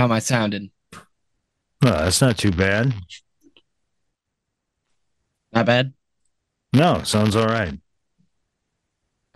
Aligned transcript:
How 0.00 0.04
am 0.04 0.12
I 0.12 0.20
sounding? 0.20 0.70
No, 0.94 1.90
that's 1.90 2.22
not 2.22 2.38
too 2.38 2.52
bad. 2.52 2.94
Not 5.52 5.66
bad. 5.66 5.92
No, 6.72 7.02
sounds 7.02 7.36
all 7.36 7.44
right. 7.44 7.78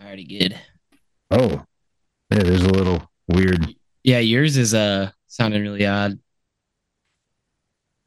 Already 0.01 0.23
good. 0.23 0.59
Oh, 1.29 1.63
yeah, 2.31 2.39
there's 2.39 2.63
a 2.63 2.69
little 2.71 3.11
weird. 3.27 3.75
Yeah, 4.03 4.17
yours 4.17 4.57
is 4.57 4.73
uh 4.73 5.11
sounding 5.27 5.61
really 5.61 5.85
odd. 5.85 6.17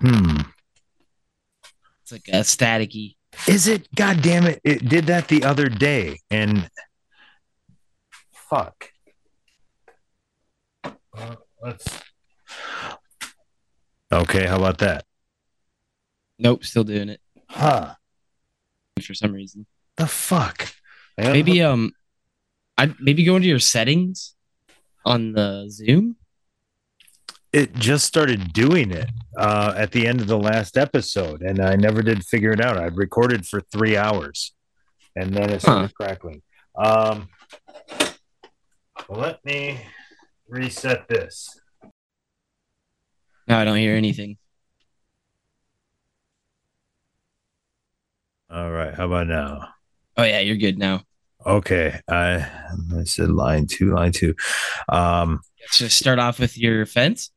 Hmm. 0.00 0.38
It's 2.02 2.10
like 2.10 2.26
a 2.26 2.40
staticky. 2.40 3.14
Is 3.46 3.68
it? 3.68 3.86
God 3.94 4.20
damn 4.20 4.48
it! 4.48 4.60
It 4.64 4.88
did 4.88 5.06
that 5.06 5.28
the 5.28 5.44
other 5.44 5.68
day, 5.68 6.18
and 6.28 6.68
fuck. 8.32 8.90
Uh, 10.82 11.36
let's. 11.62 12.07
Okay, 14.12 14.46
how 14.46 14.56
about 14.56 14.78
that? 14.78 15.04
Nope, 16.38 16.64
still 16.64 16.84
doing 16.84 17.08
it 17.08 17.20
Huh? 17.48 17.94
for 19.02 19.14
some 19.14 19.32
reason. 19.32 19.64
The 19.96 20.06
fuck? 20.06 20.68
Maybe 21.16 21.62
um, 21.62 21.92
I 22.76 22.92
maybe 23.00 23.24
go 23.24 23.36
into 23.36 23.48
your 23.48 23.58
settings 23.58 24.34
on 25.04 25.32
the 25.32 25.66
Zoom. 25.70 26.16
it 27.52 27.74
just 27.74 28.04
started 28.06 28.52
doing 28.52 28.90
it 28.90 29.08
uh, 29.36 29.72
at 29.76 29.92
the 29.92 30.06
end 30.06 30.20
of 30.20 30.26
the 30.26 30.38
last 30.38 30.76
episode, 30.76 31.42
and 31.42 31.60
I 31.60 31.76
never 31.76 32.02
did 32.02 32.24
figure 32.24 32.52
it 32.52 32.60
out. 32.60 32.76
I'd 32.76 32.96
recorded 32.96 33.46
for 33.46 33.60
three 33.60 33.96
hours, 33.96 34.52
and 35.16 35.32
then 35.34 35.50
it 35.50 35.62
started 35.62 35.94
crackling. 35.94 36.42
Um, 36.76 37.28
let 39.08 39.44
me 39.44 39.80
reset 40.48 41.08
this. 41.08 41.58
No, 43.48 43.56
I 43.56 43.64
don't 43.64 43.78
hear 43.78 43.96
anything. 43.96 44.36
All 48.50 48.70
right, 48.70 48.94
how 48.94 49.06
about 49.06 49.26
now? 49.26 49.68
Oh 50.16 50.24
yeah, 50.24 50.40
you're 50.40 50.56
good 50.56 50.78
now. 50.78 51.02
Okay, 51.46 51.98
I 52.08 52.46
I 52.96 53.04
said 53.04 53.30
line 53.30 53.66
two, 53.66 53.94
line 53.94 54.12
two. 54.12 54.34
Um, 54.88 55.40
just 55.72 55.96
start 55.98 56.18
off 56.18 56.38
with 56.38 56.58
your 56.58 56.84
fence. 56.86 57.30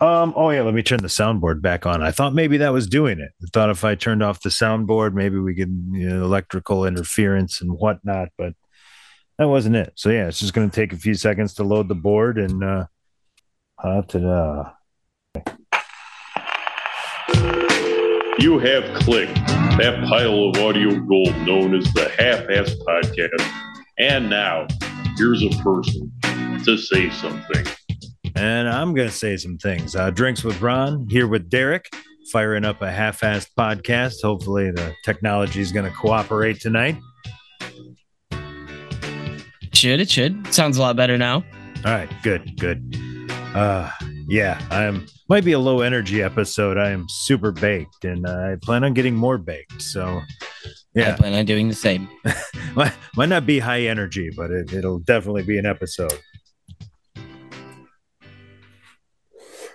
um, 0.00 0.32
oh 0.36 0.50
yeah, 0.50 0.62
let 0.62 0.74
me 0.74 0.82
turn 0.82 1.00
the 1.02 1.08
soundboard 1.08 1.60
back 1.60 1.86
on. 1.86 2.02
I 2.02 2.10
thought 2.12 2.34
maybe 2.34 2.58
that 2.58 2.72
was 2.72 2.86
doing 2.86 3.18
it. 3.18 3.32
I 3.42 3.46
thought 3.52 3.70
if 3.70 3.84
I 3.84 3.94
turned 3.94 4.22
off 4.22 4.40
the 4.42 4.50
soundboard, 4.50 5.14
maybe 5.14 5.38
we 5.38 5.54
could 5.54 5.88
you 5.92 6.08
know, 6.08 6.24
electrical 6.24 6.86
interference 6.86 7.60
and 7.60 7.72
whatnot, 7.72 8.28
but 8.38 8.54
that 9.38 9.48
wasn't 9.48 9.76
it. 9.76 9.92
So 9.96 10.10
yeah, 10.10 10.28
it's 10.28 10.40
just 10.40 10.54
going 10.54 10.70
to 10.70 10.74
take 10.74 10.92
a 10.92 10.98
few 10.98 11.14
seconds 11.14 11.54
to 11.54 11.64
load 11.64 11.88
the 11.88 11.94
board 11.94 12.38
and 12.38 12.62
uh, 12.62 12.86
ta-da. 13.82 14.70
You 18.38 18.58
have 18.58 18.84
clicked 18.94 19.34
that 19.78 20.04
pile 20.06 20.50
of 20.50 20.58
audio 20.58 20.94
gold 21.00 21.34
known 21.38 21.74
as 21.74 21.90
the 21.94 22.10
Half 22.18 22.50
Ass 22.50 22.74
Podcast. 22.86 23.50
And 23.98 24.28
now, 24.28 24.66
here's 25.16 25.42
a 25.42 25.48
person 25.62 26.12
to 26.64 26.76
say 26.76 27.08
something. 27.08 27.64
And 28.34 28.68
I'm 28.68 28.94
going 28.94 29.08
to 29.08 29.14
say 29.14 29.38
some 29.38 29.56
things. 29.56 29.96
Uh, 29.96 30.10
Drinks 30.10 30.44
with 30.44 30.60
Ron 30.60 31.06
here 31.08 31.26
with 31.26 31.48
Derek, 31.48 31.88
firing 32.30 32.66
up 32.66 32.82
a 32.82 32.92
half-assed 32.92 33.48
podcast. 33.58 34.20
Hopefully, 34.22 34.70
the 34.70 34.92
technology 35.02 35.62
is 35.62 35.72
going 35.72 35.90
to 35.90 35.96
cooperate 35.96 36.60
tonight. 36.60 36.98
Should 39.72 40.00
it 40.00 40.10
should 40.10 40.52
sounds 40.52 40.76
a 40.76 40.82
lot 40.82 40.94
better 40.96 41.16
now. 41.16 41.36
All 41.86 41.92
right, 41.92 42.10
good, 42.22 42.58
good. 42.60 43.00
Uh, 43.54 43.90
yeah, 44.28 44.60
I'm 44.70 45.06
might 45.28 45.44
be 45.44 45.52
a 45.52 45.58
low 45.58 45.80
energy 45.80 46.22
episode. 46.22 46.78
I 46.78 46.90
am 46.90 47.06
super 47.08 47.52
baked, 47.52 48.04
and 48.04 48.26
I 48.26 48.56
plan 48.62 48.84
on 48.84 48.92
getting 48.92 49.14
more 49.14 49.38
baked. 49.38 49.80
So, 49.80 50.20
yeah, 50.94 51.04
I 51.04 51.08
yeah, 51.08 51.16
plan 51.16 51.34
on 51.34 51.44
doing 51.44 51.68
the 51.68 51.74
same. 51.74 52.08
might, 52.74 52.92
might 53.16 53.28
not 53.28 53.46
be 53.46 53.58
high 53.58 53.82
energy, 53.82 54.30
but 54.36 54.50
it, 54.50 54.72
it'll 54.72 54.98
definitely 55.00 55.44
be 55.44 55.58
an 55.58 55.66
episode. 55.66 56.18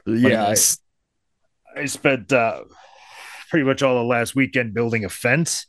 Yeah, 0.05 0.47
I, 0.47 0.55
I 1.79 1.85
spent 1.85 2.33
uh, 2.33 2.63
pretty 3.49 3.65
much 3.65 3.81
all 3.81 3.95
the 3.95 4.03
last 4.03 4.35
weekend 4.35 4.73
building 4.73 5.05
a 5.05 5.09
fence. 5.09 5.67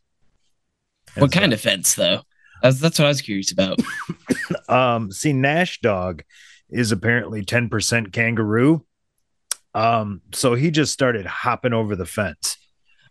What 1.16 1.30
kind 1.30 1.52
of 1.52 1.60
fence 1.60 1.94
though? 1.94 2.22
That's 2.62 2.80
that's 2.80 2.98
what 2.98 3.06
I 3.06 3.08
was 3.08 3.20
curious 3.20 3.52
about. 3.52 3.80
um 4.68 5.10
see 5.10 5.32
nash 5.32 5.80
dog 5.80 6.22
is 6.72 6.92
apparently 6.92 7.44
10% 7.44 8.12
kangaroo. 8.12 8.84
Um 9.74 10.20
so 10.34 10.54
he 10.54 10.70
just 10.70 10.92
started 10.92 11.24
hopping 11.24 11.72
over 11.72 11.96
the 11.96 12.06
fence. 12.06 12.58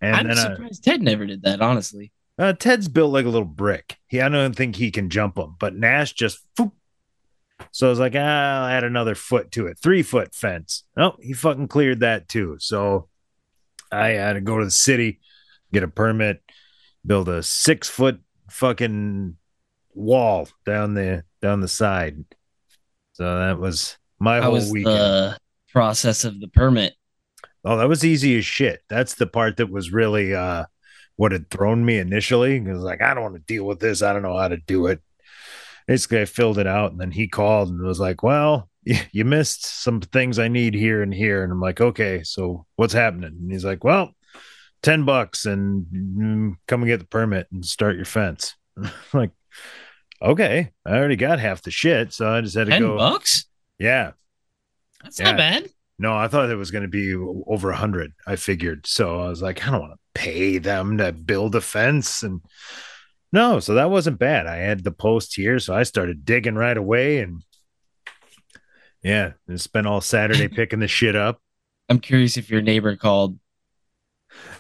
And 0.02 0.16
I'm 0.16 0.28
then 0.28 0.38
uh, 0.38 0.56
surprised 0.56 0.84
Ted 0.84 1.02
never 1.02 1.26
did 1.26 1.44
that. 1.44 1.62
Honestly, 1.62 2.12
uh, 2.38 2.54
ted's 2.54 2.88
built 2.88 3.14
like 3.14 3.26
a 3.26 3.30
little 3.30 3.48
brick. 3.48 3.98
He 4.08 4.22
i 4.22 4.30
don't 4.30 4.56
think 4.56 4.76
he 4.76 4.92
can 4.92 5.10
jump 5.10 5.38
him 5.38 5.56
but 5.60 5.76
nash 5.76 6.14
just 6.14 6.40
phoop. 6.58 6.72
so 7.72 7.88
i 7.88 7.90
was 7.90 8.00
like 8.00 8.14
ah, 8.16 8.20
i'll 8.20 8.66
add 8.66 8.84
another 8.84 9.16
foot 9.16 9.52
to 9.54 9.68
it. 9.68 9.80
Three 9.80 10.04
foot 10.04 10.36
fence. 10.36 10.84
Oh 10.98 11.16
he 11.22 11.34
fucking 11.34 11.68
cleared 11.68 12.02
that 12.02 12.28
too. 12.28 12.58
So 12.60 13.08
i 13.92 14.10
had 14.10 14.34
to 14.34 14.42
go 14.42 14.60
to 14.60 14.66
the 14.66 14.72
city 14.72 15.20
get 15.74 15.84
a 15.84 15.88
permit 15.88 16.42
build 17.06 17.30
a 17.30 17.42
six 17.42 17.90
foot 17.90 18.20
fucking 18.50 19.36
wall 19.94 20.48
down 20.66 20.94
the 20.94 21.24
down 21.42 21.62
the 21.62 21.68
side 21.68 22.24
so 23.22 23.38
that 23.38 23.60
was 23.60 24.00
my 24.20 24.38
how 24.38 24.46
whole 24.46 24.54
was 24.54 24.72
weekend 24.72 24.98
the 24.98 25.38
process 25.72 26.24
of 26.24 26.40
the 26.40 26.48
permit? 26.48 26.96
Oh, 27.64 27.78
that 27.78 27.88
was 27.88 28.04
easy 28.04 28.36
as 28.36 28.46
shit. 28.48 28.82
That's 28.90 29.14
the 29.14 29.28
part 29.28 29.58
that 29.58 29.70
was 29.70 29.92
really 29.92 30.34
uh 30.34 30.66
what 31.18 31.32
had 31.32 31.52
thrown 31.52 31.86
me 31.86 32.00
initially. 32.00 32.56
It 32.56 32.64
was 32.64 32.82
like, 32.82 33.04
I 33.04 33.14
don't 33.14 33.22
want 33.22 33.36
to 33.36 33.42
deal 33.42 33.64
with 33.64 33.80
this. 33.80 34.02
I 34.02 34.12
don't 34.12 34.24
know 34.24 34.38
how 34.38 34.48
to 34.48 34.58
do 34.58 34.88
it. 34.88 35.02
Basically, 35.88 36.20
I 36.20 36.26
filled 36.26 36.58
it 36.58 36.66
out 36.66 36.94
and 36.94 37.00
then 37.00 37.12
he 37.12 37.28
called 37.28 37.70
and 37.70 37.80
was 37.80 38.00
like, 38.00 38.24
Well, 38.24 38.68
you 39.12 39.24
missed 39.24 39.68
some 39.68 40.02
things 40.02 40.40
I 40.40 40.48
need 40.48 40.74
here 40.74 41.04
and 41.04 41.14
here. 41.14 41.44
And 41.44 41.52
I'm 41.52 41.62
like, 41.62 41.80
Okay, 41.80 42.24
so 42.24 42.66
what's 42.76 42.94
happening? 42.94 43.38
And 43.40 43.52
he's 43.52 43.66
like, 43.66 43.84
Well, 43.84 44.16
10 44.82 45.06
bucks 45.06 45.46
and 45.46 45.86
mm, 45.94 46.56
come 46.68 46.82
and 46.82 46.90
get 46.90 47.02
the 47.02 47.06
permit 47.06 47.46
and 47.52 47.64
start 47.64 47.98
your 47.98 48.06
fence. 48.06 48.56
like, 49.14 49.30
okay, 50.22 50.72
I 50.86 50.92
already 50.98 51.16
got 51.16 51.40
half 51.40 51.62
the 51.62 51.72
shit. 51.72 52.14
So 52.14 52.30
I 52.30 52.42
just 52.42 52.56
had 52.56 52.66
to 52.66 52.72
Ten 52.72 52.82
go. 52.82 52.98
bucks? 52.98 53.46
Yeah. 53.80 54.12
That's 55.04 55.20
Yeah. 55.20 55.32
not 55.32 55.38
bad. 55.38 55.70
No, 56.00 56.16
I 56.16 56.28
thought 56.28 56.50
it 56.50 56.56
was 56.56 56.72
going 56.72 56.82
to 56.84 56.88
be 56.88 57.14
over 57.14 57.70
a 57.70 57.76
hundred. 57.76 58.14
I 58.26 58.36
figured, 58.36 58.88
so 58.88 59.20
I 59.22 59.30
was 59.30 59.42
like, 59.42 59.66
I 59.68 59.72
don't 59.72 59.82
want 59.82 59.94
to 59.94 60.00
pay 60.20 60.58
them 60.58 60.98
to 60.98 61.12
build 61.12 61.54
a 61.56 61.62
fence, 61.62 62.24
and 62.24 62.42
no, 63.32 63.60
so 63.60 63.76
that 63.76 63.92
wasn't 63.92 64.18
bad. 64.18 64.48
I 64.48 64.56
had 64.58 64.84
the 64.84 64.92
post 64.92 65.36
here, 65.36 65.60
so 65.60 65.76
I 65.76 65.84
started 65.84 66.26
digging 66.26 66.56
right 66.56 66.76
away, 66.76 67.20
and 67.20 67.44
yeah, 69.04 69.34
and 69.48 69.62
spent 69.62 69.86
all 69.86 70.02
Saturday 70.02 70.48
picking 70.56 70.80
the 70.80 70.88
shit 70.88 71.16
up. 71.16 71.40
I'm 71.88 72.00
curious 72.00 72.36
if 72.36 72.50
your 72.50 72.62
neighbor 72.62 72.96
called. 72.96 73.38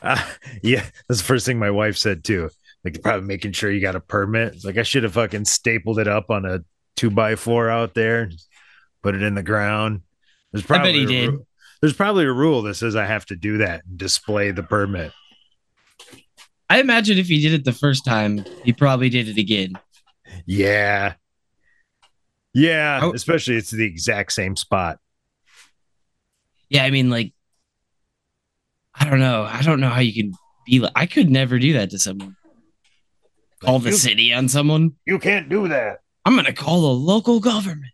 Uh, 0.01 0.23
yeah, 0.63 0.85
that's 1.07 1.21
the 1.21 1.25
first 1.25 1.45
thing 1.45 1.57
my 1.57 1.71
wife 1.71 1.97
said 1.97 2.23
too. 2.23 2.49
Like, 2.83 3.01
probably 3.03 3.27
making 3.27 3.51
sure 3.51 3.69
you 3.71 3.79
got 3.81 3.95
a 3.95 3.99
permit. 3.99 4.55
It's 4.55 4.65
like 4.65 4.77
I 4.77 4.83
should 4.83 5.03
have 5.03 5.13
fucking 5.13 5.45
stapled 5.45 5.99
it 5.99 6.07
up 6.07 6.29
on 6.31 6.45
a 6.45 6.63
two 6.95 7.09
by 7.11 7.35
four 7.35 7.69
out 7.69 7.93
there, 7.93 8.31
put 9.03 9.13
it 9.15 9.21
in 9.21 9.35
the 9.35 9.43
ground. 9.43 10.01
There's 10.51 10.65
probably 10.65 10.93
he 10.93 11.03
a 11.03 11.07
did. 11.07 11.29
ru- 11.29 11.45
there's 11.81 11.93
probably 11.93 12.25
a 12.25 12.31
rule 12.33 12.61
that 12.63 12.75
says 12.75 12.95
I 12.95 13.05
have 13.05 13.25
to 13.27 13.35
do 13.35 13.59
that 13.59 13.83
and 13.87 13.97
display 13.97 14.51
the 14.51 14.63
permit. 14.63 15.11
I 16.69 16.79
imagine 16.79 17.17
if 17.17 17.27
he 17.27 17.39
did 17.41 17.53
it 17.53 17.65
the 17.65 17.71
first 17.73 18.03
time, 18.05 18.45
he 18.63 18.71
probably 18.73 19.09
did 19.09 19.27
it 19.27 19.37
again. 19.37 19.73
Yeah. 20.45 21.13
Yeah, 22.53 22.99
Oh. 23.03 23.13
especially 23.13 23.55
it's 23.57 23.71
the 23.71 23.85
exact 23.85 24.31
same 24.33 24.55
spot. 24.55 24.99
Yeah, 26.69 26.83
I 26.83 26.91
mean, 26.91 27.09
like, 27.09 27.33
I 28.93 29.09
don't 29.09 29.19
know. 29.19 29.43
I 29.43 29.61
don't 29.61 29.79
know 29.79 29.89
how 29.89 29.99
you 30.01 30.13
can 30.13 30.33
be 30.65 30.79
like. 30.79 30.91
I 30.95 31.05
could 31.05 31.29
never 31.29 31.59
do 31.59 31.73
that 31.73 31.89
to 31.91 31.99
someone. 31.99 32.35
Call 33.63 33.79
the 33.79 33.91
You- 33.91 33.95
city 33.97 34.33
on 34.33 34.47
someone. 34.49 34.93
You 35.05 35.19
can't 35.19 35.49
do 35.49 35.67
that. 35.67 35.99
I'm 36.25 36.35
gonna 36.35 36.53
call 36.53 36.81
the 36.81 36.87
local 36.99 37.39
government. 37.39 37.91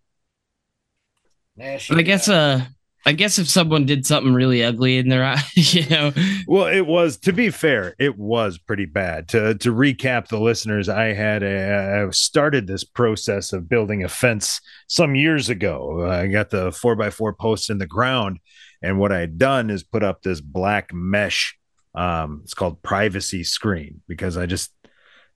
Nash, 1.55 1.87
But 1.89 1.97
I 1.97 2.01
guess, 2.03 2.29
uh, 2.29 2.65
I 3.05 3.13
guess 3.13 3.39
if 3.39 3.47
someone 3.47 3.85
did 3.85 4.05
something 4.05 4.33
really 4.33 4.63
ugly 4.63 4.97
in 4.97 5.07
their 5.09 5.23
eye, 5.33 5.41
you 5.55 5.87
know, 5.89 6.11
Well, 6.45 6.67
it 6.67 6.85
was 6.85 7.17
to 7.19 7.33
be 7.33 7.49
fair, 7.49 7.95
it 7.99 8.17
was 8.17 8.57
pretty 8.57 8.85
bad. 8.85 9.27
To 9.29 9.55
to 9.55 9.73
recap 9.73 10.27
the 10.27 10.39
listeners, 10.39 10.89
I 10.89 11.13
had 11.13 11.41
a 11.43 12.05
I 12.05 12.09
started 12.11 12.67
this 12.67 12.83
process 12.83 13.53
of 13.53 13.69
building 13.69 14.03
a 14.03 14.09
fence 14.09 14.61
some 14.87 15.15
years 15.15 15.49
ago. 15.49 16.05
I 16.09 16.27
got 16.27 16.49
the 16.49 16.71
four 16.71 16.95
by 16.95 17.09
four 17.09 17.33
posts 17.33 17.69
in 17.69 17.77
the 17.77 17.87
ground, 17.87 18.39
and 18.81 18.99
what 18.99 19.11
I 19.11 19.19
had 19.19 19.37
done 19.37 19.69
is 19.69 19.83
put 19.83 20.03
up 20.03 20.21
this 20.21 20.41
black 20.41 20.93
mesh. 20.93 21.57
Um, 21.95 22.41
it's 22.43 22.53
called 22.53 22.83
privacy 22.83 23.43
screen 23.43 24.01
because 24.07 24.37
I 24.37 24.45
just 24.45 24.71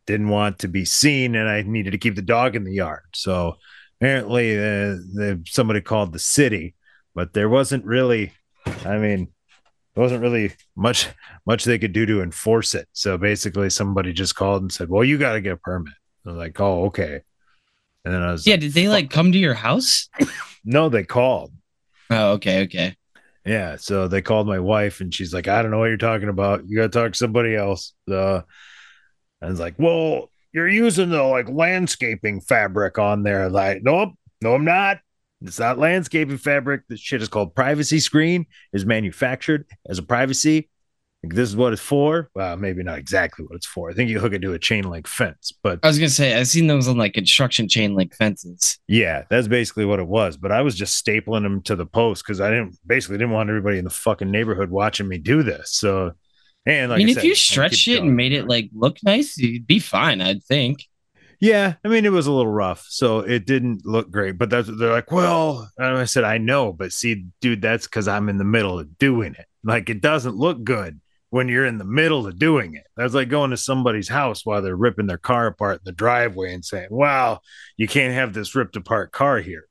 didn't 0.07 0.29
want 0.29 0.59
to 0.59 0.67
be 0.67 0.85
seen, 0.85 1.35
and 1.35 1.47
I 1.49 1.61
needed 1.61 1.91
to 1.91 1.97
keep 1.97 2.15
the 2.15 2.21
dog 2.21 2.55
in 2.55 2.63
the 2.63 2.73
yard. 2.73 3.03
So 3.13 3.55
apparently, 3.99 4.57
uh, 4.57 4.97
the, 5.13 5.43
somebody 5.45 5.81
called 5.81 6.13
the 6.13 6.19
city 6.19 6.75
but 7.13 7.33
there 7.33 7.49
wasn't 7.49 7.85
really, 7.85 8.33
I 8.85 8.97
mean, 8.97 9.27
there 9.93 10.01
wasn't 10.01 10.21
really 10.21 10.53
much 10.75 11.09
much 11.45 11.65
they 11.65 11.79
could 11.79 11.93
do 11.93 12.05
to 12.05 12.21
enforce 12.21 12.73
it. 12.73 12.87
So 12.93 13.17
basically, 13.17 13.69
somebody 13.69 14.13
just 14.13 14.35
called 14.35 14.61
and 14.61 14.71
said, 14.71 14.89
"Well, 14.89 15.03
you 15.03 15.17
got 15.17 15.33
to 15.33 15.41
get 15.41 15.53
a 15.53 15.57
permit." 15.57 15.93
I 16.25 16.29
was 16.29 16.37
like, 16.37 16.59
"Oh, 16.59 16.85
okay." 16.85 17.21
And 18.05 18.13
then 18.13 18.21
I 18.21 18.31
was 18.31 18.47
Yeah, 18.47 18.55
did 18.55 18.73
they 18.73 18.87
like 18.87 19.09
come 19.09 19.31
to 19.31 19.37
your 19.37 19.53
house? 19.53 20.09
no, 20.63 20.89
they 20.89 21.03
called. 21.03 21.53
Oh, 22.09 22.31
okay, 22.33 22.63
okay. 22.63 22.95
Yeah, 23.45 23.75
so 23.75 24.07
they 24.07 24.21
called 24.21 24.47
my 24.47 24.59
wife, 24.59 25.01
and 25.01 25.13
she's 25.13 25.33
like, 25.33 25.47
"I 25.47 25.61
don't 25.61 25.71
know 25.71 25.79
what 25.79 25.87
you're 25.87 25.97
talking 25.97 26.29
about. 26.29 26.63
You 26.67 26.77
got 26.77 26.91
to 26.91 26.99
talk 26.99 27.11
to 27.11 27.17
somebody 27.17 27.55
else." 27.55 27.93
Uh, 28.09 28.41
I 29.41 29.47
was 29.47 29.59
like, 29.59 29.75
"Well, 29.77 30.29
you're 30.53 30.67
using 30.67 31.09
the 31.09 31.23
like 31.23 31.49
landscaping 31.49 32.41
fabric 32.41 32.97
on 32.97 33.23
there." 33.23 33.49
Like, 33.49 33.83
nope, 33.83 34.13
no, 34.41 34.55
I'm 34.55 34.65
not. 34.65 34.99
It's 35.43 35.59
not 35.59 35.79
landscaping 35.79 36.37
fabric. 36.37 36.83
This 36.87 36.99
shit 36.99 37.21
is 37.21 37.27
called 37.29 37.55
privacy 37.55 37.99
screen. 37.99 38.45
Is 38.73 38.85
manufactured 38.85 39.65
as 39.89 39.97
a 39.97 40.03
privacy. 40.03 40.69
Like, 41.23 41.35
this 41.35 41.49
is 41.49 41.55
what 41.55 41.71
it's 41.71 41.81
for. 41.81 42.29
Well, 42.33 42.57
maybe 42.57 42.81
not 42.81 42.97
exactly 42.97 43.45
what 43.45 43.55
it's 43.55 43.65
for. 43.67 43.91
I 43.91 43.93
think 43.93 44.09
you 44.09 44.19
hook 44.19 44.33
it 44.33 44.39
to 44.39 44.53
a 44.53 44.59
chain 44.59 44.89
link 44.89 45.07
fence, 45.07 45.51
but 45.61 45.79
I 45.83 45.87
was 45.87 45.99
gonna 45.99 46.09
say 46.09 46.35
I've 46.35 46.47
seen 46.47 46.65
those 46.65 46.87
on 46.87 46.97
like 46.97 47.13
construction 47.13 47.67
chain 47.67 47.93
link 47.95 48.15
fences. 48.15 48.79
yeah, 48.87 49.23
that's 49.29 49.47
basically 49.47 49.85
what 49.85 49.99
it 49.99 50.07
was. 50.07 50.35
But 50.37 50.51
I 50.51 50.61
was 50.61 50.75
just 50.75 51.03
stapling 51.03 51.43
them 51.43 51.61
to 51.63 51.75
the 51.75 51.85
post 51.85 52.23
because 52.23 52.41
I 52.41 52.49
didn't 52.49 52.75
basically 52.87 53.17
didn't 53.17 53.33
want 53.33 53.49
everybody 53.49 53.77
in 53.77 53.83
the 53.83 53.91
fucking 53.91 54.31
neighborhood 54.31 54.71
watching 54.71 55.07
me 55.07 55.19
do 55.19 55.43
this. 55.43 55.71
So, 55.71 56.13
and 56.65 56.91
like 56.91 56.97
I 56.97 56.99
mean, 56.99 57.09
if 57.09 57.15
said, 57.15 57.23
you 57.23 57.35
stretched 57.35 57.87
it 57.87 58.03
and 58.03 58.15
made 58.15 58.33
it 58.33 58.47
like 58.47 58.69
look 58.73 58.97
nice, 59.03 59.37
you'd 59.37 59.67
be 59.67 59.79
fine, 59.79 60.21
I'd 60.21 60.43
think. 60.43 60.87
yeah, 61.39 61.73
I 61.83 61.87
mean, 61.87 62.05
it 62.05 62.11
was 62.11 62.27
a 62.27 62.31
little 62.31 62.51
rough, 62.51 62.85
so 62.87 63.19
it 63.19 63.45
didn't 63.45 63.85
look 63.85 64.11
great. 64.11 64.37
But 64.37 64.49
that's 64.51 64.69
they're 64.77 64.91
like, 64.91 65.11
well, 65.11 65.69
and 65.77 65.97
I 65.97 66.05
said, 66.05 66.23
I 66.23 66.37
know, 66.37 66.71
but 66.71 66.93
see, 66.93 67.25
dude, 67.41 67.61
that's 67.61 67.87
because 67.87 68.07
I'm 68.07 68.29
in 68.29 68.37
the 68.37 68.43
middle 68.43 68.77
of 68.79 68.97
doing 68.99 69.33
it. 69.33 69.45
Like, 69.63 69.89
it 69.89 70.01
doesn't 70.01 70.35
look 70.35 70.63
good 70.63 70.99
when 71.31 71.47
you're 71.47 71.65
in 71.65 71.77
the 71.79 71.83
middle 71.85 72.27
of 72.27 72.37
doing 72.37 72.75
it. 72.75 72.83
That's 72.95 73.13
like 73.13 73.29
going 73.29 73.51
to 73.51 73.57
somebody's 73.57 74.09
house 74.09 74.45
while 74.45 74.61
they're 74.61 74.75
ripping 74.75 75.07
their 75.07 75.17
car 75.17 75.47
apart 75.47 75.75
in 75.77 75.81
the 75.85 75.91
driveway 75.93 76.53
and 76.53 76.63
saying, 76.63 76.89
wow, 76.91 77.39
you 77.77 77.87
can't 77.87 78.13
have 78.13 78.33
this 78.33 78.53
ripped 78.53 78.75
apart 78.75 79.11
car 79.11 79.39
here. 79.39 79.65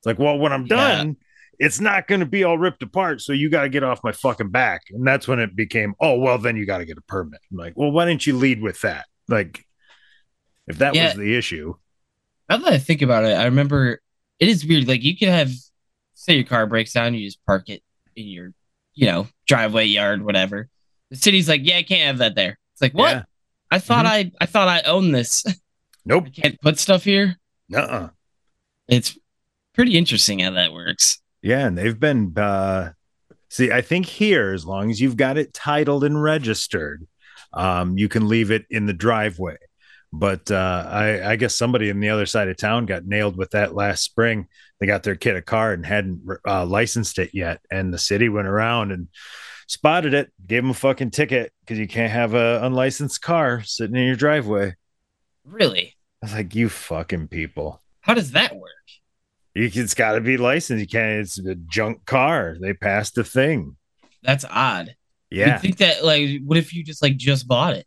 It's 0.00 0.06
like, 0.06 0.18
well, 0.18 0.38
when 0.38 0.52
I'm 0.52 0.66
Yeah. 0.66 0.76
done, 0.76 1.16
it's 1.58 1.80
not 1.80 2.08
going 2.08 2.20
to 2.20 2.26
be 2.26 2.44
all 2.44 2.58
ripped 2.58 2.82
apart. 2.82 3.20
So 3.20 3.32
you 3.32 3.50
got 3.50 3.62
to 3.62 3.68
get 3.68 3.82
off 3.82 4.04
my 4.04 4.12
fucking 4.12 4.50
back. 4.50 4.82
And 4.90 5.06
that's 5.06 5.28
when 5.28 5.38
it 5.38 5.54
became, 5.54 5.94
oh, 6.00 6.18
well, 6.18 6.38
then 6.38 6.56
you 6.56 6.66
got 6.66 6.78
to 6.78 6.84
get 6.84 6.98
a 6.98 7.02
permit. 7.02 7.40
I'm 7.50 7.56
like, 7.56 7.74
well, 7.76 7.90
why 7.90 8.06
didn't 8.06 8.26
you 8.26 8.36
lead 8.36 8.60
with 8.62 8.80
that? 8.82 9.06
Like, 9.28 9.64
if 10.66 10.78
that 10.78 10.94
Yeah. 10.94 11.06
was 11.08 11.16
the 11.16 11.36
issue, 11.36 11.74
Now 12.48 12.58
that 12.58 12.72
I 12.72 12.78
think 12.78 13.00
about 13.02 13.24
it, 13.24 13.32
I 13.38 13.44
remember 13.46 14.00
it 14.38 14.48
is 14.48 14.66
weird. 14.66 14.86
Like 14.86 15.02
you 15.02 15.16
can 15.16 15.28
have, 15.28 15.50
say, 16.14 16.34
your 16.34 16.44
car 16.44 16.66
breaks 16.66 16.92
down, 16.92 17.14
you 17.14 17.26
just 17.26 17.44
park 17.46 17.68
it 17.70 17.82
in 18.16 18.26
your, 18.26 18.52
you 18.94 19.06
know, 19.06 19.28
driveway, 19.46 19.86
yard, 19.86 20.22
whatever. 20.22 20.68
The 21.10 21.16
city's 21.16 21.48
like, 21.48 21.62
yeah, 21.64 21.78
I 21.78 21.82
can't 21.82 22.06
have 22.06 22.18
that 22.18 22.34
there. 22.34 22.58
It's 22.74 22.82
like, 22.82 22.92
what? 22.92 23.10
Yeah. 23.12 23.22
I 23.70 23.78
thought 23.78 24.04
mm-hmm. 24.04 24.28
I, 24.36 24.42
I 24.42 24.46
thought 24.46 24.68
I 24.68 24.82
owned 24.82 25.14
this. 25.14 25.44
nope, 26.04 26.24
I 26.26 26.30
can't 26.30 26.60
put 26.60 26.78
stuff 26.78 27.04
here. 27.04 27.36
nuh-uh. 27.68 28.10
It's 28.88 29.18
pretty 29.74 29.96
interesting 29.96 30.40
how 30.40 30.50
that 30.52 30.72
works. 30.72 31.20
Yeah, 31.44 31.66
and 31.66 31.76
they've 31.76 32.00
been 32.00 32.32
uh 32.38 32.92
see, 33.50 33.70
I 33.70 33.82
think 33.82 34.06
here, 34.06 34.54
as 34.54 34.64
long 34.64 34.90
as 34.90 34.98
you've 34.98 35.18
got 35.18 35.36
it 35.36 35.52
titled 35.52 36.02
and 36.02 36.20
registered, 36.20 37.06
um, 37.52 37.98
you 37.98 38.08
can 38.08 38.28
leave 38.28 38.50
it 38.50 38.64
in 38.70 38.86
the 38.86 38.94
driveway. 38.94 39.58
But 40.10 40.50
uh 40.50 40.86
I, 40.88 41.32
I 41.32 41.36
guess 41.36 41.54
somebody 41.54 41.90
in 41.90 42.00
the 42.00 42.08
other 42.08 42.24
side 42.24 42.48
of 42.48 42.56
town 42.56 42.86
got 42.86 43.04
nailed 43.04 43.36
with 43.36 43.50
that 43.50 43.74
last 43.74 44.02
spring. 44.02 44.48
They 44.80 44.86
got 44.86 45.02
their 45.02 45.16
kid 45.16 45.36
a 45.36 45.42
car 45.42 45.74
and 45.74 45.84
hadn't 45.84 46.22
uh, 46.48 46.64
licensed 46.64 47.18
it 47.18 47.30
yet, 47.34 47.60
and 47.70 47.92
the 47.92 47.98
city 47.98 48.30
went 48.30 48.48
around 48.48 48.90
and 48.90 49.08
spotted 49.66 50.14
it, 50.14 50.32
gave 50.46 50.62
them 50.62 50.70
a 50.70 50.74
fucking 50.74 51.10
ticket 51.10 51.52
because 51.60 51.78
you 51.78 51.86
can't 51.86 52.12
have 52.12 52.32
a 52.32 52.60
unlicensed 52.62 53.20
car 53.20 53.62
sitting 53.64 53.96
in 53.96 54.06
your 54.06 54.16
driveway. 54.16 54.76
Really? 55.44 55.94
I 56.22 56.26
was 56.26 56.32
like, 56.32 56.54
you 56.54 56.70
fucking 56.70 57.28
people. 57.28 57.82
How 58.00 58.14
does 58.14 58.32
that 58.32 58.56
work? 58.56 58.70
You, 59.54 59.70
it's 59.72 59.94
got 59.94 60.12
to 60.12 60.20
be 60.20 60.36
licensed. 60.36 60.80
You 60.80 60.88
can't. 60.88 61.20
It's 61.20 61.38
a 61.38 61.54
junk 61.54 62.04
car. 62.06 62.56
They 62.60 62.74
passed 62.74 63.14
the 63.14 63.24
thing. 63.24 63.76
That's 64.22 64.44
odd. 64.48 64.96
Yeah, 65.30 65.58
You'd 65.58 65.60
think 65.60 65.78
that 65.78 66.04
like, 66.04 66.40
what 66.44 66.58
if 66.58 66.72
you 66.72 66.84
just 66.84 67.02
like 67.02 67.16
just 67.16 67.46
bought 67.46 67.74
it? 67.74 67.86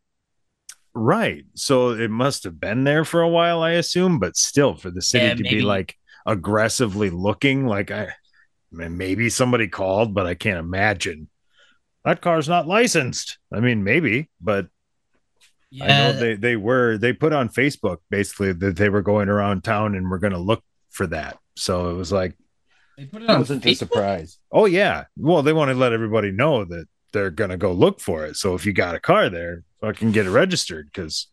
right. 0.93 1.45
So 1.55 1.91
it 1.91 2.09
must 2.09 2.43
have 2.43 2.59
been 2.59 2.83
there 2.83 3.05
for 3.05 3.21
a 3.21 3.29
while, 3.29 3.61
I 3.61 3.71
assume. 3.71 4.19
But 4.19 4.37
still, 4.37 4.75
for 4.75 4.89
the 4.91 5.01
city 5.01 5.29
Yeah, 5.29 5.35
to 5.35 5.43
maybe. 5.43 5.57
be 5.57 5.61
like 5.61 5.95
aggressively 6.25 7.09
looking, 7.09 7.65
like 7.65 7.91
I, 7.91 8.03
I 8.03 8.11
mean, 8.71 8.97
maybe 8.97 9.29
somebody 9.29 9.67
called, 9.67 10.13
but 10.13 10.27
I 10.27 10.35
can't 10.35 10.59
imagine 10.59 11.29
that 12.05 12.21
car's 12.21 12.49
not 12.49 12.67
licensed. 12.67 13.39
I 13.53 13.59
mean, 13.61 13.83
maybe, 13.83 14.29
but 14.41 14.67
I 15.79 15.87
Yeah, 15.87 15.91
know 15.91 16.13
they 16.13 16.35
they 16.35 16.55
were. 16.55 16.97
They 16.97 17.13
put 17.13 17.33
on 17.33 17.49
Facebook 17.49 17.97
basically 18.09 18.53
that 18.53 18.77
they 18.77 18.89
were 18.89 19.01
going 19.01 19.29
around 19.29 19.63
town 19.63 19.95
and 19.95 20.09
were 20.09 20.17
going 20.19 20.33
to 20.33 20.39
look 20.39 20.63
for 20.89 21.05
that. 21.07 21.37
So 21.57 21.89
it 21.89 21.93
was 21.93 22.11
like 22.11 22.35
they 22.97 23.05
put 23.05 23.23
it 23.23 23.29
I 23.29 23.33
on 23.33 23.39
wasn't 23.39 23.65
a 23.65 23.69
Facebook? 23.69 23.77
surprise. 23.77 24.39
Oh 24.51 24.65
yeah. 24.65 25.05
Well, 25.17 25.43
they 25.43 25.53
want 25.53 25.69
to 25.69 25.75
let 25.75 25.93
everybody 25.93 26.31
know 26.31 26.65
that 26.65 26.85
they're 27.13 27.31
gonna 27.31 27.57
go 27.57 27.71
look 27.71 27.99
for 27.99 28.25
it. 28.25 28.35
So 28.35 28.55
if 28.55 28.65
you 28.65 28.73
got 28.73 28.95
a 28.95 28.99
car 28.99 29.29
there, 29.29 29.63
fucking 29.81 30.11
get 30.11 30.25
it 30.25 30.31
registered 30.31 30.89
because 30.91 31.27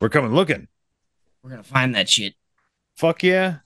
we're 0.00 0.08
coming 0.08 0.32
looking. 0.32 0.68
We're 1.42 1.50
gonna 1.50 1.62
find 1.62 1.94
that 1.94 2.08
shit. 2.08 2.34
Fuck 2.96 3.22
yeah. 3.22 3.58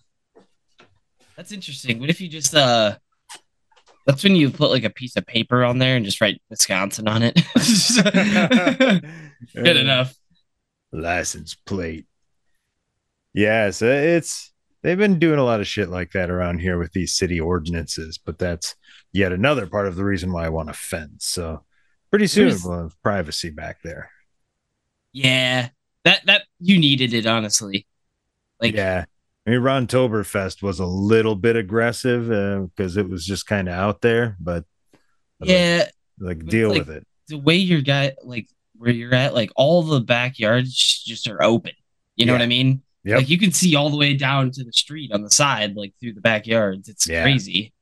That's 1.36 1.52
interesting. 1.52 1.98
What 1.98 2.10
if 2.10 2.20
you 2.20 2.28
just 2.28 2.54
uh 2.54 2.96
that's 4.06 4.24
when 4.24 4.36
you 4.36 4.50
put 4.50 4.70
like 4.70 4.84
a 4.84 4.90
piece 4.90 5.16
of 5.16 5.26
paper 5.26 5.64
on 5.64 5.78
there 5.78 5.96
and 5.96 6.04
just 6.04 6.20
write 6.20 6.42
Wisconsin 6.50 7.08
on 7.08 7.22
it. 7.22 7.40
Good 9.54 9.76
enough. 9.76 10.14
License 10.92 11.54
plate. 11.54 12.06
Yeah, 13.32 13.70
so 13.70 13.86
it's 13.86 14.51
they've 14.82 14.98
been 14.98 15.18
doing 15.18 15.38
a 15.38 15.44
lot 15.44 15.60
of 15.60 15.66
shit 15.66 15.88
like 15.88 16.12
that 16.12 16.30
around 16.30 16.58
here 16.58 16.78
with 16.78 16.92
these 16.92 17.12
city 17.14 17.40
ordinances, 17.40 18.18
but 18.18 18.38
that's 18.38 18.74
yet 19.12 19.32
another 19.32 19.66
part 19.66 19.86
of 19.86 19.96
the 19.96 20.04
reason 20.04 20.32
why 20.32 20.44
I 20.46 20.48
want 20.50 20.70
a 20.70 20.74
fence. 20.74 21.26
So 21.26 21.64
pretty 22.10 22.26
soon 22.26 22.48
There's- 22.48 22.64
we'll 22.64 22.82
have 22.82 23.02
privacy 23.02 23.50
back 23.50 23.82
there. 23.82 24.10
Yeah. 25.12 25.68
That 26.04 26.24
that 26.26 26.42
you 26.58 26.78
needed 26.78 27.14
it 27.14 27.26
honestly. 27.26 27.86
Like 28.60 28.74
yeah. 28.74 29.04
I 29.46 29.50
mean, 29.50 29.60
Ron 29.60 29.86
Toberfest 29.88 30.62
was 30.62 30.78
a 30.78 30.86
little 30.86 31.34
bit 31.34 31.56
aggressive 31.56 32.30
uh, 32.30 32.60
because 32.76 32.96
it 32.96 33.08
was 33.08 33.26
just 33.26 33.46
kind 33.46 33.68
of 33.68 33.74
out 33.74 34.00
there, 34.00 34.36
but 34.40 34.64
like- 35.40 35.50
yeah, 35.50 35.88
like, 36.18 36.38
But 36.38 36.46
deal 36.48 36.68
like- 36.70 36.78
with 36.86 36.90
it. 36.90 37.06
the 37.28 37.38
way 37.38 37.56
your 37.56 37.80
guy 37.82 38.14
like 38.22 38.48
where 38.76 38.90
you're 38.92 39.14
at, 39.14 39.34
like 39.34 39.50
all 39.56 39.82
the 39.82 40.00
backyards 40.00 40.74
just 41.04 41.28
are 41.28 41.42
open. 41.42 41.72
You 42.16 42.26
know 42.26 42.32
Yeah. 42.32 42.38
what 42.38 42.44
I 42.44 42.48
mean? 42.48 42.82
Yep. 43.04 43.18
Like 43.18 43.28
you 43.28 43.38
can 43.38 43.52
see 43.52 43.74
all 43.74 43.90
the 43.90 43.96
way 43.96 44.14
down 44.14 44.50
to 44.52 44.64
the 44.64 44.72
street 44.72 45.12
on 45.12 45.22
the 45.22 45.30
side, 45.30 45.74
like 45.76 45.92
through 46.00 46.14
the 46.14 46.20
backyards. 46.20 46.88
It's 46.88 47.06
crazy. 47.06 47.12
Yeah. 47.14 47.22
crazy. 47.22 47.72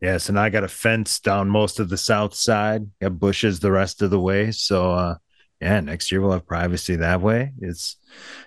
Yes, 0.00 0.28
and 0.28 0.38
I 0.38 0.50
got 0.50 0.64
a 0.64 0.68
fence 0.68 1.20
down 1.20 1.48
most 1.48 1.78
of 1.78 1.88
the 1.88 1.96
south 1.96 2.34
side. 2.34 2.88
Got 3.00 3.18
bushes 3.18 3.60
the 3.60 3.72
rest 3.72 4.02
of 4.02 4.10
the 4.10 4.20
way. 4.20 4.50
So 4.52 4.92
uh 4.92 5.14
yeah, 5.60 5.80
next 5.80 6.10
year 6.10 6.20
we'll 6.20 6.32
have 6.32 6.46
privacy 6.46 6.96
that 6.96 7.20
way. 7.20 7.52
It's 7.60 7.96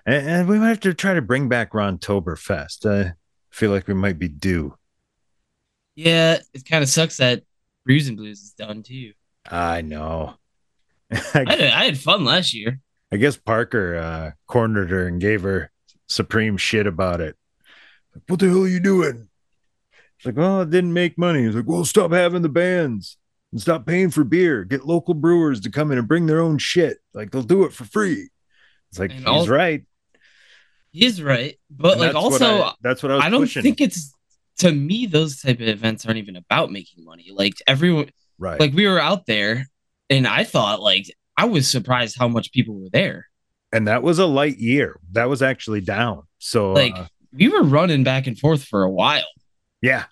and, 0.05 0.27
and 0.27 0.47
we 0.47 0.59
might 0.59 0.69
have 0.69 0.79
to 0.81 0.93
try 0.93 1.13
to 1.13 1.21
bring 1.21 1.49
back 1.49 1.73
Ron 1.73 1.97
Toberfest. 1.97 2.85
I 2.85 3.13
feel 3.51 3.71
like 3.71 3.87
we 3.87 3.93
might 3.93 4.19
be 4.19 4.27
due. 4.27 4.75
Yeah, 5.95 6.39
it 6.53 6.65
kind 6.65 6.83
of 6.83 6.89
sucks 6.89 7.17
that 7.17 7.43
Brews 7.85 8.07
and 8.07 8.17
Blues 8.17 8.41
is 8.41 8.51
done 8.51 8.83
too. 8.83 9.13
I 9.49 9.81
know. 9.81 10.35
I 11.11 11.17
had, 11.47 11.61
I 11.61 11.85
had 11.85 11.97
fun 11.97 12.25
last 12.25 12.53
year. 12.53 12.79
I 13.11 13.17
guess 13.17 13.37
Parker 13.37 13.95
uh, 13.95 14.31
cornered 14.47 14.89
her 14.89 15.07
and 15.07 15.21
gave 15.21 15.43
her 15.43 15.71
supreme 16.07 16.57
shit 16.57 16.87
about 16.87 17.21
it. 17.21 17.35
Like, 18.13 18.23
what 18.27 18.39
the 18.39 18.47
hell 18.47 18.63
are 18.63 18.67
you 18.67 18.79
doing? 18.79 19.27
It's 20.17 20.25
like, 20.25 20.37
well, 20.37 20.61
it 20.61 20.69
didn't 20.69 20.93
make 20.93 21.17
money. 21.17 21.43
He's 21.43 21.55
like, 21.55 21.67
well, 21.67 21.83
stop 21.85 22.11
having 22.11 22.41
the 22.41 22.49
bands 22.49 23.17
and 23.51 23.61
stop 23.61 23.85
paying 23.85 24.09
for 24.11 24.23
beer. 24.23 24.63
Get 24.63 24.85
local 24.85 25.13
brewers 25.13 25.59
to 25.61 25.69
come 25.69 25.91
in 25.91 25.97
and 25.97 26.07
bring 26.07 26.25
their 26.25 26.39
own 26.39 26.57
shit. 26.57 26.97
Like 27.13 27.31
they'll 27.31 27.41
do 27.43 27.63
it 27.65 27.73
for 27.73 27.83
free. 27.85 28.29
It's 28.91 28.99
like 28.99 29.11
And 29.11 29.19
he's 29.19 29.27
all- 29.27 29.47
right. 29.47 29.83
He's 30.91 31.21
right, 31.21 31.59
but 31.69 31.93
And 31.93 31.99
like 32.01 32.13
that's 32.13 32.23
what 32.23 32.41
also, 32.41 32.61
I, 32.63 32.73
that's 32.81 33.03
what 33.03 33.11
I 33.11 33.15
was 33.15 33.23
I 33.25 33.29
don't 33.29 33.41
pushing. 33.41 33.63
think 33.63 33.81
it's 33.81 34.13
to 34.59 34.71
me 34.71 35.07
those 35.07 35.41
type 35.41 35.59
of 35.59 35.67
events 35.67 36.05
aren't 36.05 36.19
even 36.19 36.37
about 36.37 36.71
making 36.71 37.03
money. 37.03 37.31
Like 37.33 37.55
everyone, 37.67 38.11
right. 38.39 38.57
like 38.57 38.73
we 38.73 38.87
were 38.87 39.01
out 39.01 39.25
there, 39.25 39.67
and 40.09 40.25
I 40.25 40.45
thought 40.45 40.79
like 40.81 41.13
I 41.35 41.45
was 41.47 41.69
surprised 41.69 42.15
how 42.17 42.29
much 42.29 42.53
people 42.53 42.75
were 42.81 42.87
there. 42.93 43.27
And 43.75 43.87
that 43.87 44.01
was 44.03 44.19
a 44.19 44.25
light 44.25 44.57
year. 44.57 44.99
That 45.11 45.29
was 45.29 45.41
actually 45.41 45.81
down. 45.81 46.23
So 46.39 46.73
Like 46.73 46.95
uh, 46.95 47.05
we 47.33 47.47
were 47.49 47.63
running 47.63 48.03
back 48.03 48.27
and 48.27 48.37
forth 48.39 48.63
for 48.63 48.83
a 48.83 48.91
while 48.91 49.25
yeah, 49.81 50.05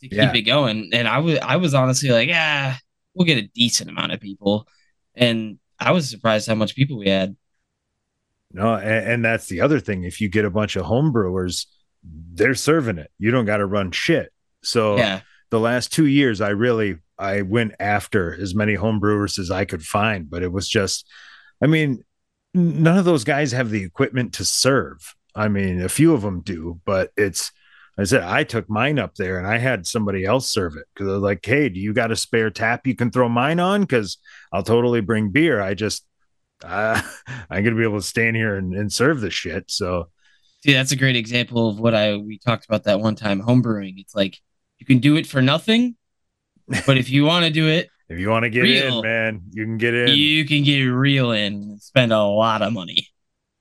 to 0.00 0.08
keep 0.08 0.12
Yeah. 0.12 0.32
it 0.32 0.42
going, 0.42 0.90
and 0.92 1.08
I 1.08 1.18
was 1.18 1.38
I 1.40 1.56
was 1.56 1.74
honestly 1.74 2.10
like, 2.10 2.28
yeah, 2.28 2.76
we'll 3.14 3.26
get 3.26 3.38
a 3.44 3.48
decent 3.54 3.90
amount 3.90 4.12
of 4.12 4.20
people, 4.20 4.66
and 5.14 5.58
I 5.78 5.90
was 5.92 6.08
surprised 6.08 6.46
how 6.48 6.54
much 6.54 6.74
people 6.74 6.98
we 6.98 7.08
had. 7.08 7.36
No, 8.52 8.74
and, 8.74 9.06
and 9.12 9.24
that's 9.24 9.46
the 9.48 9.60
other 9.60 9.78
thing. 9.80 10.04
If 10.04 10.20
you 10.20 10.28
get 10.28 10.44
a 10.44 10.50
bunch 10.50 10.76
of 10.76 10.84
homebrewers, 10.86 11.66
they're 12.02 12.54
serving 12.54 12.98
it. 12.98 13.10
You 13.18 13.30
don't 13.30 13.44
got 13.44 13.58
to 13.58 13.66
run 13.66 13.90
shit. 13.90 14.32
So 14.62 14.96
Yeah, 14.96 15.20
the 15.50 15.60
last 15.60 15.92
two 15.92 16.06
years, 16.06 16.40
I 16.40 16.50
really 16.50 16.96
I 17.18 17.42
went 17.42 17.74
after 17.80 18.40
as 18.40 18.54
many 18.54 18.74
homebrewers 18.76 19.38
as 19.38 19.50
I 19.50 19.64
could 19.64 19.82
find, 19.82 20.30
but 20.30 20.42
it 20.42 20.52
was 20.52 20.68
just, 20.68 21.06
I 21.62 21.66
mean, 21.66 22.04
none 22.58 22.98
of 22.98 23.04
those 23.04 23.24
guys 23.24 23.52
have 23.52 23.70
the 23.70 23.82
equipment 23.82 24.34
to 24.34 24.44
serve. 24.44 25.14
I 25.34 25.48
mean, 25.48 25.80
a 25.80 25.88
few 25.88 26.14
of 26.14 26.22
them 26.22 26.40
do, 26.40 26.80
but 26.84 27.10
it's. 27.16 27.52
I 28.00 28.04
said 28.04 28.22
I 28.22 28.44
took 28.44 28.70
mine 28.70 29.00
up 29.00 29.16
there 29.16 29.38
and 29.38 29.46
I 29.46 29.58
had 29.58 29.84
somebody 29.84 30.24
else 30.24 30.48
serve 30.48 30.76
it 30.76 30.84
because 30.94 31.08
I 31.08 31.14
was 31.14 31.22
like, 31.22 31.44
"Hey, 31.44 31.68
do 31.68 31.80
you 31.80 31.92
got 31.92 32.12
a 32.12 32.16
spare 32.16 32.50
tap 32.50 32.86
you 32.86 32.94
can 32.94 33.10
throw 33.10 33.28
mine 33.28 33.58
on? 33.58 33.80
Because 33.80 34.18
I'll 34.52 34.62
totally 34.62 35.00
bring 35.00 35.30
beer. 35.30 35.60
I 35.60 35.74
just, 35.74 36.04
uh, 36.64 37.00
I'm 37.50 37.64
gonna 37.64 37.76
be 37.76 37.82
able 37.82 38.00
to 38.00 38.06
stand 38.06 38.36
here 38.36 38.54
and, 38.56 38.74
and 38.74 38.92
serve 38.92 39.20
the 39.20 39.30
shit." 39.30 39.70
So 39.70 40.10
See, 40.64 40.72
that's 40.72 40.92
a 40.92 40.96
great 40.96 41.16
example 41.16 41.68
of 41.68 41.78
what 41.78 41.94
I 41.94 42.16
we 42.16 42.38
talked 42.38 42.64
about 42.64 42.84
that 42.84 43.00
one 43.00 43.14
time 43.14 43.40
homebrewing. 43.40 43.94
It's 43.98 44.14
like 44.14 44.38
you 44.78 44.86
can 44.86 44.98
do 44.98 45.16
it 45.16 45.26
for 45.26 45.40
nothing, 45.40 45.96
but 46.86 46.98
if 46.98 47.10
you 47.10 47.24
want 47.24 47.44
to 47.44 47.50
do 47.50 47.68
it, 47.68 47.90
if 48.08 48.18
you 48.18 48.28
want 48.30 48.44
to 48.44 48.50
get 48.50 48.62
Real. 48.62 48.98
in, 48.98 49.02
man, 49.02 49.42
you 49.50 49.64
can 49.64 49.78
get 49.78 49.94
in. 49.94 50.08
you 50.16 50.44
can 50.44 50.62
get 50.62 50.80
real 50.82 51.30
in 51.32 51.78
spend 51.80 52.12
a 52.12 52.22
lot 52.22 52.62
of 52.62 52.72
money. 52.72 53.08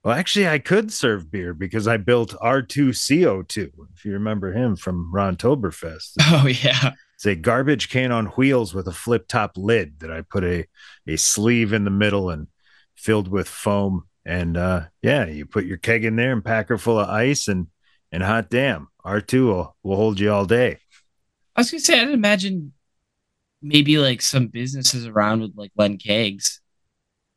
Well, 0.04 0.16
actually, 0.16 0.48
I 0.48 0.60
could 0.60 0.94
serve 0.94 1.30
beer 1.30 1.54
because 1.54 1.86
I 1.88 1.98
built 1.98 2.34
R2CO2. 2.42 3.70
If 3.96 4.06
you 4.06 4.14
remember 4.14 4.54
him 4.54 4.76
from 4.76 5.12
Ron 5.14 5.36
Toberfest. 5.36 6.12
Oh 6.22 6.48
yeah. 6.48 6.92
it's 7.16 7.26
a 7.26 7.36
garbage 7.36 7.90
can 7.90 8.12
on 8.12 8.28
wheels 8.28 8.74
with 8.74 8.88
a 8.88 8.94
flip 8.94 9.28
top 9.28 9.52
lid 9.58 10.00
that 10.00 10.12
I 10.12 10.22
put 10.22 10.44
a 10.44 10.66
a 11.08 11.18
sleeve 11.18 11.74
in 11.74 11.84
the 11.84 11.90
middle 11.90 12.30
and 12.30 12.48
filled 12.96 13.28
with 13.28 13.48
foam. 13.50 14.04
And 14.26 14.56
uh, 14.58 14.84
yeah, 15.02 15.26
you 15.26 15.46
put 15.46 15.66
your 15.66 15.78
keg 15.78 16.06
in 16.06 16.16
there 16.16 16.32
and 16.32 16.44
pack 16.46 16.70
her 16.70 16.78
full 16.78 17.00
of 17.00 17.10
ice 17.10 17.48
and 17.48 17.68
and 18.12 18.24
hot 18.24 18.50
damn, 18.50 18.88
R2 19.06 19.46
will, 19.48 19.76
will 19.84 19.96
hold 19.98 20.20
you 20.20 20.32
all 20.32 20.46
day. 20.46 20.78
I 21.56 21.62
was 21.62 21.72
gonna 21.72 21.82
say 21.82 22.00
I'd 22.00 22.10
imagine 22.10 22.72
maybe 23.62 23.98
like 23.98 24.22
some 24.22 24.48
businesses 24.48 25.06
around 25.06 25.42
with 25.42 25.52
like 25.56 25.72
Len 25.76 25.98
kegs. 25.98 26.62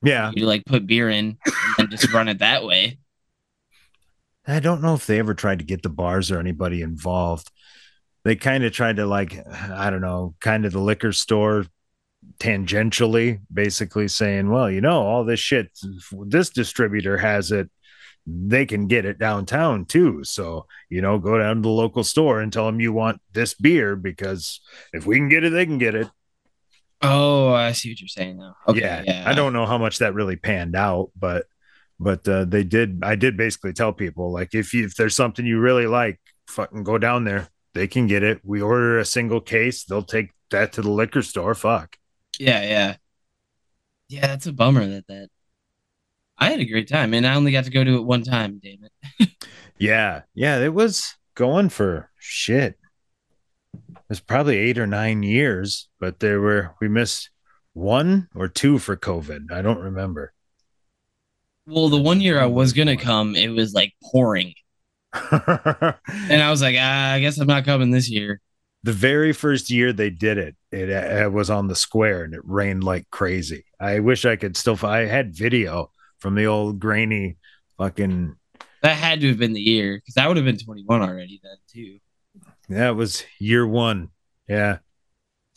Yeah, 0.02 0.32
You 0.34 0.46
like 0.46 0.64
put 0.64 0.86
beer 0.86 1.10
in 1.10 1.36
and 1.78 1.90
just 1.90 2.12
run 2.12 2.28
it 2.28 2.38
that 2.38 2.64
way. 2.64 2.98
I 4.46 4.60
don't 4.60 4.82
know 4.82 4.94
if 4.94 5.06
they 5.06 5.18
ever 5.18 5.34
tried 5.34 5.58
to 5.58 5.64
get 5.64 5.82
the 5.82 5.90
bars 5.90 6.30
or 6.30 6.38
anybody 6.38 6.80
involved. 6.80 7.50
They 8.24 8.36
kind 8.36 8.64
of 8.64 8.72
tried 8.72 8.96
to 8.96 9.06
like, 9.06 9.38
I 9.46 9.90
don't 9.90 10.00
know, 10.00 10.34
kind 10.40 10.64
of 10.64 10.72
the 10.72 10.80
liquor 10.80 11.12
store 11.12 11.66
tangentially, 12.38 13.40
basically 13.52 14.08
saying, 14.08 14.50
well, 14.50 14.70
you 14.70 14.80
know, 14.80 15.02
all 15.02 15.24
this 15.24 15.40
shit, 15.40 15.70
this 16.26 16.50
distributor 16.50 17.18
has 17.18 17.52
it. 17.52 17.70
They 18.26 18.66
can 18.66 18.86
get 18.86 19.04
it 19.04 19.18
downtown 19.18 19.86
too. 19.86 20.24
So, 20.24 20.66
you 20.88 21.00
know, 21.00 21.18
go 21.18 21.38
down 21.38 21.56
to 21.56 21.62
the 21.62 21.68
local 21.68 22.04
store 22.04 22.40
and 22.40 22.52
tell 22.52 22.66
them 22.66 22.80
you 22.80 22.92
want 22.92 23.20
this 23.32 23.54
beer 23.54 23.96
because 23.96 24.60
if 24.92 25.06
we 25.06 25.16
can 25.16 25.28
get 25.28 25.44
it, 25.44 25.50
they 25.50 25.66
can 25.66 25.78
get 25.78 25.94
it. 25.94 26.08
Oh, 27.02 27.52
I 27.52 27.72
see 27.72 27.90
what 27.90 28.00
you're 28.00 28.08
saying 28.08 28.38
now. 28.38 28.56
Okay, 28.68 28.80
yeah, 28.80 29.02
yeah. 29.06 29.24
I 29.26 29.32
don't 29.32 29.54
know 29.54 29.64
how 29.64 29.78
much 29.78 29.98
that 29.98 30.14
really 30.14 30.36
panned 30.36 30.76
out, 30.76 31.10
but 31.18 31.46
but 31.98 32.28
uh, 32.28 32.44
they 32.44 32.62
did. 32.62 33.00
I 33.02 33.14
did 33.14 33.36
basically 33.36 33.72
tell 33.72 33.92
people 33.92 34.32
like 34.32 34.54
if 34.54 34.74
you, 34.74 34.84
if 34.84 34.96
there's 34.96 35.16
something 35.16 35.46
you 35.46 35.60
really 35.60 35.86
like, 35.86 36.20
fucking 36.50 36.84
go 36.84 36.98
down 36.98 37.24
there. 37.24 37.48
They 37.72 37.86
can 37.86 38.06
get 38.06 38.22
it. 38.22 38.40
We 38.42 38.60
order 38.60 38.98
a 38.98 39.04
single 39.04 39.40
case. 39.40 39.84
They'll 39.84 40.02
take 40.02 40.30
that 40.50 40.72
to 40.74 40.82
the 40.82 40.90
liquor 40.90 41.22
store. 41.22 41.54
Fuck. 41.54 41.96
Yeah, 42.38 42.62
yeah. 42.62 42.96
Yeah, 44.08 44.26
that's 44.26 44.46
a 44.46 44.52
bummer 44.52 44.86
that 44.86 45.06
that 45.06 45.28
I 46.40 46.50
had 46.50 46.60
a 46.60 46.64
great 46.64 46.88
time 46.88 47.14
and 47.14 47.26
I 47.26 47.34
only 47.34 47.52
got 47.52 47.64
to 47.64 47.70
go 47.70 47.84
to 47.84 47.96
it 47.96 48.04
one 48.04 48.22
time, 48.22 48.60
damn 48.62 48.78
it. 49.18 49.28
Yeah, 49.78 50.22
yeah. 50.34 50.58
It 50.58 50.74
was 50.74 51.14
going 51.34 51.70
for 51.70 52.10
shit. 52.18 52.76
It 53.74 54.00
was 54.08 54.20
probably 54.20 54.58
eight 54.58 54.78
or 54.78 54.86
nine 54.86 55.22
years, 55.22 55.88
but 55.98 56.20
there 56.20 56.40
were 56.40 56.74
we 56.80 56.88
missed 56.88 57.30
one 57.72 58.28
or 58.34 58.48
two 58.48 58.78
for 58.78 58.96
COVID. 58.96 59.50
I 59.52 59.62
don't 59.62 59.78
remember. 59.80 60.32
Well, 61.66 61.88
the 61.88 62.00
one 62.00 62.20
year 62.20 62.40
I 62.40 62.46
was 62.46 62.72
gonna 62.72 62.96
come, 62.96 63.34
it 63.36 63.48
was 63.48 63.72
like 63.74 63.94
pouring. 64.02 64.54
And 65.32 66.42
I 66.42 66.50
was 66.50 66.62
like, 66.62 66.76
ah, 66.78 67.12
I 67.12 67.20
guess 67.20 67.38
I'm 67.38 67.46
not 67.46 67.64
coming 67.64 67.90
this 67.90 68.08
year. 68.10 68.40
the 68.82 68.92
very 68.92 69.32
first 69.32 69.70
year 69.70 69.92
they 69.92 70.10
did 70.10 70.38
it, 70.38 70.56
it, 70.72 70.88
it 70.88 71.32
was 71.32 71.50
on 71.50 71.68
the 71.68 71.76
square 71.76 72.24
and 72.24 72.34
it 72.34 72.40
rained 72.44 72.84
like 72.84 73.10
crazy. 73.10 73.64
I 73.80 74.00
wish 74.00 74.24
I 74.24 74.36
could 74.36 74.56
still. 74.56 74.78
I 74.82 75.00
had 75.06 75.34
video 75.34 75.90
from 76.20 76.34
the 76.34 76.46
old 76.46 76.78
grainy 76.78 77.36
fucking. 77.78 78.36
That 78.82 78.96
had 78.96 79.20
to 79.20 79.28
have 79.28 79.38
been 79.38 79.52
the 79.52 79.60
year 79.60 79.96
because 79.98 80.16
I 80.16 80.26
would 80.26 80.36
have 80.36 80.46
been 80.46 80.56
21 80.58 81.02
already 81.02 81.40
then 81.42 81.56
too. 81.70 81.98
That 82.68 82.96
was 82.96 83.24
year 83.38 83.66
one. 83.66 84.10
Yeah, 84.48 84.78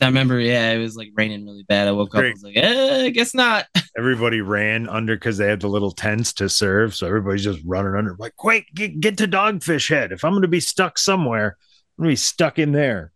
I 0.01 0.05
remember, 0.07 0.39
yeah, 0.39 0.71
it 0.71 0.79
was 0.79 0.95
like 0.95 1.11
raining 1.15 1.45
really 1.45 1.63
bad. 1.63 1.87
I 1.87 1.91
woke 1.91 2.13
up, 2.15 2.23
I 2.23 2.31
was 2.31 2.43
like, 2.43 2.57
eh, 2.57 3.05
I 3.05 3.09
guess 3.09 3.33
not. 3.33 3.65
everybody 3.97 4.41
ran 4.41 4.89
under 4.89 5.15
because 5.15 5.37
they 5.37 5.47
had 5.47 5.61
the 5.61 5.67
little 5.67 5.91
tents 5.91 6.33
to 6.33 6.49
serve, 6.49 6.93
so 6.95 7.07
everybody's 7.07 7.43
just 7.43 7.61
running 7.65 7.95
under. 7.95 8.15
Like, 8.19 8.35
quick, 8.35 8.67
get, 8.75 8.99
get 8.99 9.17
to 9.19 9.27
Dogfish 9.27 9.89
Head. 9.89 10.11
If 10.11 10.23
I'm 10.25 10.33
going 10.33 10.41
to 10.41 10.47
be 10.47 10.59
stuck 10.59 10.97
somewhere, 10.97 11.57
I'm 11.97 12.03
going 12.03 12.09
to 12.09 12.11
be 12.13 12.17
stuck 12.17 12.59
in 12.59 12.71
there. 12.71 13.11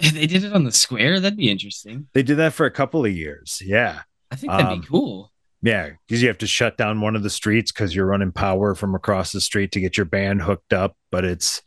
they 0.00 0.26
did 0.26 0.44
it 0.44 0.52
on 0.52 0.64
the 0.64 0.72
square. 0.72 1.18
That'd 1.20 1.38
be 1.38 1.50
interesting. 1.50 2.08
They 2.12 2.22
did 2.22 2.36
that 2.36 2.52
for 2.52 2.66
a 2.66 2.70
couple 2.70 3.04
of 3.04 3.12
years. 3.12 3.62
Yeah. 3.64 4.00
I 4.30 4.36
think 4.36 4.50
that'd 4.52 4.66
Um, 4.66 4.80
be 4.80 4.86
cool. 4.86 5.32
Yeah, 5.62 5.90
because 6.06 6.22
you 6.22 6.28
have 6.28 6.38
to 6.38 6.46
shut 6.46 6.78
down 6.78 7.00
one 7.00 7.16
of 7.16 7.22
the 7.22 7.30
streets 7.30 7.70
because 7.70 7.94
you're 7.94 8.06
running 8.06 8.32
power 8.32 8.74
from 8.74 8.94
across 8.94 9.32
the 9.32 9.40
street 9.40 9.72
to 9.72 9.80
get 9.80 9.96
your 9.96 10.06
band 10.06 10.40
hooked 10.42 10.72
up. 10.72 10.96
But 11.10 11.24
it's, 11.26 11.60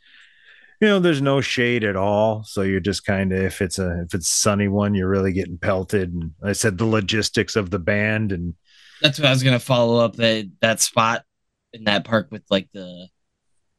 you 0.82 0.88
know, 0.88 1.00
there's 1.00 1.22
no 1.22 1.42
shade 1.42 1.84
at 1.84 1.96
all, 1.96 2.44
so 2.44 2.64
you're 2.64 2.80
just 2.80 3.06
kind 3.06 3.32
of 3.32 3.40
if 3.40 3.62
it's 3.62 3.78
a 3.80 4.02
if 4.02 4.14
it's 4.16 4.28
sunny 4.28 4.68
one, 4.68 4.96
you're 4.96 5.08
really 5.10 5.32
getting 5.32 5.58
pelted. 5.60 6.12
And 6.12 6.32
I 6.44 6.54
said 6.54 6.78
the 6.78 6.86
logistics 6.86 7.56
of 7.56 7.70
the 7.70 7.80
band 7.80 8.32
and 8.32 8.56
That's 9.02 9.20
what 9.20 9.28
I 9.28 9.32
was 9.32 9.44
gonna 9.44 9.60
follow 9.60 10.04
up 10.04 10.16
that 10.16 10.50
that 10.62 10.82
spot 10.82 11.24
in 11.72 11.84
that 11.86 12.04
park 12.06 12.30
with 12.32 12.44
like 12.50 12.70
the 12.74 13.08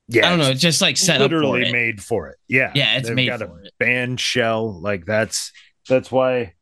yeah, 0.09 0.27
I 0.27 0.31
don't 0.31 0.39
know, 0.39 0.51
it's 0.51 0.61
just 0.61 0.81
like 0.83 0.97
set 0.97 1.21
up 1.23 1.31
for 1.31 1.37
literally 1.37 1.73
made 1.73 2.03
for 2.03 2.29
it. 2.29 2.37
Yeah, 2.47 2.73
Yeah, 2.75 2.97
it's 2.99 3.09
They've 3.09 3.17
made 3.17 3.27
got 3.29 3.41
for 3.41 3.61
a 3.61 3.65
it. 3.67 3.73
band 3.79 4.21
shell 4.21 4.81
like 4.81 5.07
that's 5.07 5.51
that's 5.89 6.11
why. 6.13 6.54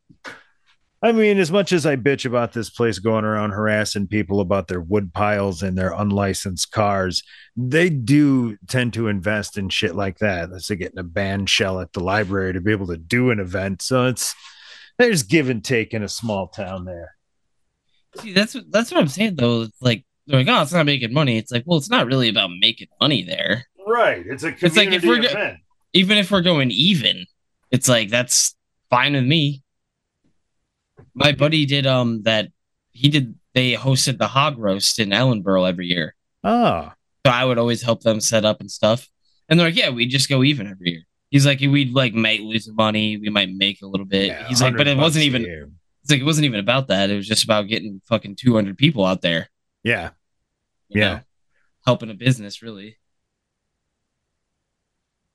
I 1.03 1.11
mean, 1.11 1.37
as 1.37 1.51
much 1.51 1.73
as 1.73 1.85
I 1.85 1.97
bitch 1.97 2.25
about 2.25 2.53
this 2.53 2.69
place 2.69 2.97
going 2.97 3.25
around 3.25 3.49
harassing 3.51 4.07
people 4.07 4.39
about 4.39 4.69
their 4.69 4.79
wood 4.79 5.13
piles 5.13 5.61
and 5.61 5.77
their 5.77 5.91
unlicensed 5.91 6.71
cars, 6.71 7.23
they 7.57 7.89
do 7.89 8.55
tend 8.69 8.93
to 8.93 9.09
invest 9.09 9.57
in 9.57 9.67
shit 9.67 9.95
like 9.95 10.19
that. 10.19 10.49
Let's 10.49 10.65
say 10.65 10.77
getting 10.77 10.99
a 10.99 11.03
band 11.03 11.49
shell 11.49 11.81
at 11.81 11.91
the 11.91 11.99
library 11.99 12.53
to 12.53 12.61
be 12.61 12.71
able 12.71 12.87
to 12.87 12.95
do 12.95 13.31
an 13.31 13.41
event. 13.41 13.81
So 13.81 14.05
it's 14.05 14.33
there's 14.97 15.23
give 15.23 15.49
and 15.49 15.61
take 15.61 15.93
in 15.93 16.03
a 16.03 16.07
small 16.07 16.47
town 16.47 16.85
there. 16.85 17.15
See, 18.19 18.31
that's 18.31 18.55
what 18.55 18.63
that's 18.69 18.89
what 18.89 19.01
I'm 19.01 19.09
saying 19.09 19.35
though. 19.35 19.63
It's 19.63 19.81
like 19.81 20.05
they're 20.25 20.39
like, 20.39 20.47
oh, 20.47 20.61
it's 20.61 20.71
not 20.71 20.85
making 20.85 21.11
money. 21.11 21.37
It's 21.37 21.51
like, 21.51 21.63
well, 21.65 21.79
it's 21.79 21.89
not 21.89 22.07
really 22.07 22.29
about 22.29 22.51
making 22.61 22.87
money 23.01 23.23
there. 23.23 23.65
Right. 23.85 24.23
It's 24.25 24.43
a 24.43 24.55
It's 24.65 24.77
like 24.77 24.93
if 24.93 25.03
we're 25.03 25.21
go- 25.21 25.57
Even 25.91 26.17
if 26.17 26.31
we're 26.31 26.41
going 26.41 26.71
even, 26.71 27.25
it's 27.71 27.89
like 27.89 28.09
that's 28.09 28.55
fine 28.89 29.13
with 29.13 29.25
me. 29.25 29.62
My 31.15 31.31
buddy 31.31 31.65
did 31.65 31.85
um 31.85 32.23
that 32.23 32.49
he 32.91 33.09
did 33.09 33.35
they 33.53 33.73
hosted 33.73 34.17
the 34.17 34.27
hog 34.27 34.57
roast 34.57 34.99
in 34.99 35.09
Ellenboro 35.09 35.67
every 35.67 35.87
year. 35.87 36.15
Oh, 36.43 36.91
So 37.25 37.31
I 37.31 37.45
would 37.45 37.57
always 37.57 37.81
help 37.83 38.01
them 38.01 38.19
set 38.19 38.45
up 38.45 38.59
and 38.59 38.69
stuff. 38.69 39.09
And 39.47 39.59
they're 39.59 39.67
like, 39.67 39.75
yeah, 39.77 39.89
we 39.89 40.07
just 40.07 40.29
go 40.29 40.43
even 40.43 40.67
every 40.67 40.89
year. 40.91 41.01
He's 41.29 41.45
like, 41.45 41.59
we'd 41.59 41.93
like 41.93 42.13
might 42.13 42.41
lose 42.41 42.67
money, 42.71 43.17
we 43.17 43.29
might 43.29 43.49
make 43.51 43.81
a 43.81 43.87
little 43.87 44.05
bit. 44.05 44.27
yeah, 44.27 44.47
He's 44.47 44.61
like, 44.61 44.75
but 44.77 44.87
it 44.87 44.97
wasn't 44.97 45.25
even. 45.25 45.43
It's 46.01 46.11
like 46.11 46.19
it 46.19 46.25
wasn't 46.25 46.45
even 46.45 46.59
about 46.59 46.87
that. 46.87 47.09
It 47.09 47.15
was 47.15 47.27
just 47.27 47.43
about 47.45 47.67
getting 47.67 48.01
fucking 48.05 48.35
two 48.35 48.53
hundred 48.55 48.77
people 48.77 49.05
out 49.05 49.21
there. 49.21 49.49
Yeah. 49.83 50.09
Yeah. 50.89 51.13
know, 51.13 51.19
helping 51.85 52.09
a 52.09 52.13
business 52.13 52.61
really. 52.61 52.97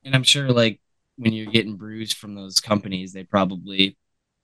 And 0.05 0.15
I'm 0.15 0.23
sure, 0.23 0.51
like 0.51 0.81
when 1.17 1.33
you're 1.33 1.51
getting 1.51 1.77
brews 1.77 2.13
from 2.13 2.35
those 2.35 2.61
companies, 2.61 3.13
they 3.13 3.25
probably 3.25 3.97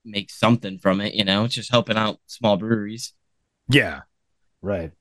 make 0.05 0.31
something 0.31 0.79
from 0.79 1.01
it. 1.01 1.15
You 1.15 1.25
know, 1.25 1.45
it's 1.45 1.55
just 1.55 1.71
helping 1.71 1.97
out 1.97 2.19
small 2.27 2.57
breweries. 2.57 3.13
Yeah. 3.69 4.03
Right. 4.63 4.93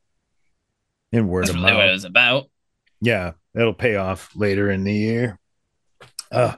And 1.12 1.30
word 1.30 1.44
That's 1.46 1.52
of 1.56 1.62
really 1.64 1.76
what 1.76 1.90
it 1.90 1.92
was 1.92 2.06
about. 2.06 2.50
Yeah, 3.02 3.34
it'll 3.56 3.74
pay 3.74 3.96
off 3.98 4.30
later 4.36 4.70
in 4.72 4.84
the 4.84 4.94
year. 4.94 5.40
Uh 6.32 6.56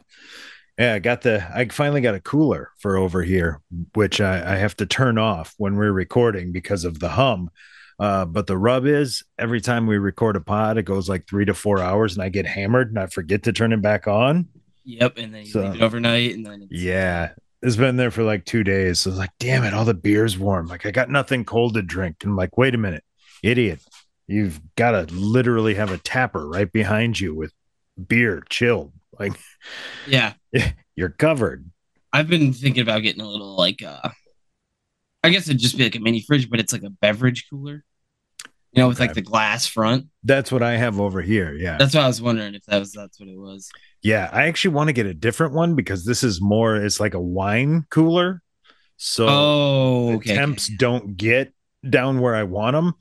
yeah, 0.78 0.94
I 0.96 1.00
got 1.00 1.22
the 1.22 1.46
I 1.54 1.68
finally 1.70 2.02
got 2.02 2.16
a 2.16 2.20
cooler 2.20 2.72
for 2.80 2.98
over 2.98 3.24
here, 3.24 3.62
which 3.94 4.20
I, 4.22 4.54
I 4.54 4.58
have 4.58 4.76
to 4.78 4.86
turn 4.86 5.18
off 5.18 5.54
when 5.58 5.76
we're 5.76 5.92
recording 5.92 6.52
because 6.52 6.84
of 6.86 7.00
the 7.00 7.10
hum. 7.10 7.50
Uh, 7.98 8.26
but 8.26 8.46
the 8.46 8.58
rub 8.58 8.86
is 8.86 9.24
every 9.40 9.62
time 9.62 9.88
we 9.88 9.98
record 9.98 10.36
a 10.36 10.42
pod, 10.42 10.78
it 10.78 10.84
goes 10.84 11.08
like 11.08 11.26
three 11.30 11.46
to 11.46 11.54
four 11.54 11.80
hours 11.80 12.14
and 12.14 12.22
I 12.24 12.28
get 12.28 12.46
hammered 12.46 12.90
and 12.90 13.00
I 13.00 13.06
forget 13.06 13.44
to 13.44 13.54
turn 13.54 13.72
it 13.72 13.82
back 13.82 14.06
on. 14.06 14.50
Yep, 14.84 15.18
and 15.18 15.34
then 15.34 15.42
you 15.46 15.52
So- 15.52 15.62
leave 15.62 15.76
it 15.76 15.82
overnight, 15.82 16.36
and 16.36 16.46
then 16.46 16.62
it's, 16.70 16.72
Yeah. 16.84 17.32
It's 17.62 17.76
been 17.76 17.96
there 17.96 18.12
for 18.12 18.24
like 18.24 18.46
two 18.46 18.64
days. 18.64 19.00
So 19.00 19.10
I 19.10 19.12
was 19.12 19.20
like, 19.20 19.32
damn 19.40 19.64
it, 19.64 19.74
all 19.74 19.86
the 19.86 19.94
beer's 19.94 20.38
warm. 20.38 20.68
Like 20.68 20.86
I 20.86 20.92
got 20.92 21.10
nothing 21.10 21.46
cold 21.46 21.74
to 21.76 21.82
drink. 21.82 22.18
And 22.22 22.32
I'm 22.32 22.38
like, 22.38 22.58
wait 22.58 22.76
a 22.76 22.78
minute, 22.78 23.04
idiot. 23.42 23.82
You've 24.28 24.60
got 24.76 24.92
to 24.92 25.14
literally 25.14 25.76
have 25.76 25.92
a 25.92 25.98
tapper 25.98 26.48
right 26.48 26.72
behind 26.72 27.20
you 27.20 27.34
with 27.34 27.54
beer 28.08 28.44
chilled. 28.50 28.92
Like 29.20 29.34
yeah, 30.08 30.34
you're 30.96 31.10
covered. 31.10 31.70
I've 32.12 32.28
been 32.30 32.54
thinking 32.54 32.82
about 32.82 33.00
getting 33.00 33.22
a 33.22 33.28
little 33.28 33.56
like 33.56 33.84
uh 33.84 34.10
I 35.24 35.30
guess 35.30 35.48
it'd 35.48 35.60
just 35.60 35.78
be 35.78 35.84
like 35.84 35.96
a 35.96 36.00
mini 36.00 36.22
fridge, 36.22 36.50
but 36.50 36.60
it's 36.60 36.72
like 36.72 36.84
a 36.84 36.90
beverage 36.90 37.48
cooler. 37.50 37.84
You 38.72 38.82
know, 38.82 38.90
with 38.90 39.00
like 39.00 39.14
the 39.14 39.22
glass 39.22 39.66
front. 39.66 40.08
That's 40.24 40.52
what 40.52 40.62
I 40.62 40.76
have 40.76 41.00
over 41.00 41.22
here. 41.22 41.54
Yeah. 41.54 41.78
That's 41.78 41.96
what 41.96 42.04
I 42.04 42.08
was 42.08 42.22
wondering 42.22 42.56
if 42.56 42.64
that 42.66 42.78
was 42.78 42.92
that's 42.92 43.20
what 43.20 43.30
it 43.30 43.38
was. 43.38 43.72
Yeah, 44.06 44.30
I 44.32 44.44
actually 44.44 44.76
want 44.76 44.90
to 44.90 44.94
get 44.94 45.08
a 45.08 45.14
different 45.16 45.54
one 45.54 45.74
because 45.74 46.06
this 46.06 46.24
is 46.24 46.40
more 46.40 46.76
it's 46.76 47.00
like 47.00 47.16
a 47.16 47.20
wine 47.20 47.86
cooler. 47.90 48.44
So 48.98 49.28
oh, 49.28 50.10
the 50.12 50.16
okay. 50.18 50.36
temps 50.36 50.68
don't 50.68 51.18
get 51.18 51.54
down 51.90 52.22
where 52.22 52.36
I 52.36 52.44
want 52.44 52.76
them. 52.76 52.94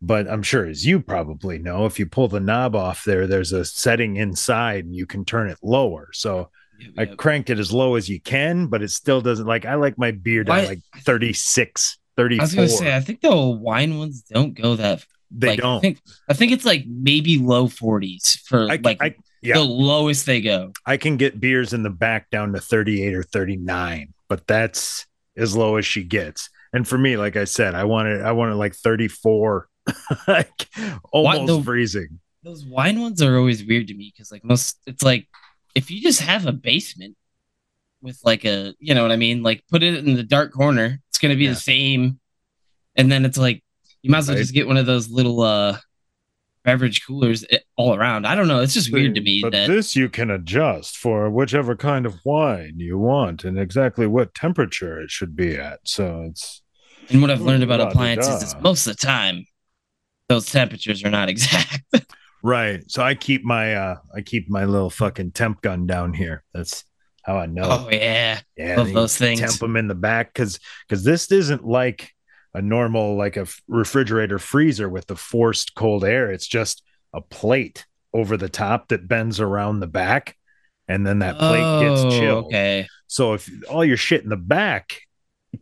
But 0.00 0.28
I'm 0.30 0.42
sure, 0.42 0.64
as 0.66 0.86
you 0.86 1.00
probably 1.00 1.58
know, 1.58 1.86
if 1.86 1.98
you 1.98 2.06
pull 2.06 2.28
the 2.28 2.38
knob 2.38 2.76
off 2.76 3.04
there, 3.04 3.26
there's 3.26 3.52
a 3.52 3.64
setting 3.64 4.16
inside 4.16 4.84
and 4.84 4.94
you 4.94 5.06
can 5.06 5.24
turn 5.24 5.48
it 5.50 5.58
lower. 5.62 6.10
So 6.12 6.50
Yep, 6.78 6.90
I 6.98 7.02
yep. 7.02 7.16
cranked 7.16 7.50
it 7.50 7.58
as 7.58 7.72
low 7.72 7.94
as 7.94 8.08
you 8.08 8.20
can, 8.20 8.66
but 8.66 8.82
it 8.82 8.90
still 8.90 9.20
doesn't 9.20 9.46
like 9.46 9.64
I 9.64 9.74
like 9.74 9.98
my 9.98 10.10
beer 10.10 10.44
down 10.44 10.64
like 10.64 10.80
36, 10.98 11.98
I 12.18 12.22
was 12.22 12.54
gonna 12.54 12.68
say, 12.68 12.94
I 12.94 13.00
think 13.00 13.20
the 13.20 13.34
wine 13.34 13.98
ones 13.98 14.22
don't 14.22 14.54
go 14.54 14.76
that. 14.76 15.04
they 15.30 15.50
like, 15.50 15.60
don't. 15.60 15.78
I 15.78 15.80
think, 15.80 15.98
I 16.28 16.34
think 16.34 16.52
it's 16.52 16.64
like 16.64 16.84
maybe 16.86 17.38
low 17.38 17.68
forties 17.68 18.40
for 18.44 18.70
I, 18.70 18.78
like 18.82 19.02
I, 19.02 19.14
yeah. 19.44 19.54
the 19.54 19.62
lowest 19.64 20.26
they 20.26 20.40
go. 20.40 20.72
I 20.86 20.96
can 20.96 21.16
get 21.16 21.38
beers 21.40 21.72
in 21.72 21.82
the 21.82 21.90
back 21.90 22.30
down 22.30 22.52
to 22.54 22.60
38 22.60 23.14
or 23.14 23.22
39, 23.22 24.12
but 24.28 24.46
that's 24.46 25.06
as 25.36 25.56
low 25.56 25.76
as 25.76 25.84
she 25.86 26.02
gets. 26.04 26.48
And 26.72 26.86
for 26.88 26.98
me, 26.98 27.16
like 27.16 27.36
I 27.36 27.44
said, 27.44 27.74
I 27.74 27.84
wanted 27.84 28.22
I 28.22 28.32
wanted 28.32 28.54
like 28.56 28.74
34, 28.74 29.68
like 30.28 30.66
almost 31.12 31.46
the- 31.46 31.62
freezing. 31.62 32.20
Those 32.42 32.64
wine 32.66 33.00
ones 33.00 33.22
are 33.22 33.38
always 33.38 33.64
weird 33.64 33.86
to 33.88 33.94
me 33.94 34.12
because 34.14 34.30
like 34.30 34.44
most, 34.44 34.76
it's 34.86 35.02
like 35.02 35.26
if 35.74 35.90
you 35.90 36.02
just 36.02 36.20
have 36.20 36.46
a 36.46 36.52
basement 36.52 37.16
with 38.02 38.20
like 38.22 38.44
a, 38.44 38.74
you 38.78 38.94
know 38.94 39.00
what 39.02 39.12
I 39.12 39.16
mean, 39.16 39.42
like 39.42 39.64
put 39.70 39.82
it 39.82 39.94
in 40.04 40.14
the 40.14 40.22
dark 40.22 40.52
corner, 40.52 41.00
it's 41.08 41.18
gonna 41.18 41.36
be 41.36 41.44
Yeah. 41.44 41.50
the 41.50 41.56
same. 41.56 42.20
And 42.96 43.10
then 43.10 43.24
it's 43.24 43.38
like 43.38 43.62
you 44.02 44.10
might 44.10 44.18
as 44.18 44.28
well 44.28 44.36
Right. 44.36 44.42
just 44.42 44.52
get 44.52 44.66
one 44.66 44.76
of 44.76 44.84
those 44.84 45.08
little 45.08 45.40
uh 45.40 45.78
beverage 46.64 47.06
coolers 47.06 47.44
eh, 47.50 47.58
all 47.76 47.94
around. 47.94 48.26
I 48.26 48.34
don't 48.34 48.48
know. 48.48 48.60
It's 48.60 48.74
just 48.74 48.90
weird 48.92 49.14
to 49.16 49.20
me 49.20 49.40
But 49.42 49.52
that 49.52 49.68
this 49.68 49.94
you 49.94 50.08
can 50.08 50.30
adjust 50.30 50.96
for 50.96 51.30
whichever 51.30 51.76
kind 51.76 52.06
of 52.06 52.18
wine 52.24 52.74
you 52.78 52.98
want 52.98 53.44
and 53.44 53.58
exactly 53.58 54.06
what 54.06 54.34
temperature 54.34 55.00
it 55.00 55.10
should 55.10 55.36
be 55.36 55.56
at. 55.56 55.80
So 55.84 56.26
it's 56.30 56.62
And 57.10 57.20
what 57.20 57.30
I've 57.30 57.42
learned 57.42 57.62
about 57.62 57.80
appliances 57.80 58.42
is 58.42 58.56
most 58.60 58.86
of 58.86 58.96
the 58.96 59.06
time 59.06 59.44
those 60.28 60.46
temperatures 60.50 61.04
are 61.04 61.10
not 61.10 61.28
exact. 61.34 61.82
right. 62.42 62.82
So 62.90 63.02
I 63.02 63.14
keep 63.14 63.44
my 63.44 63.74
uh 63.74 63.96
I 64.16 64.22
keep 64.22 64.48
my 64.48 64.64
little 64.64 64.90
fucking 64.90 65.32
temp 65.32 65.60
gun 65.60 65.86
down 65.86 66.14
here. 66.14 66.42
That's 66.54 66.84
how 67.22 67.36
I 67.36 67.46
know. 67.46 67.64
oh 67.86 67.88
yeah, 67.90 68.40
yeah, 68.56 68.76
love 68.76 68.92
those 68.92 69.16
things. 69.16 69.40
temp 69.40 69.54
them 69.54 69.76
in 69.76 69.86
the 69.88 69.94
back 69.94 70.32
because 70.32 70.58
because 70.88 71.04
this 71.04 71.30
isn't 71.30 71.66
like 71.66 72.13
a 72.54 72.62
normal 72.62 73.16
like 73.16 73.36
a 73.36 73.46
refrigerator 73.68 74.38
freezer 74.38 74.88
with 74.88 75.06
the 75.06 75.16
forced 75.16 75.74
cold 75.74 76.04
air. 76.04 76.30
It's 76.30 76.46
just 76.46 76.82
a 77.12 77.20
plate 77.20 77.84
over 78.12 78.36
the 78.36 78.48
top 78.48 78.88
that 78.88 79.08
bends 79.08 79.40
around 79.40 79.80
the 79.80 79.86
back, 79.88 80.36
and 80.88 81.06
then 81.06 81.18
that 81.20 81.38
plate 81.38 81.80
gets 81.88 82.00
Oh, 82.02 82.10
chilled. 82.10 82.44
Okay. 82.46 82.86
So 83.06 83.34
if 83.34 83.50
all 83.68 83.84
your 83.84 83.96
shit 83.96 84.22
in 84.22 84.28
the 84.30 84.36
back 84.36 85.00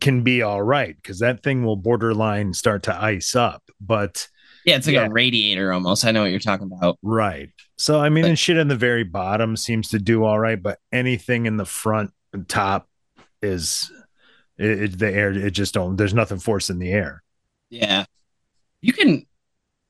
can 0.01 0.21
be 0.23 0.41
all 0.41 0.61
right 0.61 0.95
because 0.95 1.19
that 1.19 1.43
thing 1.43 1.63
will 1.63 1.75
borderline 1.75 2.53
start 2.53 2.83
to 2.83 2.95
ice 3.03 3.35
up, 3.35 3.63
but 3.81 4.27
Yeah, 4.65 4.77
it's 4.77 4.87
like 4.87 4.93
Yeah. 4.95 5.07
a 5.07 5.09
radiator 5.09 5.73
almost. 5.73 6.05
I 6.05 6.11
know 6.11 6.21
what 6.21 6.31
you're 6.31 6.39
talking 6.39 6.69
about. 6.71 6.97
right. 7.03 7.49
So 7.77 7.99
I 7.99 8.09
mean, 8.09 8.23
But- 8.23 8.29
and 8.29 8.39
shit 8.39 8.57
in 8.57 8.69
the 8.69 8.75
very 8.77 9.03
bottom 9.03 9.57
seems 9.57 9.89
to 9.89 9.99
do 9.99 10.23
all 10.23 10.39
right, 10.39 10.61
but 10.61 10.79
anything 10.91 11.45
in 11.47 11.57
the 11.57 11.65
front 11.65 12.11
and 12.33 12.47
top 12.47 12.87
is 13.41 13.91
it, 14.57 14.83
it- 14.83 14.99
the 14.99 15.11
air. 15.11 15.31
It 15.31 15.51
just 15.51 15.73
don't. 15.73 15.95
There's 15.95 16.13
nothing 16.13 16.39
force 16.39 16.69
in 16.69 16.79
the 16.79 16.91
air. 16.91 17.23
Yeah. 17.69 18.05
You 18.81 18.93
can 18.93 19.25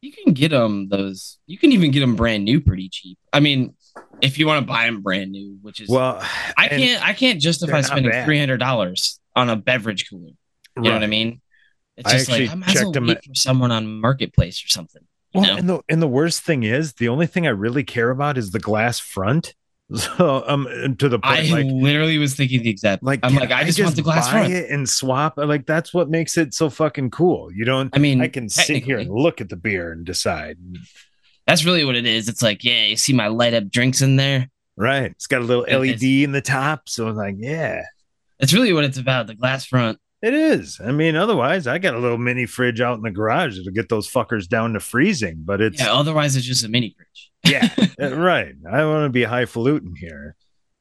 you 0.01 0.11
can 0.11 0.33
get 0.33 0.49
them 0.49 0.89
those 0.89 1.39
you 1.47 1.57
can 1.57 1.71
even 1.71 1.91
get 1.91 2.01
them 2.01 2.15
brand 2.15 2.43
new 2.45 2.61
pretty 2.61 2.89
cheap. 2.89 3.17
I 3.31 3.39
mean, 3.39 3.75
if 4.21 4.37
you 4.37 4.45
want 4.47 4.61
to 4.61 4.67
buy 4.67 4.85
them 4.85 5.01
brand 5.01 5.31
new, 5.31 5.57
which 5.61 5.79
is 5.79 5.89
Well, 5.89 6.21
I 6.57 6.67
can't 6.67 7.05
I 7.05 7.13
can't 7.13 7.41
justify 7.41 7.81
spending 7.81 8.11
three 8.25 8.39
hundred 8.39 8.57
dollars 8.57 9.19
on 9.35 9.49
a 9.49 9.55
beverage 9.55 10.09
cooler. 10.09 10.31
You 10.75 10.81
know 10.83 10.93
what 10.93 11.03
I 11.03 11.07
mean? 11.07 11.41
It's 11.97 12.11
just 12.11 12.29
like 12.29 12.41
actually 12.41 12.49
I 12.49 12.55
might 12.55 12.69
as 12.69 12.75
well 12.75 12.83
checked 12.85 12.97
'em 12.97 13.07
wait 13.07 13.25
for 13.25 13.35
someone 13.35 13.71
on 13.71 13.99
marketplace 14.01 14.63
or 14.63 14.67
something. 14.67 15.03
Well, 15.33 15.43
know? 15.45 15.55
and 15.57 15.69
the 15.69 15.81
and 15.89 16.01
the 16.01 16.07
worst 16.07 16.41
thing 16.43 16.63
is 16.63 16.93
the 16.93 17.07
only 17.09 17.27
thing 17.27 17.47
I 17.47 17.51
really 17.51 17.83
care 17.83 18.09
about 18.09 18.37
is 18.37 18.51
the 18.51 18.59
glass 18.59 18.99
front. 18.99 19.55
So 20.17 20.43
um, 20.47 20.67
to 20.97 21.07
the 21.07 21.19
point 21.19 21.39
I 21.39 21.41
like 21.43 21.65
literally 21.67 22.17
was 22.17 22.33
thinking 22.33 22.63
the 22.63 22.69
exact 22.69 23.03
like 23.03 23.19
I'm 23.21 23.35
like 23.35 23.51
I 23.51 23.63
just, 23.63 23.79
want 23.79 23.95
the 23.95 24.01
glass 24.01 24.25
buy 24.25 24.31
front. 24.31 24.53
it 24.53 24.71
and 24.71 24.89
swap. 24.89 25.37
Like 25.37 25.67
that's 25.67 25.93
what 25.93 26.09
makes 26.09 26.35
it 26.35 26.55
so 26.55 26.71
fucking 26.71 27.11
cool. 27.11 27.51
You 27.53 27.63
don't. 27.63 27.95
I 27.95 27.99
mean, 27.99 28.19
I 28.19 28.27
can 28.27 28.49
sit 28.49 28.83
here 28.83 28.97
and 28.97 29.11
look 29.11 29.39
at 29.39 29.49
the 29.49 29.55
beer 29.55 29.91
and 29.91 30.03
decide. 30.03 30.57
That's 31.45 31.63
really 31.63 31.85
what 31.85 31.95
it 31.95 32.07
is. 32.07 32.27
It's 32.27 32.41
like, 32.41 32.63
yeah, 32.63 32.85
you 32.85 32.95
see 32.95 33.13
my 33.13 33.27
light 33.27 33.53
up 33.53 33.69
drinks 33.69 34.01
in 34.01 34.15
there. 34.15 34.49
Right. 34.75 35.11
It's 35.11 35.27
got 35.27 35.41
a 35.41 35.45
little 35.45 35.65
It- 35.65 35.77
LED 35.77 36.23
in 36.23 36.31
the 36.31 36.41
top. 36.41 36.89
So 36.89 37.07
I'm 37.07 37.15
like, 37.15 37.35
yeah, 37.37 37.83
That's 38.39 38.53
really 38.53 38.73
what 38.73 38.85
it's 38.85 38.97
about. 38.97 39.27
The 39.27 39.35
glass 39.35 39.65
front. 39.65 39.99
It 40.23 40.33
is. 40.33 40.79
I 40.83 40.91
mean, 40.91 41.15
otherwise, 41.15 41.67
I 41.67 41.77
got 41.77 41.93
a 41.93 41.99
little 41.99 42.17
mini 42.17 42.45
fridge 42.47 42.81
out 42.81 42.95
in 42.97 43.03
the 43.03 43.11
garage 43.11 43.61
to 43.63 43.71
get 43.71 43.89
those 43.89 44.09
fuckers 44.09 44.47
down 44.47 44.73
to 44.73 44.79
freezing. 44.79 45.41
But 45.45 45.61
it's 45.61 45.79
Yeah. 45.79 45.93
Otherwise, 45.93 46.35
it's 46.35 46.45
just 46.45 46.63
a 46.63 46.69
mini 46.69 46.95
fridge. 46.97 47.31
yeah, 47.45 47.69
uh, 48.01 48.15
right. 48.17 48.55
I 48.71 48.85
want 48.85 49.05
to 49.05 49.09
be 49.09 49.23
highfalutin 49.23 49.95
here, 49.99 50.35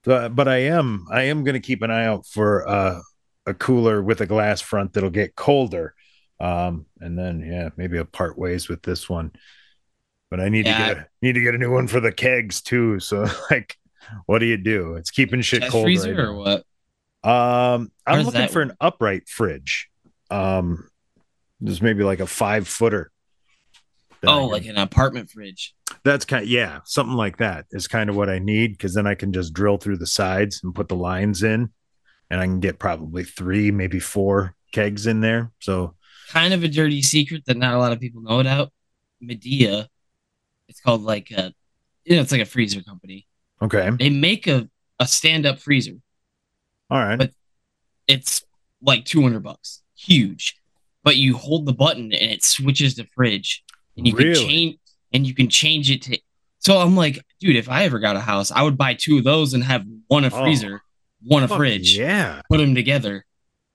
but 0.05 0.35
but 0.35 0.47
I 0.49 0.59
am 0.59 1.07
I 1.11 1.23
am 1.25 1.43
going 1.45 1.55
to 1.55 1.61
keep 1.61 1.83
an 1.83 1.91
eye 1.91 2.07
out 2.07 2.25
for 2.27 2.67
uh, 2.69 3.01
a 3.47 3.53
cooler 3.53 4.01
with 4.01 4.21
a 4.21 4.27
glass 4.27 4.61
front 4.61 4.93
that'll 4.93 5.11
get 5.11 5.35
colder, 5.35 5.95
um, 6.39 6.87
and 7.01 7.19
then 7.19 7.41
yeah, 7.41 7.71
maybe 7.77 7.99
a 7.99 8.05
part 8.05 8.39
ways 8.39 8.69
with 8.69 8.81
this 8.83 9.11
one. 9.11 9.33
But 10.31 10.39
I 10.39 10.49
need 10.51 10.67
Yeah. 10.67 10.79
to 10.89 10.95
get 10.95 11.03
a, 11.05 11.07
need 11.21 11.33
to 11.33 11.41
get 11.43 11.55
a 11.57 11.59
new 11.59 11.73
one 11.73 11.89
for 11.89 11.99
the 12.01 12.13
kegs 12.13 12.63
too. 12.63 13.01
So 13.01 13.27
like, 13.51 13.77
what 14.27 14.39
do 14.39 14.47
you 14.47 14.57
do? 14.57 14.95
It's 14.95 15.11
keeping 15.11 15.41
shit 15.43 15.69
cold. 15.69 15.85
freezer 15.85 16.11
right 16.15 16.19
or 16.21 16.35
what? 16.37 16.65
Um, 17.25 17.91
I'm 18.07 18.25
looking 18.25 18.41
that 18.41 18.51
for 18.51 18.63
an 18.63 18.73
upright 18.81 19.29
fridge. 19.29 19.89
Um, 20.31 20.89
there's 21.61 21.83
maybe 21.83 22.03
like 22.03 22.21
a 22.21 22.27
five 22.27 22.67
footer. 22.67 23.11
Oh, 24.25 24.47
like 24.47 24.67
an 24.67 24.79
apartment 24.79 25.31
fridge. 25.31 25.75
that's 26.05 26.25
kind 26.25 26.45
of, 26.45 26.49
yeah, 26.49 26.81
something 26.85 27.17
like 27.17 27.39
that 27.39 27.67
is 27.73 27.89
kind 27.89 28.09
of 28.09 28.15
what 28.15 28.31
I 28.31 28.39
need 28.39 28.73
because 28.73 28.95
then 28.95 29.07
I 29.07 29.17
can 29.17 29.33
just 29.33 29.53
drill 29.53 29.79
through 29.79 29.97
the 29.97 30.07
sides 30.07 30.61
and 30.63 30.75
put 30.75 30.89
the 30.89 30.95
lines 30.95 31.43
in, 31.43 31.71
and 32.31 32.41
I 32.41 32.45
can 32.45 32.61
get 32.61 32.79
probably 32.79 33.25
three, 33.25 33.73
maybe 33.73 33.99
four 33.99 34.55
kegs 34.73 35.07
in 35.07 35.21
there. 35.21 35.51
So 35.61 35.95
Kind 36.29 36.55
of 36.55 36.63
a 36.63 36.69
dirty 36.69 37.03
secret 37.03 37.45
that 37.47 37.57
not 37.57 37.75
a 37.75 37.79
lot 37.79 37.93
of 37.93 38.01
people 38.01 38.23
know 38.23 38.41
about. 38.41 38.73
Midea. 39.23 39.87
It's 40.69 40.81
called 40.81 41.03
like 41.03 41.31
a, 41.31 41.53
you 42.05 42.17
know, 42.17 42.23
it's 42.23 42.33
like 42.33 42.41
a 42.41 42.47
freezer 42.47 42.83
company. 42.83 43.27
okay, 43.61 43.91
They 43.99 44.09
make 44.09 44.47
a, 44.47 44.69
a 44.99 45.07
stand 45.07 45.47
up 45.47 45.59
freezer. 45.59 45.95
All 46.93 46.99
right, 46.99 47.17
But- 47.19 47.33
It's 48.09 48.45
like 48.83 49.05
200 49.05 49.43
bucks. 49.43 49.83
Huge. 49.97 50.57
But 51.05 51.17
you 51.17 51.37
hold 51.37 51.67
the 51.67 51.73
button 51.73 52.13
and 52.13 52.31
it 52.33 52.45
switches 52.45 52.95
the 52.97 53.05
fridge. 53.15 53.63
And 53.97 54.07
you 54.07 54.15
Really? 54.15 54.35
can 54.35 54.49
change 54.49 54.77
and 55.13 55.27
you 55.27 55.35
can 55.35 55.49
change 55.49 55.91
it 55.91 56.03
to 56.03 56.19
So 56.59 56.79
I'm 56.79 56.95
like, 56.97 57.25
dude, 57.41 57.57
if 57.57 57.69
I 57.69 57.85
ever 57.85 57.99
got 57.99 58.15
a 58.17 58.21
house, 58.21 58.51
I 58.53 58.63
would 58.63 58.79
buy 58.79 58.95
two 58.95 59.19
of 59.19 59.25
those 59.25 59.53
and 59.55 59.65
have 59.65 59.85
one 60.09 60.25
a 60.25 60.29
Oh. 60.33 60.43
freezer, 60.43 60.83
one 61.23 61.43
a 61.43 61.49
fridge, 61.49 61.97
yeah, 61.99 62.41
put 62.49 62.59
them 62.59 62.75
together. 62.75 63.25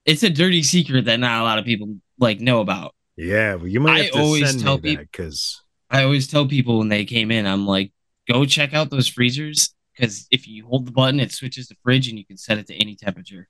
It's 0.06 0.24
a 0.24 0.30
dirty 0.30 0.64
secret 0.64 1.04
that 1.06 1.20
not 1.20 1.42
a 1.42 1.44
lot 1.44 1.60
of 1.60 1.66
people 1.66 1.98
like 2.20 2.40
know 2.40 2.62
about. 2.62 2.96
yeah. 3.18 3.56
Well, 3.56 3.68
you 3.68 3.80
might 3.82 4.06
I 4.06 4.10
to 4.10 4.18
always 4.20 4.50
send 4.50 4.62
tell 4.62 4.78
me 4.78 4.92
peop- 4.92 5.00
that 5.00 5.12
because 5.12 5.62
I 5.90 6.04
always 6.04 6.28
tell 6.28 6.48
people 6.48 6.78
when 6.80 6.88
they 6.90 7.04
came 7.06 7.30
in, 7.32 7.46
I'm 7.46 7.66
like, 7.68 7.92
go 8.32 8.46
check 8.46 8.74
out 8.74 8.90
those 8.90 9.08
freezers 9.10 9.74
because 9.98 10.28
if 10.32 10.48
you 10.48 10.66
hold 10.68 10.86
the 10.86 10.92
button, 10.92 11.20
it 11.20 11.32
switches 11.32 11.68
to 11.68 11.76
fridge 11.84 12.08
and 12.08 12.18
you 12.18 12.26
can 12.26 12.38
set 12.38 12.58
it 12.58 12.68
to 12.68 12.76
any 12.76 12.96
temperature. 12.96 13.48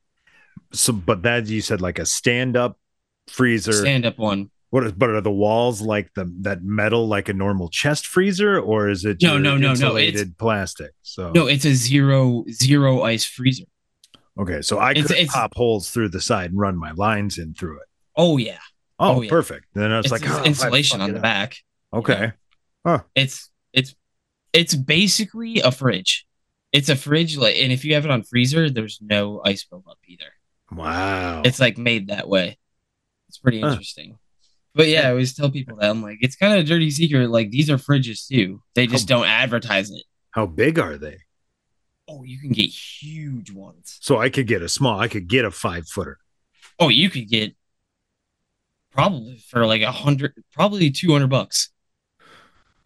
so, 0.73 0.93
but 0.93 1.21
that 1.23 1.47
you 1.47 1.61
said 1.61 1.81
like 1.81 1.99
a 1.99 2.05
stand 2.05 2.55
up 2.57 2.77
freezer. 3.27 3.73
Stand 3.73 4.05
up 4.05 4.17
one. 4.17 4.49
what 4.69 4.83
is? 4.85 4.91
But 4.93 5.09
are 5.11 5.21
the 5.21 5.31
walls 5.31 5.81
like 5.81 6.13
the 6.13 6.31
that 6.41 6.63
metal 6.63 7.07
like 7.07 7.29
a 7.29 7.33
normal 7.33 7.69
chest 7.69 8.07
freezer, 8.07 8.59
or 8.59 8.89
is 8.89 9.05
it 9.05 9.21
No, 9.21 9.37
no, 9.37 9.51
no, 9.51 9.57
no, 9.57 9.69
insulated 9.71 10.15
it's- 10.21 10.33
plastic? 10.37 10.91
So 11.01 11.31
No, 11.31 11.47
it's 11.47 11.65
a 11.65 11.73
zero 11.73 12.43
zero 12.51 13.01
ice 13.03 13.25
freezer. 13.25 13.65
okay, 14.39 14.61
so 14.61 14.77
I 14.77 14.91
It's- 14.91 15.07
could 15.07 15.15
it's- 15.17 15.33
pop 15.33 15.53
holes 15.55 15.89
through 15.89 16.09
the 16.09 16.21
side 16.21 16.51
and 16.51 16.59
run 16.59 16.77
my 16.77 16.91
lines 16.91 17.37
in 17.37 17.53
through 17.53 17.77
it. 17.77 17.87
Oh 18.15 18.37
yeah, 18.37 18.59
Oh, 18.99 19.17
Oh, 19.17 19.21
yeah. 19.21 19.29
perfect. 19.29 19.65
Then 19.73 19.91
I 19.91 19.97
was 19.97 20.05
it's 20.07 20.11
like, 20.11 20.29
oh, 20.29 20.43
insulation 20.43 21.01
on 21.01 21.11
the 21.11 21.17
up. 21.17 21.21
back. 21.23 21.57
Okay. 21.93 22.31
It's 23.15 23.49
it's 23.73 23.93
it's 24.53 24.75
basically 24.75 25.59
a 25.59 25.71
fridge. 25.71 26.25
It's 26.71 26.89
a 26.89 26.95
fridge, 26.95 27.37
like, 27.37 27.55
and 27.57 27.71
if 27.71 27.85
you 27.85 27.93
have 27.95 28.05
it 28.05 28.11
on 28.11 28.23
freezer, 28.23 28.69
there's 28.69 28.99
no 29.01 29.41
ice 29.45 29.63
buildup 29.63 29.97
either. 30.07 30.31
Wow. 30.71 31.41
It's 31.45 31.59
like 31.59 31.77
made 31.77 32.07
that 32.09 32.27
way. 32.27 32.57
It's 33.29 33.37
pretty 33.37 33.61
Huh. 33.61 33.69
interesting. 33.71 34.17
But 34.75 34.87
yeah, 34.89 35.07
I 35.07 35.11
always 35.11 35.33
tell 35.33 35.49
people 35.49 35.77
that 35.77 35.89
I'm 35.89 36.03
like, 36.03 36.17
it's 36.21 36.35
kind 36.35 36.53
of 36.53 36.59
a 36.59 36.63
dirty 36.63 36.91
secret. 36.91 37.29
Like 37.29 37.49
these 37.51 37.69
are 37.69 37.77
fridges 37.77 38.27
too. 38.27 38.61
They 38.75 38.85
just 38.85 39.09
How- 39.09 39.17
don't 39.19 39.27
advertise 39.27 39.89
it. 39.91 40.03
How 40.31 40.45
big 40.45 40.77
are 40.77 40.97
they? 40.97 41.17
Oh, 42.07 42.23
you 42.23 42.39
can 42.39 42.51
get 42.51 42.67
huge 42.69 43.51
ones. 43.51 43.97
So 44.01 44.17
I 44.19 44.29
could 44.29 44.45
get 44.47 44.61
a 44.61 44.69
small, 44.69 44.99
I 44.99 45.07
could 45.07 45.27
get 45.27 45.45
a 45.45 45.51
five 45.51 45.87
footer. 45.89 46.19
Oh, 46.79 46.89
you 46.89 47.09
could 47.09 47.27
get 47.27 47.55
probably 48.91 49.37
for 49.49 49.65
like 49.65 49.81
a 49.81 49.91
hundred, 49.91 50.33
probably 50.53 50.91
two 50.91 51.11
hundred 51.11 51.29
bucks. 51.29 51.69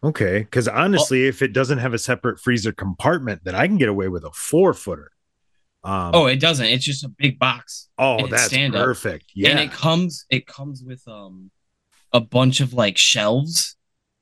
Okay. 0.04 0.40
Because 0.40 0.66
honestly, 0.68 1.26
if 1.26 1.42
it 1.42 1.52
doesn't 1.52 1.78
have 1.78 1.94
a 1.94 1.98
separate 1.98 2.40
freezer 2.40 2.72
compartment, 2.72 3.42
then 3.44 3.54
I 3.54 3.66
can 3.66 3.78
get 3.78 3.88
away 3.88 4.08
with 4.08 4.24
a 4.24 4.30
four 4.32 4.74
footer. 4.74 5.10
Um, 5.84 6.10
Oh, 6.14 6.26
it 6.26 6.40
doesn't. 6.40 6.66
It's 6.66 6.84
just 6.84 7.04
a 7.04 7.08
big 7.08 7.38
box. 7.38 7.88
oh, 7.98 8.26
that's 8.26 8.44
stand-up. 8.46 8.84
perfect. 8.84 9.26
Yeah. 9.34 9.50
And 9.50 9.60
it 9.60 9.72
comes 9.72 10.24
it 10.30 10.46
comes 10.46 10.82
with 10.84 11.06
um 11.08 11.50
a 12.12 12.20
bunch 12.20 12.60
of 12.60 12.72
like 12.74 12.96
shelves 12.98 13.76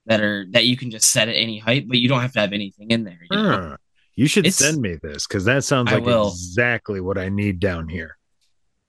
that 0.07 0.21
are 0.21 0.47
that 0.51 0.67
you 0.67 0.77
can 0.77 0.91
just 0.91 1.11
set 1.11 1.29
at 1.29 1.35
any 1.37 1.59
height, 1.59 1.87
but 1.89 1.99
you 1.99 2.09
don't 2.09 2.21
have 2.23 2.33
to 2.33 2.41
have 2.41 2.53
anything 2.53 2.91
in 2.91 3.05
there. 3.05 3.21
You? 3.31 3.39
Huh. 3.39 3.77
You 4.17 4.27
should 4.27 4.45
It's- 4.47 4.57
send 4.57 4.81
me 4.81 4.97
this 5.03 5.27
because 5.27 5.45
that 5.47 5.65
sounds 5.65 5.91
like 5.91 6.05
exactly 6.07 7.01
what 7.01 7.17
I 7.19 7.29
need 7.31 7.59
down 7.61 7.89
here. 7.89 8.17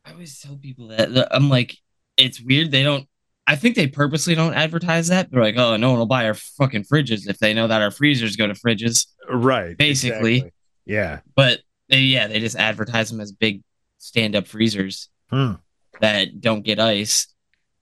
I 0.05 0.11
always 0.11 0.39
tell 0.39 0.55
people 0.55 0.87
that- 0.87 1.27
I'm 1.35 1.49
like, 1.49 1.77
it's 2.17 2.41
weird. 2.41 2.71
They 2.71 2.83
don't. 2.83 3.07
I 3.47 3.55
think 3.55 3.75
they 3.75 3.87
purposely 3.87 4.35
don't 4.35 4.53
advertise 4.53 5.07
that. 5.09 5.29
They're 5.31 5.41
like, 5.41 5.57
oh, 5.57 5.75
no 5.77 5.89
one 5.89 5.99
will 5.99 6.05
buy 6.05 6.25
our 6.25 6.33
fucking 6.33 6.83
fridges 6.85 7.27
if 7.27 7.39
they 7.39 7.53
know 7.53 7.67
that 7.67 7.81
our 7.81 7.91
freezers 7.91 8.35
go 8.35 8.47
to 8.47 8.53
fridges. 8.53 9.07
Right. 9.29 9.77
Basically. 9.77 10.35
exactly. 10.37 10.53
Yeah. 10.85 11.19
But 11.35 11.59
they, 11.89 11.99
yeah, 12.01 12.27
they 12.27 12.39
just 12.39 12.55
advertise 12.55 13.09
them 13.09 13.19
as 13.19 13.31
big 13.31 13.63
stand-up 13.97 14.47
freezers 14.47 15.09
Hmm. 15.29 15.53
that 16.01 16.41
don't 16.41 16.61
get 16.63 16.79
ice. 16.79 17.27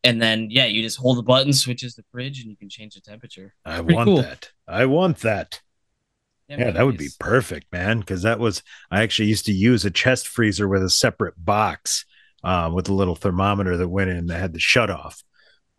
And 0.03 0.21
then 0.21 0.47
yeah, 0.49 0.65
you 0.65 0.81
just 0.81 0.97
hold 0.97 1.17
the 1.17 1.23
button, 1.23 1.51
switches 1.51 1.95
the 1.95 2.03
fridge, 2.11 2.41
and 2.41 2.49
you 2.49 2.55
can 2.55 2.69
change 2.69 2.95
the 2.95 3.01
temperature. 3.01 3.53
I 3.65 3.81
want 3.81 4.05
cool. 4.05 4.21
that. 4.21 4.49
I 4.67 4.85
want 4.85 5.19
that. 5.19 5.59
Yeah, 6.47 6.71
that 6.71 6.85
would 6.85 6.97
be 6.97 7.09
perfect, 7.19 7.71
man. 7.71 7.99
Because 7.99 8.23
that 8.23 8.39
was 8.39 8.63
I 8.89 9.03
actually 9.03 9.27
used 9.27 9.45
to 9.47 9.51
use 9.51 9.85
a 9.85 9.91
chest 9.91 10.27
freezer 10.27 10.67
with 10.67 10.83
a 10.83 10.89
separate 10.89 11.35
box 11.37 12.05
uh, 12.43 12.71
with 12.73 12.87
a 12.89 12.93
little 12.93 13.15
thermometer 13.15 13.77
that 13.77 13.89
went 13.89 14.09
in 14.09 14.27
that 14.27 14.39
had 14.39 14.53
the 14.53 14.59
shut 14.59 14.89
off, 14.89 15.21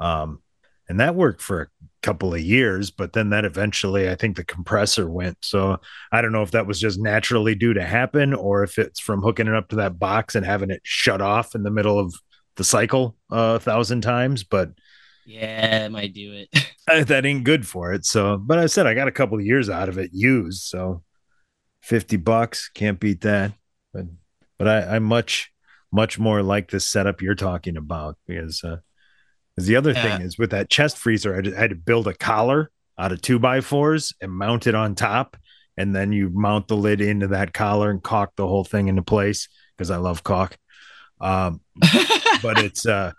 um, 0.00 0.42
and 0.88 0.98
that 0.98 1.14
worked 1.14 1.40
for 1.40 1.62
a 1.62 1.68
couple 2.02 2.34
of 2.34 2.40
years. 2.40 2.90
But 2.90 3.12
then 3.12 3.30
that 3.30 3.44
eventually, 3.44 4.10
I 4.10 4.16
think 4.16 4.36
the 4.36 4.44
compressor 4.44 5.08
went. 5.08 5.38
So 5.42 5.78
I 6.10 6.20
don't 6.20 6.32
know 6.32 6.42
if 6.42 6.50
that 6.50 6.66
was 6.66 6.80
just 6.80 6.98
naturally 6.98 7.54
due 7.54 7.74
to 7.74 7.84
happen 7.84 8.34
or 8.34 8.64
if 8.64 8.78
it's 8.78 8.98
from 8.98 9.22
hooking 9.22 9.46
it 9.46 9.54
up 9.54 9.68
to 9.68 9.76
that 9.76 9.98
box 9.98 10.34
and 10.34 10.44
having 10.44 10.70
it 10.70 10.80
shut 10.82 11.20
off 11.20 11.54
in 11.54 11.62
the 11.62 11.70
middle 11.70 11.98
of 11.98 12.14
the 12.56 12.64
cycle 12.64 13.16
uh, 13.30 13.54
a 13.56 13.60
thousand 13.60 14.00
times. 14.00 14.42
But 14.42 14.70
Yeah, 15.24 15.84
it 15.84 15.92
might 15.92 16.12
do 16.12 16.32
it. 16.32 16.66
that 17.06 17.26
ain't 17.26 17.44
good 17.44 17.66
for 17.66 17.92
it. 17.92 18.04
So, 18.04 18.36
but 18.36 18.58
I 18.58 18.66
said 18.66 18.86
I 18.86 18.94
got 18.94 19.08
a 19.08 19.12
couple 19.12 19.38
of 19.38 19.44
years 19.44 19.70
out 19.70 19.88
of 19.88 19.98
it 19.98 20.10
used. 20.12 20.62
So, 20.62 21.02
fifty 21.82 22.16
bucks 22.16 22.68
can't 22.68 22.98
beat 22.98 23.20
that. 23.22 23.52
But 23.92 24.06
but 24.58 24.68
I, 24.68 24.96
I 24.96 24.98
much 24.98 25.52
much 25.92 26.18
more 26.18 26.42
like 26.42 26.70
this 26.70 26.84
setup 26.84 27.20
you're 27.22 27.34
talking 27.34 27.76
about 27.76 28.16
because 28.26 28.62
uh, 28.64 28.78
'cause 29.56 29.66
the 29.66 29.76
other 29.76 29.94
thing 29.94 30.20
is 30.20 30.38
with 30.38 30.50
that 30.50 30.70
chest 30.70 30.96
freezer, 30.98 31.36
I, 31.36 31.40
just, 31.42 31.56
I 31.56 31.60
had 31.60 31.70
to 31.70 31.76
build 31.76 32.08
a 32.08 32.14
collar 32.14 32.70
out 32.98 33.12
of 33.12 33.20
two 33.22 33.38
by 33.38 33.60
fours 33.60 34.12
and 34.20 34.32
mount 34.32 34.66
it 34.66 34.74
on 34.74 34.94
top, 34.94 35.36
and 35.76 35.94
then 35.94 36.12
you 36.12 36.30
mount 36.32 36.68
the 36.68 36.76
lid 36.76 37.00
into 37.00 37.28
that 37.28 37.52
collar 37.54 37.90
and 37.90 38.02
caulk 38.02 38.32
the 38.36 38.46
whole 38.46 38.64
thing 38.64 38.88
into 38.88 39.02
place 39.02 39.48
because 39.76 39.90
I 39.90 39.96
love 39.96 40.22
caulk. 40.22 40.56
Um, 41.20 41.60
but 42.42 42.58
it's 42.58 42.86
uh 42.86 43.12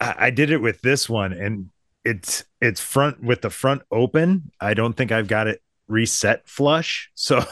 I, 0.00 0.14
I 0.18 0.30
did 0.30 0.50
it 0.50 0.58
with 0.58 0.80
this 0.82 1.08
one 1.08 1.32
and 1.32 1.70
it's 2.04 2.44
it's 2.60 2.80
front 2.80 3.22
with 3.22 3.42
the 3.42 3.50
front 3.50 3.82
open. 3.90 4.50
I 4.60 4.74
don't 4.74 4.94
think 4.94 5.10
I've 5.12 5.28
got 5.28 5.46
it 5.48 5.60
reset 5.88 6.48
flush. 6.48 7.10
So 7.18 7.42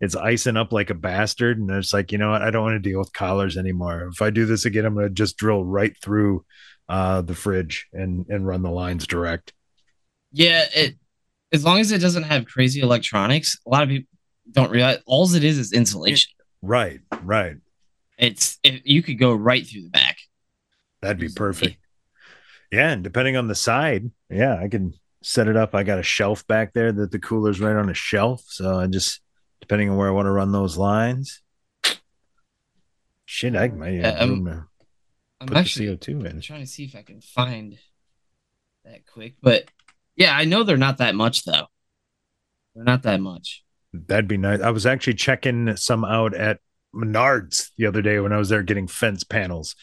it's 0.00 0.14
icing 0.14 0.56
up 0.56 0.72
like 0.72 0.90
a 0.90 0.94
bastard. 0.94 1.58
And 1.58 1.68
it's 1.70 1.92
like, 1.92 2.12
you 2.12 2.18
know 2.18 2.30
what? 2.30 2.42
I 2.42 2.50
don't 2.50 2.62
want 2.62 2.74
to 2.74 2.88
deal 2.90 2.98
with 2.98 3.12
collars 3.12 3.56
anymore. 3.56 4.08
If 4.12 4.22
I 4.22 4.30
do 4.30 4.44
this 4.46 4.64
again, 4.64 4.84
I'm 4.84 4.94
gonna 4.94 5.10
just 5.10 5.36
drill 5.36 5.64
right 5.64 5.96
through 6.00 6.44
uh 6.88 7.22
the 7.22 7.34
fridge 7.34 7.86
and 7.92 8.26
and 8.28 8.46
run 8.46 8.62
the 8.62 8.70
lines 8.70 9.06
direct. 9.06 9.52
yeah, 10.32 10.64
it 10.74 10.96
as 11.52 11.64
long 11.64 11.78
as 11.78 11.92
it 11.92 12.00
doesn't 12.00 12.24
have 12.24 12.46
crazy 12.46 12.80
electronics, 12.80 13.56
a 13.66 13.70
lot 13.70 13.82
of 13.82 13.88
people 13.88 14.08
don't 14.50 14.70
realize 14.70 14.98
all 15.06 15.32
it 15.34 15.44
is 15.44 15.58
is 15.58 15.72
insulation. 15.72 16.32
Right, 16.62 17.00
right. 17.22 17.56
It's 18.18 18.58
it, 18.62 18.82
you 18.84 19.02
could 19.02 19.18
go 19.18 19.32
right 19.32 19.66
through 19.66 19.82
the 19.82 19.90
back. 19.90 20.18
That'd 21.00 21.18
be 21.18 21.28
perfect. 21.28 21.76
Yeah, 22.72 22.90
and 22.90 23.04
depending 23.04 23.36
on 23.36 23.46
the 23.46 23.54
side, 23.54 24.10
yeah, 24.30 24.56
I 24.56 24.68
can 24.68 24.94
set 25.22 25.48
it 25.48 25.56
up. 25.56 25.74
I 25.74 25.84
got 25.84 25.98
a 25.98 26.02
shelf 26.02 26.46
back 26.46 26.72
there 26.72 26.90
that 26.92 27.10
the 27.10 27.18
cooler's 27.18 27.60
right 27.60 27.76
on 27.76 27.88
a 27.88 27.94
shelf. 27.94 28.42
So 28.46 28.78
I 28.80 28.86
just 28.86 29.20
depending 29.60 29.90
on 29.90 29.96
where 29.96 30.08
I 30.08 30.12
want 30.12 30.26
to 30.26 30.32
run 30.32 30.52
those 30.52 30.76
lines. 30.76 31.40
Shit, 33.26 33.56
I 33.56 33.68
might 33.68 33.94
Yeah, 33.94 34.10
um, 34.10 34.68
I'm 35.44 35.48
put 35.48 35.56
actually 35.58 35.86
the 35.86 35.96
CO2 35.96 36.20
I'm 36.20 36.26
in. 36.26 36.40
trying 36.40 36.60
to 36.60 36.66
see 36.66 36.84
if 36.84 36.94
I 36.96 37.02
can 37.02 37.20
find 37.20 37.78
that 38.84 39.06
quick, 39.06 39.34
but 39.42 39.64
yeah, 40.16 40.36
I 40.36 40.44
know 40.44 40.62
they're 40.62 40.76
not 40.76 40.98
that 40.98 41.14
much 41.14 41.44
though. 41.44 41.66
They're 42.74 42.84
not 42.84 43.02
that 43.04 43.20
much. 43.20 43.64
That'd 43.92 44.28
be 44.28 44.36
nice. 44.36 44.60
I 44.60 44.70
was 44.70 44.86
actually 44.86 45.14
checking 45.14 45.76
some 45.76 46.04
out 46.04 46.34
at 46.34 46.58
Menards 46.94 47.70
the 47.76 47.86
other 47.86 48.02
day 48.02 48.18
when 48.20 48.32
I 48.32 48.36
was 48.38 48.48
there 48.48 48.62
getting 48.62 48.86
fence 48.88 49.24
panels. 49.24 49.74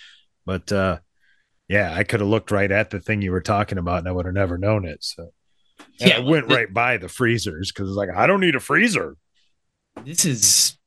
But 0.46 0.72
uh 0.72 1.00
yeah, 1.68 1.94
I 1.94 2.04
could 2.04 2.20
have 2.20 2.30
looked 2.30 2.52
right 2.52 2.70
at 2.72 2.90
the 2.90 3.00
thing 3.00 3.22
you 3.22 3.32
were 3.32 3.42
talking 3.42 3.78
about 3.78 4.00
and 4.00 4.08
I 4.08 4.12
would 4.12 4.26
have 4.26 4.36
never 4.36 4.58
known 4.58 4.86
it. 4.86 5.04
So 5.04 5.32
and 6.00 6.10
Yeah, 6.10 6.18
I 6.18 6.20
went 6.20 6.48
the- 6.50 6.56
right 6.56 6.74
by 6.74 6.98
the 6.98 7.10
freezers 7.10 7.72
because 7.72 7.90
it's 7.90 7.98
like 7.98 8.10
I 8.16 8.28
don't 8.28 8.42
need 8.42 8.56
a 8.56 8.60
freezer. 8.60 9.16
This 10.06 10.26
is 10.26 10.78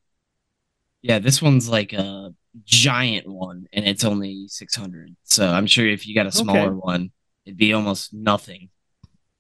yeah, 1.03 1.19
this 1.19 1.43
one's 1.43 1.69
like 1.69 1.93
a 1.93 2.35
giant 2.65 3.27
one 3.29 3.67
and 3.73 3.87
it's 3.87 4.05
only 4.05 4.47
600. 4.49 5.17
So 5.25 5.49
I'm 5.49 5.67
sure 5.67 5.87
if 5.87 6.07
you 6.07 6.15
got 6.15 6.27
a 6.27 6.33
smaller 6.33 6.73
Okay. 6.73 6.75
one, 6.75 7.13
it'd 7.45 7.57
be 7.59 7.73
almost 7.73 8.15
nothing. 8.15 8.71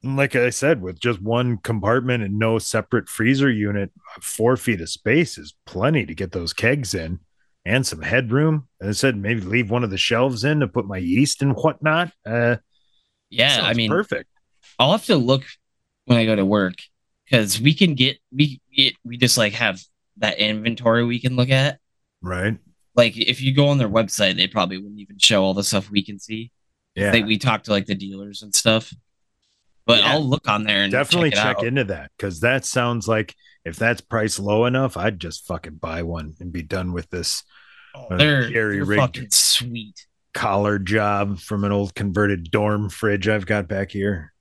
And 0.02 0.16
like 0.16 0.36
I 0.36 0.50
said, 0.50 0.82
with 0.82 1.00
just 1.00 1.22
one 1.22 1.56
compartment 1.58 2.22
and 2.22 2.38
no 2.38 2.58
separate 2.58 3.08
freezer 3.08 3.50
unit, 3.50 3.90
four 4.20 4.56
feet 4.56 4.80
of 4.80 4.90
space 4.90 5.38
is 5.38 5.54
plenty 5.64 6.04
to 6.04 6.14
get 6.14 6.32
those 6.32 6.52
kegs 6.52 6.94
in 6.94 7.20
and 7.64 7.86
some 7.86 8.02
headroom. 8.02 8.68
And 8.80 8.90
I 8.90 8.92
said 8.92 9.16
maybe 9.16 9.40
leave 9.40 9.70
one 9.70 9.82
of 9.82 9.90
the 9.90 9.96
shelves 9.96 10.44
in 10.44 10.60
to 10.60 10.68
put 10.68 10.86
my 10.86 10.98
yeast 10.98 11.40
and 11.40 11.54
whatnot. 11.56 12.12
Uh, 12.26 12.56
Yeah, 13.30 13.60
I 13.62 13.74
mean, 13.74 14.02
perfect. 14.06 14.28
I'll 14.78 14.92
have 14.92 15.06
to 15.06 15.16
look 15.16 15.44
when 16.06 16.18
I 16.18 16.26
go 16.26 16.36
to 16.36 16.46
work 16.46 16.74
because 17.26 17.60
we 17.60 17.74
can 17.74 17.94
get 17.94 18.18
we 18.32 18.60
it, 18.72 18.94
we 19.04 19.16
just 19.18 19.38
like 19.38 19.54
have 19.54 19.80
that 20.18 20.38
inventory 20.38 21.04
we 21.04 21.20
can 21.20 21.36
look 21.36 21.50
at. 21.50 21.80
Right. 22.22 22.58
Like 22.94 23.16
if 23.16 23.40
you 23.40 23.54
go 23.54 23.68
on 23.68 23.78
their 23.78 23.88
website, 23.88 24.36
they 24.36 24.46
probably 24.46 24.78
wouldn't 24.78 25.00
even 25.00 25.18
show 25.18 25.42
all 25.42 25.54
the 25.54 25.64
stuff 25.64 25.90
we 25.90 26.04
can 26.04 26.18
see. 26.18 26.52
Yeah. 26.94 27.12
Like 27.12 27.26
we 27.26 27.38
talk 27.38 27.64
to 27.64 27.70
like 27.72 27.86
the 27.86 27.94
dealers 27.94 28.42
and 28.42 28.54
stuff. 28.54 28.92
But 29.86 30.00
Yeah. 30.00 30.12
I'll 30.12 30.24
look 30.24 30.48
on 30.48 30.64
there 30.64 30.82
and 30.82 30.92
Definitely 30.92 31.30
check, 31.30 31.58
check 31.58 31.62
into 31.66 31.84
that 31.84 32.10
because 32.16 32.40
that 32.40 32.64
sounds 32.64 33.06
like 33.08 33.34
if 33.64 33.76
that's 33.76 34.00
priced 34.00 34.38
low 34.38 34.64
enough, 34.66 34.96
I'd 34.96 35.18
just 35.20 35.46
fucking 35.46 35.74
buy 35.74 36.02
one 36.02 36.34
and 36.40 36.52
be 36.52 36.62
done 36.62 36.92
with 36.92 37.10
this 37.10 37.42
Oh, 37.96 38.06
uh, 38.10 38.16
they're 38.16 38.50
Jerry 38.50 38.84
they're 38.84 38.96
fucking 38.96 39.30
sweet. 39.30 40.06
collar 40.32 40.78
job 40.78 41.38
from 41.38 41.64
an 41.64 41.72
old 41.72 41.94
converted 41.94 42.50
dorm 42.50 42.88
fridge 42.90 43.28
I've 43.28 43.46
got 43.46 43.68
back 43.68 43.90
here. 43.90 44.32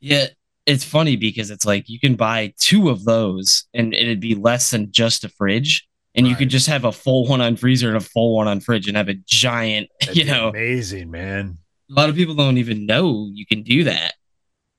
Yeah, 0.00 0.26
it's 0.64 0.84
funny 0.84 1.16
because 1.16 1.50
it's 1.50 1.66
like 1.66 1.88
you 1.88 1.98
can 1.98 2.14
buy 2.14 2.52
two 2.58 2.88
of 2.90 3.04
those 3.04 3.64
and 3.74 3.92
it'd 3.94 4.20
be 4.20 4.34
less 4.34 4.70
than 4.70 4.92
just 4.92 5.24
a 5.24 5.28
fridge. 5.28 5.87
And 6.18 6.26
you 6.26 6.34
could 6.34 6.50
just 6.50 6.66
have 6.66 6.84
a 6.84 6.90
full 6.90 7.26
one 7.28 7.40
on 7.40 7.54
freezer 7.54 7.86
and 7.86 7.96
a 7.96 8.00
full 8.00 8.34
one 8.34 8.48
on 8.48 8.58
fridge 8.58 8.88
and 8.88 8.96
have 8.96 9.08
a 9.08 9.14
giant, 9.14 9.88
That'd 10.00 10.16
you 10.16 10.24
know, 10.24 10.48
amazing, 10.48 11.12
man. 11.12 11.58
a 11.88 11.94
lot 11.94 12.08
of 12.10 12.16
people 12.16 12.34
don't 12.34 12.58
even 12.58 12.86
know 12.86 13.30
you 13.32 13.46
can 13.46 13.62
do 13.62 13.84
that. 13.84 14.14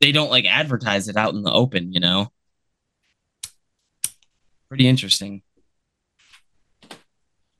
They 0.02 0.12
don't 0.12 0.30
like 0.30 0.44
advertise 0.46 1.08
it 1.08 1.16
out 1.16 1.34
in 1.34 1.44
the 1.44 1.52
open, 1.52 1.94
you 1.94 2.02
know. 2.02 2.28
Pretty 4.68 4.86
interesting. 4.86 5.42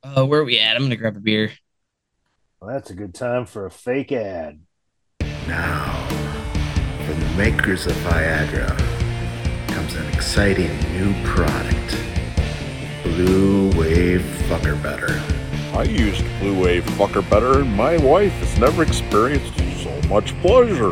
Uh, 0.02 0.26
where 0.26 0.40
are 0.40 0.44
we 0.44 0.60
at? 0.60 0.76
I'm 0.76 0.82
gonna 0.82 0.96
grab 0.96 1.16
a 1.16 1.20
beer. 1.20 1.50
Well, 2.60 2.70
that's 2.70 2.90
a 2.90 2.94
good 2.94 3.14
time 3.14 3.46
for 3.46 3.64
a 3.64 3.70
fake 3.70 4.12
ad. 4.12 4.60
Now, 5.46 6.06
from 7.06 7.18
the 7.18 7.30
makers 7.36 7.86
of 7.86 7.94
Viagra 7.96 8.76
comes 9.68 9.94
an 9.94 10.06
exciting 10.08 10.70
new 10.92 11.14
product 11.24 11.79
Blue 13.26 13.68
Wave 13.78 14.22
Fucker 14.48 14.82
Better. 14.82 15.20
I 15.78 15.82
used 15.82 16.24
Blue 16.38 16.58
Wave 16.58 16.84
Fucker 16.96 17.28
better, 17.28 17.60
and 17.60 17.70
my 17.76 17.98
wife 17.98 18.32
has 18.32 18.58
never 18.58 18.82
experienced 18.82 19.58
so 19.82 20.08
much 20.08 20.34
pleasure. 20.40 20.88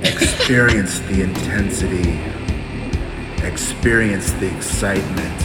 Experience 0.00 0.98
the 0.98 1.22
intensity, 1.22 2.18
experience 3.46 4.32
the 4.32 4.52
excitement. 4.56 5.40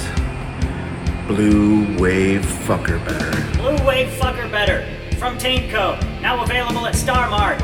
Blue 1.27 1.95
Wave 1.99 2.41
Fucker 2.41 3.03
Better. 3.05 3.57
Blue 3.59 3.85
Wave 3.85 4.09
Fucker 4.17 4.49
Better 4.49 4.87
from 5.17 5.37
Tainco. 5.37 6.01
Now 6.19 6.43
available 6.43 6.87
at 6.87 6.95
Star 6.95 7.29
Mart. 7.29 7.61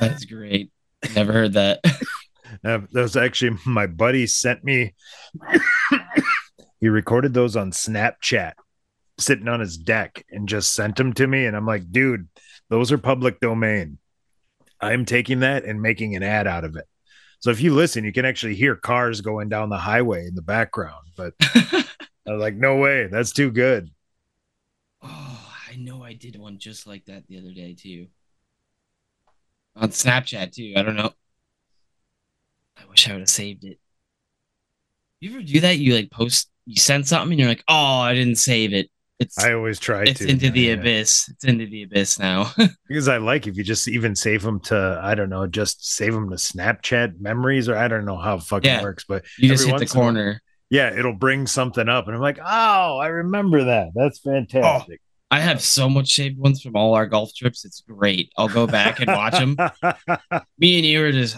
That's 0.00 0.26
great. 0.26 0.70
Never 1.14 1.32
heard 1.32 1.54
that. 1.54 1.80
Uh, 1.82 1.92
that 2.62 2.88
was 2.92 3.16
actually 3.16 3.56
my 3.64 3.86
buddy 3.86 4.26
sent 4.26 4.62
me. 4.64 4.92
He 6.84 6.90
recorded 6.90 7.32
those 7.32 7.56
on 7.56 7.70
Snapchat, 7.70 8.52
sitting 9.18 9.48
on 9.48 9.58
his 9.58 9.78
deck, 9.78 10.22
and 10.30 10.46
just 10.46 10.74
sent 10.74 10.96
them 10.96 11.14
to 11.14 11.26
me. 11.26 11.46
And 11.46 11.56
I'm 11.56 11.64
like, 11.64 11.90
dude, 11.90 12.28
those 12.68 12.92
are 12.92 12.98
public 12.98 13.40
domain. 13.40 13.96
I'm 14.82 15.06
taking 15.06 15.40
that 15.40 15.64
and 15.64 15.80
making 15.80 16.14
an 16.14 16.22
ad 16.22 16.46
out 16.46 16.62
of 16.62 16.76
it. 16.76 16.84
So 17.40 17.50
if 17.50 17.62
you 17.62 17.74
listen, 17.74 18.04
you 18.04 18.12
can 18.12 18.26
actually 18.26 18.54
hear 18.54 18.76
cars 18.76 19.22
going 19.22 19.48
down 19.48 19.70
the 19.70 19.78
highway 19.78 20.26
in 20.26 20.34
the 20.34 20.42
background. 20.42 21.06
But 21.16 21.32
I 21.40 21.86
was 22.26 22.42
like, 22.42 22.54
no 22.54 22.76
way, 22.76 23.06
that's 23.06 23.32
too 23.32 23.50
good. 23.50 23.88
Oh, 25.00 25.52
I 25.70 25.76
know 25.76 26.02
I 26.02 26.12
did 26.12 26.38
one 26.38 26.58
just 26.58 26.86
like 26.86 27.06
that 27.06 27.26
the 27.28 27.38
other 27.38 27.54
day 27.54 27.74
too. 27.80 28.08
On 29.74 29.88
Snapchat 29.88 30.52
too. 30.52 30.74
I 30.76 30.82
don't 30.82 30.96
know. 30.96 31.14
I 32.76 32.84
wish 32.90 33.08
I 33.08 33.12
would 33.12 33.20
have 33.20 33.30
saved 33.30 33.64
it. 33.64 33.78
You 35.20 35.30
ever 35.30 35.42
do 35.42 35.60
that? 35.60 35.78
You 35.78 35.94
like 35.94 36.10
post, 36.10 36.50
you 36.66 36.76
send 36.76 37.06
something, 37.06 37.32
and 37.32 37.40
you're 37.40 37.48
like, 37.48 37.64
"Oh, 37.68 37.74
I 38.00 38.14
didn't 38.14 38.36
save 38.36 38.72
it. 38.72 38.90
It's 39.20 39.38
I 39.38 39.52
always 39.54 39.78
try 39.78 40.02
it's 40.02 40.18
to 40.20 40.28
into 40.28 40.50
the 40.50 40.60
yeah. 40.62 40.72
abyss. 40.74 41.28
It's 41.28 41.44
into 41.44 41.66
the 41.66 41.84
abyss 41.84 42.18
now." 42.18 42.52
because 42.88 43.08
I 43.08 43.18
like 43.18 43.46
if 43.46 43.56
you 43.56 43.62
just 43.64 43.86
even 43.88 44.14
save 44.16 44.42
them 44.42 44.60
to 44.64 45.00
I 45.02 45.14
don't 45.14 45.30
know, 45.30 45.46
just 45.46 45.86
save 45.94 46.12
them 46.12 46.30
to 46.30 46.36
Snapchat 46.36 47.20
memories 47.20 47.68
or 47.68 47.76
I 47.76 47.88
don't 47.88 48.04
know 48.04 48.16
how 48.18 48.36
it 48.36 48.42
fucking 48.42 48.68
Yeah. 48.70 48.82
works, 48.82 49.04
but 49.08 49.24
you 49.38 49.48
just 49.48 49.64
hit 49.64 49.70
the 49.70 49.72
once 49.80 49.92
in 49.92 49.96
a 49.98 50.00
while- 50.00 50.06
corner. 50.12 50.42
yeah, 50.70 50.92
it'll 50.98 51.14
bring 51.14 51.46
something 51.46 51.88
up, 51.88 52.06
and 52.06 52.16
I'm 52.16 52.22
like, 52.22 52.38
oh, 52.44 52.98
I 52.98 53.06
remember 53.06 53.64
that. 53.64 53.88
That's 53.94 54.18
fantastic. 54.18 55.00
Oh, 55.00 55.04
I 55.30 55.40
have 55.40 55.60
so 55.60 55.88
much 55.88 56.12
saved 56.14 56.38
ones 56.38 56.60
from 56.62 56.74
all 56.76 56.94
our 56.94 57.06
golf 57.06 57.34
trips. 57.34 57.64
It's 57.64 57.80
great. 57.80 58.30
I'll 58.36 58.48
go 58.48 58.66
back 58.66 59.00
and 59.00 59.08
watch 59.08 59.32
them. 59.34 59.56
Me 60.58 60.76
and 60.78 60.86
you 60.86 61.04
are 61.04 61.12
just 61.12 61.36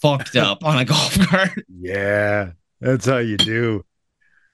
fucked 0.00 0.36
up 0.36 0.64
on 0.64 0.78
a 0.78 0.84
golf 0.84 1.18
cart. 1.28 1.64
yeah, 1.68 2.50
that's 2.80 3.06
how 3.06 3.18
you 3.18 3.36
do. 3.38 3.84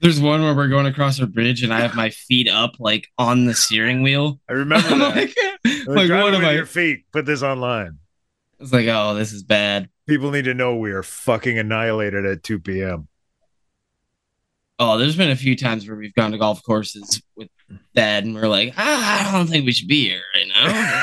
There's 0.03 0.21
one 0.21 0.43
where 0.43 0.55
we're 0.55 0.69
going 0.69 0.87
across 0.87 1.21
a 1.21 1.27
bridge 1.29 1.63
and 1.63 1.73
I 1.73 1.81
have 1.81 1.95
my 1.95 2.11
feet 2.11 2.49
up 2.49 2.73
like 2.81 3.07
on 3.19 3.45
the 3.47 3.55
steering 3.55 4.03
wheel. 4.03 4.41
I 4.49 4.55
remember 4.55 4.89
that. 4.99 5.15
like, 5.17 5.35
Like, 5.87 6.11
like 6.11 6.11
what 6.23 6.35
am 6.35 6.45
I? 6.45 6.53
your 6.53 6.67
feet? 6.67 7.05
Put 7.13 7.25
this 7.25 7.43
online. 7.45 7.99
It's 8.59 8.73
like, 8.73 8.89
oh, 8.89 9.15
this 9.15 9.33
is 9.33 9.45
bad. 9.45 9.89
People 10.09 10.33
need 10.33 10.47
to 10.47 10.55
know 10.55 10.77
we 10.77 10.91
are 10.91 11.05
fucking 11.05 11.57
annihilated 11.57 12.27
at 12.27 12.43
2 12.43 12.59
p.m. 12.59 13.07
Oh, 14.81 14.99
there's 14.99 15.17
been 15.17 15.31
a 15.31 15.37
few 15.37 15.57
times 15.57 15.87
where 15.87 15.97
we've 15.97 16.15
gone 16.15 16.33
to 16.33 16.39
golf 16.39 16.65
courses 16.65 17.23
with 17.37 17.49
dad 17.95 18.25
and 18.25 18.35
we're 18.35 18.49
like, 18.49 18.75
ah, 18.77 19.29
I 19.29 19.33
don't 19.39 19.47
think 19.47 19.65
we 19.65 19.73
should 19.73 19.87
be 19.87 20.09
here 20.09 20.23
right 20.35 20.49
now. 20.49 21.03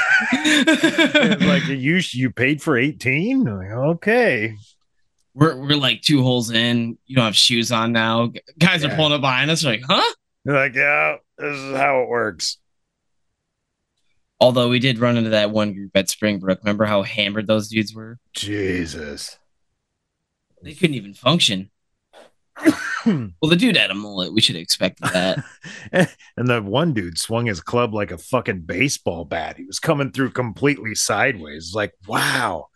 Like 1.47 1.65
you 1.67 2.01
you 2.11 2.31
paid 2.31 2.61
for 2.61 2.77
18? 2.77 3.43
Like, 3.45 3.71
okay. 3.71 4.55
We're 5.39 5.55
we're 5.55 5.77
like 5.77 6.01
two 6.01 6.21
holes 6.21 6.51
in. 6.51 6.97
You 7.05 7.15
don't 7.15 7.25
have 7.25 7.35
shoes 7.35 7.71
on 7.71 7.93
now. 7.93 8.31
Guys 8.57 8.83
are 8.83 8.95
pulling 8.95 9.13
up 9.13 9.21
behind 9.21 9.49
us. 9.49 9.63
Like, 9.63 9.81
huh? 9.87 10.13
They're 10.43 10.55
like, 10.55 10.75
yeah, 10.75 11.15
this 11.37 11.55
is 11.55 11.77
how 11.77 12.01
it 12.01 12.09
works. 12.09 12.57
Although 14.41 14.69
we 14.69 14.79
did 14.79 14.99
run 14.99 15.17
into 15.17 15.31
that 15.31 15.51
one 15.51 15.73
group 15.73 15.91
at 15.95 16.09
Springbrook. 16.09 16.59
Remember 16.63 16.85
how 16.85 17.03
hammered 17.03 17.47
those 17.47 17.69
dudes 17.69 17.93
were? 17.93 18.19
Jesus. 18.33 19.37
They 20.61 20.73
couldn't 20.73 20.95
even 20.95 21.13
function. 21.13 21.71
Well, 23.05 23.49
the 23.49 23.55
dude 23.55 23.77
had 23.77 23.91
a 23.91 23.95
mullet. 23.95 24.33
We 24.33 24.41
should 24.41 24.57
expect 24.57 24.99
that. 24.99 25.43
and 25.93 26.47
the 26.49 26.61
one 26.61 26.93
dude 26.93 27.17
swung 27.17 27.45
his 27.45 27.61
club 27.61 27.93
like 27.93 28.11
a 28.11 28.17
fucking 28.17 28.63
baseball 28.63 29.23
bat. 29.23 29.55
He 29.55 29.63
was 29.63 29.79
coming 29.79 30.11
through 30.11 30.31
completely 30.31 30.95
sideways. 30.95 31.73
Like, 31.73 31.93
wow. 32.07 32.67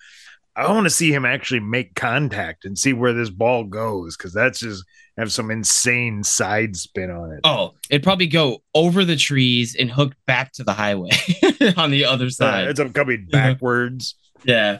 I 0.55 0.69
want 0.71 0.85
to 0.85 0.89
see 0.91 1.11
him 1.11 1.25
actually 1.25 1.61
make 1.61 1.95
contact 1.95 2.63
and 2.65 2.77
see 2.77 2.93
where 2.93 3.13
this 3.13 3.29
ball 3.31 3.63
goes 3.63 4.15
because 4.15 4.33
that's 4.33 4.59
just 4.59 4.83
have 5.17 5.31
some 5.31 5.49
insane 5.51 6.23
side 6.23 6.75
spin 6.75 7.09
on 7.11 7.31
it. 7.31 7.39
oh, 7.43 7.73
it'd 7.89 8.03
probably 8.03 8.27
go 8.27 8.59
over 8.75 9.03
the 9.05 9.15
trees 9.15 9.75
and 9.79 9.89
hook 9.91 10.13
back 10.27 10.51
to 10.53 10.63
the 10.63 10.73
highway 10.73 11.09
on 11.77 11.91
the 11.91 12.05
other 12.05 12.25
Uh, 12.25 12.29
side. 12.29 12.67
it's 12.67 12.91
coming 12.93 13.27
backwards. 13.31 14.15
yeah. 14.43 14.79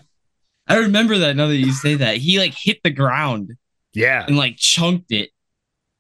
I 0.68 0.78
remember 0.78 1.18
that 1.20 1.36
now 1.36 1.48
that 1.48 1.58
you 1.58 1.72
say 1.74 1.96
that. 1.96 2.18
He 2.18 2.40
like 2.40 2.54
hit 2.58 2.80
the 2.84 2.90
ground 2.90 3.52
Yeah. 3.94 4.26
and 4.26 4.38
like 4.38 4.58
chunked 4.58 5.12
it. 5.12 5.30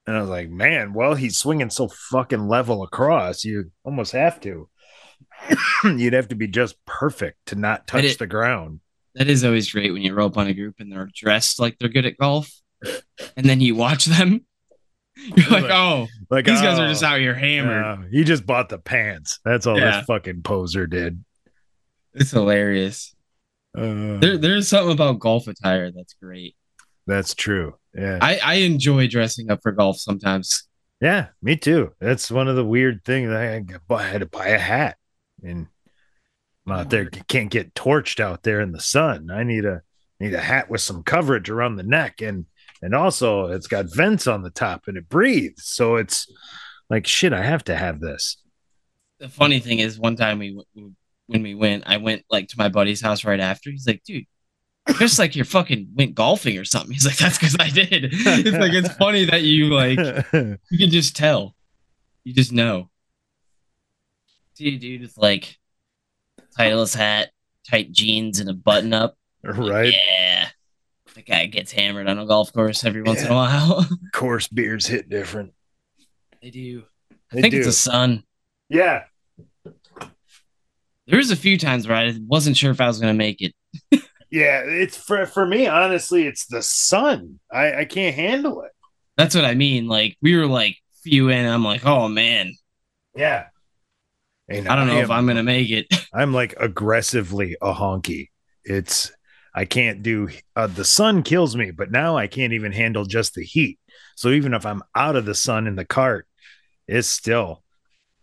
And 0.08 0.16
I 0.18 0.22
was 0.22 0.30
like, 0.30 0.50
man, 0.50 0.94
well, 0.94 1.16
he's 1.16 1.38
swinging 1.38 1.70
so 1.70 1.88
fucking 1.88 2.48
level 2.48 2.84
across. 2.84 3.44
You 3.44 3.72
almost 3.84 4.12
have 4.14 4.40
to. 4.42 4.70
You'd 5.84 6.14
have 6.14 6.30
to 6.30 6.36
be 6.36 6.48
just 6.48 6.76
perfect 6.86 7.46
to 7.48 7.56
not 7.56 7.88
touch 7.88 8.04
it- 8.06 8.20
the 8.20 8.28
ground. 8.28 8.80
That 9.16 9.28
is 9.30 9.44
always 9.44 9.72
great 9.72 9.92
when 9.94 10.02
you 10.02 10.14
rope 10.14 10.38
on 10.38 10.48
a 10.48 10.54
group 10.54 10.76
and 10.80 10.92
they're 10.92 11.10
dressed 11.14 11.60
like 11.60 11.78
they're 11.80 11.90
good 11.90 12.06
at 12.06 12.18
golf. 12.18 12.52
And 13.38 13.46
then 13.46 13.62
you 13.62 13.76
watch 13.76 14.06
them. 14.06 14.46
You're 15.16 15.50
like, 15.50 15.64
Like, 15.64 15.72
oh, 15.72 16.08
Like 16.32 16.46
these 16.46 16.62
guys 16.62 16.80
are 16.80 16.86
oh, 16.86 16.90
just 16.90 17.04
out 17.04 17.20
here 17.20 17.36
hammered. 17.36 17.86
uh, 17.86 17.98
he 18.12 18.24
just 18.24 18.46
bought 18.46 18.70
the 18.70 18.80
pants. 18.80 19.40
That's 19.46 19.68
all 19.68 19.78
Yeah. 19.80 19.98
this 19.98 20.06
fucking 20.06 20.42
poser 20.42 20.88
did. 20.88 21.24
It's 22.14 22.32
hilarious. 22.32 23.16
Uh, 23.78 24.18
There, 24.20 24.38
there's 24.38 24.68
something 24.68 24.92
about 24.94 25.20
golf 25.20 25.48
attire 25.48 25.92
that's 25.92 26.14
great. 26.16 26.56
that's 27.08 27.36
true. 27.36 27.76
Yeah. 27.94 28.18
I, 28.22 28.40
I 28.44 28.54
enjoy 28.56 29.08
dressing 29.08 29.52
up 29.52 29.60
for 29.62 29.72
golf 29.72 29.98
sometimes. 30.00 30.68
yeah, 31.00 31.28
me 31.42 31.56
too. 31.56 31.94
That's 32.00 32.32
one 32.32 32.48
of 32.48 32.56
the 32.56 32.66
weird 32.66 33.04
things. 33.06 33.30
I, 33.32 33.64
I 33.90 34.02
had 34.04 34.22
to 34.22 34.26
buy 34.28 34.48
a 34.48 34.58
hat 34.60 34.98
and 35.44 35.68
I'm 36.66 36.74
out 36.74 36.90
there 36.90 37.06
can't 37.06 37.52
get 37.52 37.74
torched 37.76 38.20
out 38.20 38.44
there 38.44 38.62
in 38.62 38.72
the 38.72 38.80
sun. 38.80 39.30
I 39.32 39.44
need 39.44 39.66
a 39.66 39.82
need 40.20 40.34
a 40.34 40.40
hat 40.40 40.70
with 40.70 40.82
some 40.82 41.04
coverage 41.04 41.50
around 41.50 41.76
the 41.76 41.84
neck 41.84 42.22
and 42.22 42.46
and 42.82 42.94
also 42.94 43.48
it's 43.48 43.68
got 43.68 43.94
vents 43.94 44.28
on 44.28 44.44
the 44.44 44.50
top 44.50 44.84
and 44.88 44.98
it 44.98 45.10
breathes. 45.10 45.66
So 45.66 45.96
it's 45.96 46.28
like 46.90 47.08
shit, 47.08 47.34
I 47.34 47.44
have 47.44 47.64
to 47.66 47.76
have 47.76 48.00
this. 48.00 48.38
The 49.20 49.30
funny 49.30 49.60
thing 49.60 49.80
is, 49.80 49.98
one 49.98 50.16
time 50.16 50.40
we 50.40 50.50
w- 50.76 50.94
when 51.28 51.44
we 51.44 51.56
went, 51.56 51.84
I 51.88 51.98
went 51.98 52.24
like 52.30 52.50
to 52.50 52.56
my 52.58 52.70
buddy's 52.70 53.02
house 53.02 53.24
right 53.24 53.40
after. 53.40 53.72
He's 53.72 53.88
like, 53.88 54.04
dude, 54.04 54.26
just 54.98 55.18
like 55.18 55.36
you're 55.36 55.46
fucking 55.46 55.92
went 55.96 56.14
golfing 56.14 56.58
or 56.58 56.66
something. 56.66 56.92
He's 56.92 57.06
like, 57.06 57.18
that's 57.18 57.38
because 57.38 57.56
I 57.60 57.70
did. 57.70 58.10
It's 58.12 58.58
like 58.58 58.74
it's 58.74 58.94
funny 58.96 59.26
that 59.26 59.44
you 59.44 59.68
like 59.68 59.98
you 60.34 60.78
can 60.78 60.90
just 60.90 61.16
tell. 61.16 61.56
You 62.24 62.34
just 62.34 62.52
know. 62.52 62.90
See 64.56 64.78
dude 64.78 65.04
it's 65.04 65.18
like 65.18 65.58
Titleist 66.58 66.96
hat, 66.96 67.32
tight 67.70 67.92
jeans, 67.92 68.40
and 68.40 68.50
a 68.50 68.54
button 68.54 68.94
up. 68.94 69.16
right? 69.44 69.94
Yeah. 69.94 70.48
That 71.16 71.26
guy 71.26 71.46
gets 71.46 71.72
hammered 71.72 72.08
on 72.08 72.18
a 72.20 72.26
golf 72.26 72.52
course 72.54 72.84
every 72.84 73.04
once 73.04 73.22
in 73.22 73.28
a 73.32 73.34
while. 73.36 73.86
Course 74.14 74.48
beers 74.48 74.88
hit 74.88 75.10
different. 75.10 75.54
they 76.42 76.50
do. 76.50 76.84
I 77.12 77.16
They 77.36 77.42
think 77.44 77.54
it's 77.54 77.66
do. 77.66 77.70
a 77.70 77.74
sun. 77.74 78.24
Yeah. 78.70 79.04
There 81.08 81.18
was 81.18 81.32
a 81.32 81.36
few 81.36 81.58
times 81.58 81.88
where 81.88 81.98
I 81.98 82.14
wasn't 82.26 82.58
sure 82.58 82.72
if 82.72 82.80
I 82.82 82.88
was 82.88 83.00
gonna 83.00 83.14
make 83.14 83.42
it. 83.42 83.54
Yeah, 84.32 84.62
it's 84.66 84.98
for 84.98 85.28
for 85.28 85.46
me, 85.46 85.68
honestly, 85.68 86.26
it's 86.26 86.48
the 86.48 86.64
sun. 86.64 87.40
I, 87.52 87.82
I 87.82 87.86
can't 87.86 88.16
handle 88.16 88.64
it. 88.64 88.72
That's 89.16 89.36
what 89.36 89.46
I 89.46 89.54
mean. 89.54 89.86
Like 89.88 90.18
we 90.24 90.36
were 90.36 90.48
like 90.48 90.76
few 91.04 91.30
in. 91.30 91.46
I'm 91.46 91.64
like, 91.64 91.86
oh 91.86 92.08
man, 92.08 92.56
Yeah. 93.16 93.46
And 94.50 94.68
I 94.68 94.76
don't 94.76 94.88
know 94.88 94.98
I 94.98 95.02
if 95.02 95.10
I'm 95.10 95.26
gonna 95.28 95.44
make 95.44 95.70
it. 95.70 95.88
I'm 96.14 96.34
like 96.34 96.54
aggressively 96.60 97.56
a 97.62 97.74
honky. 97.74 98.30
It's 98.64 99.12
I 99.56 99.66
can't 99.66 100.04
do 100.04 100.30
uh, 100.56 100.68
the 100.68 100.86
sun 100.86 101.24
kills 101.24 101.56
me, 101.56 101.72
but 101.72 101.92
now 101.92 102.18
I 102.18 102.28
can't 102.28 102.54
even 102.54 102.72
handle 102.72 103.06
just 103.06 103.36
the 103.36 103.44
heat. 103.44 103.80
So 104.16 104.30
even 104.30 104.54
if 104.54 104.66
I'm 104.66 104.84
out 104.96 105.16
of 105.16 105.26
the 105.26 105.36
sun 105.36 105.68
in 105.68 105.76
the 105.76 105.86
cart, 105.86 106.28
it's 106.88 107.08
still. 107.08 107.64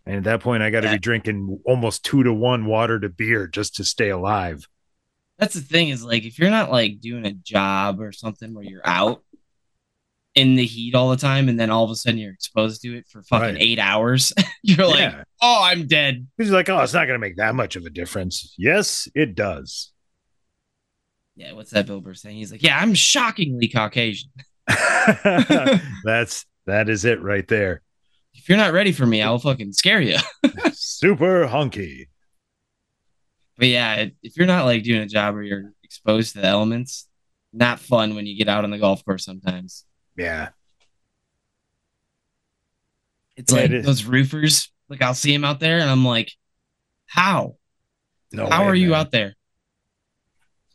And 0.05 0.17
at 0.17 0.23
that 0.25 0.41
point, 0.41 0.63
I 0.63 0.71
got 0.71 0.81
to 0.81 0.87
Yeah. 0.87 0.93
be 0.95 0.99
drinking 0.99 1.59
almost 1.65 2.03
two 2.05 2.23
to 2.23 2.33
one 2.33 2.65
water 2.65 2.99
to 2.99 3.09
beer 3.09 3.47
just 3.47 3.75
to 3.75 3.83
stay 3.83 4.09
alive. 4.09 4.67
That's 5.37 5.55
the 5.55 5.61
thing 5.61 5.89
is 5.89 6.03
like 6.03 6.23
if 6.23 6.37
you're 6.37 6.49
not 6.51 6.71
like 6.71 6.99
doing 6.99 7.25
a 7.25 7.31
job 7.33 7.99
or 7.99 8.11
something 8.11 8.53
where 8.53 8.63
you're 8.63 8.87
out 8.87 9.23
in 10.35 10.55
the 10.55 10.65
heat 10.65 10.95
all 10.95 11.09
the 11.09 11.17
time 11.17 11.49
and 11.49 11.59
then 11.59 11.69
all 11.69 11.83
of 11.83 11.91
a 11.91 11.95
sudden 11.95 12.17
you're 12.19 12.31
exposed 12.33 12.81
to 12.81 12.95
it 12.97 13.05
for 13.07 13.21
fucking 13.23 13.55
Right. 13.55 13.57
eight 13.61 13.79
hours, 13.79 14.31
you're 14.63 14.87
like, 14.87 15.13
oh, 15.41 15.61
I'm 15.63 15.87
dead. 15.87 16.27
He's 16.37 16.51
like, 16.51 16.69
oh, 16.69 16.79
it's 16.81 16.93
not 16.93 17.05
going 17.05 17.19
to 17.19 17.19
make 17.19 17.35
that 17.37 17.53
much 17.55 17.75
of 17.75 17.85
a 17.85 17.89
difference. 17.89 18.53
Yes, 18.57 19.07
it 19.13 19.35
does. 19.35 19.91
Yeah, 21.35 21.53
what's 21.53 21.71
that 21.71 21.85
Bill 21.85 22.01
Burr 22.01 22.13
saying? 22.13 22.37
He's 22.37 22.51
like, 22.51 22.63
yeah, 22.63 22.77
I'm 22.79 22.93
shockingly 22.93 23.67
Caucasian. 23.67 24.29
That's 26.03 26.45
that 26.65 26.89
is 26.89 27.05
it 27.05 27.21
right 27.21 27.47
there. 27.47 27.81
If 28.33 28.47
you're 28.47 28.57
not 28.57 28.73
ready 28.73 28.91
for 28.91 29.05
me, 29.05 29.21
I'll 29.21 29.39
fucking 29.39 29.73
scare 29.73 29.99
you. 30.01 30.17
Super 30.73 31.47
honky. 31.47 32.07
But 33.57 33.67
yeah, 33.67 34.05
if 34.23 34.37
you're 34.37 34.47
not 34.47 34.65
like 34.65 34.83
doing 34.83 35.01
a 35.01 35.07
job 35.07 35.33
where 35.33 35.43
you're 35.43 35.73
exposed 35.83 36.33
to 36.35 36.41
the 36.41 36.47
elements, 36.47 37.07
not 37.51 37.79
fun 37.79 38.15
when 38.15 38.25
you 38.25 38.37
get 38.37 38.47
out 38.47 38.63
on 38.63 38.71
the 38.71 38.77
golf 38.77 39.03
course 39.03 39.25
sometimes. 39.25 39.85
Yeah. 40.17 40.49
It's 43.37 43.51
like 43.51 43.65
it 43.65 43.73
is. 43.73 43.85
those 43.85 44.03
roofers. 44.05 44.71
Like 44.89 45.01
I'll 45.01 45.13
see 45.13 45.31
them 45.31 45.45
out 45.45 45.59
there 45.59 45.79
and 45.79 45.89
I'm 45.89 46.05
like, 46.05 46.31
how? 47.07 47.55
No 48.31 48.47
how 48.47 48.61
way, 48.63 48.67
are 48.69 48.75
you 48.75 48.89
man. 48.91 48.99
out 48.99 49.11
there? 49.11 49.35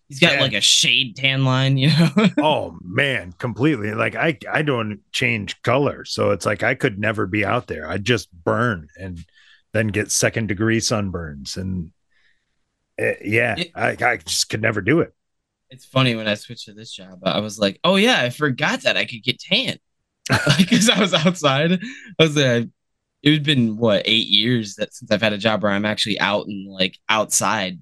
He's 0.09 0.21
got 0.21 0.35
Yeah. 0.35 0.41
like 0.41 0.53
a 0.55 0.61
shade 0.61 1.17
tan 1.17 1.45
line, 1.45 1.77
you 1.79 1.89
know. 1.89 2.29
oh 2.39 2.79
man, 2.83 3.33
completely. 3.39 3.93
Like 3.93 4.15
I 4.15 4.39
I 4.51 4.63
don't 4.63 5.01
change 5.13 5.61
color, 5.63 6.05
so 6.05 6.31
it's 6.31 6.47
like 6.47 6.63
I 6.63 6.75
could 6.75 6.99
never 6.99 7.27
be 7.27 7.45
out 7.45 7.67
there. 7.67 7.89
I'd 7.89 8.05
just 8.05 8.33
burn 8.33 8.89
and 8.99 9.25
then 9.73 9.89
get 9.89 10.11
second 10.11 10.47
degree 10.47 10.79
sunburns, 10.81 11.57
and 11.57 11.93
uh, 13.01 13.13
yeah, 13.23 13.57
It- 13.59 13.73
I 13.75 13.97
I 14.01 14.17
just 14.19 14.49
could 14.49 14.63
never 14.63 14.81
do 14.81 15.01
it. 15.01 15.13
It's 15.71 15.85
funny 15.85 16.15
when 16.15 16.29
I 16.29 16.35
switched 16.35 16.67
to 16.67 16.73
this 16.73 16.93
job. 16.93 17.21
I 17.25 17.41
was 17.41 17.59
like, 17.59 17.81
oh 17.85 17.97
yeah, 17.97 18.21
I 18.21 18.31
forgot 18.31 18.83
that 18.83 18.97
I 18.97 19.05
could 19.05 19.23
get 19.23 19.41
tan 19.41 19.79
because 20.59 20.89
I 20.89 21.01
was 21.01 21.15
outside. 21.15 21.73
I 21.73 22.23
was 22.23 22.35
there. 22.35 22.67
It 23.23 23.33
had 23.33 23.43
been 23.43 23.77
what 23.77 24.03
eight 24.05 24.29
years 24.29 24.77
that 24.77 24.95
since 24.95 25.11
I've 25.11 25.23
had 25.23 25.33
a 25.33 25.39
job 25.39 25.63
where 25.63 25.73
I'm 25.73 25.85
actually 25.85 26.21
out 26.21 26.47
and 26.47 26.71
like 26.71 26.97
outside, 27.09 27.81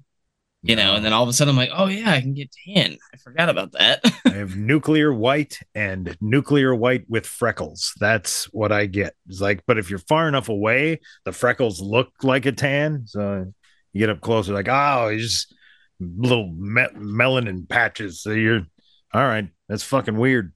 you 0.63 0.75
know. 0.75 0.95
And 0.95 1.05
then 1.05 1.13
all 1.13 1.21
of 1.21 1.29
a 1.29 1.33
sudden 1.33 1.51
I'm 1.51 1.57
like, 1.57 1.69
oh 1.73 1.85
yeah, 1.85 2.11
I 2.11 2.21
can 2.21 2.33
get 2.33 2.55
tan. 2.65 2.97
I 3.13 3.17
forgot 3.17 3.49
about 3.49 3.73
that. 3.73 4.01
I 4.25 4.31
have 4.31 4.55
nuclear 4.55 5.13
white 5.13 5.59
and 5.75 6.17
nuclear 6.19 6.73
white 6.73 7.05
with 7.07 7.27
freckles. 7.27 7.93
That's 7.99 8.45
what 8.45 8.71
I 8.71 8.87
get. 8.87 9.13
It's 9.27 9.41
like, 9.41 9.63
but 9.67 9.77
if 9.77 9.89
you're 9.89 9.99
far 9.99 10.27
enough 10.27 10.49
away, 10.49 11.01
the 11.25 11.31
freckles 11.31 11.79
look 11.79 12.09
like 12.23 12.47
a 12.47 12.51
tan. 12.51 13.03
So 13.05 13.53
you 13.93 13.99
get 13.99 14.09
up 14.09 14.21
closer, 14.21 14.53
like, 14.53 14.69
oh, 14.69 15.07
it's 15.07 15.23
just 15.23 15.54
little 15.99 16.47
me- 16.53 16.87
melanin 16.95 17.67
patches. 17.67 18.21
So 18.21 18.31
you're 18.31 18.65
all 19.13 19.23
right. 19.25 19.49
That's 19.69 19.83
fucking 19.83 20.17
weird. 20.17 20.53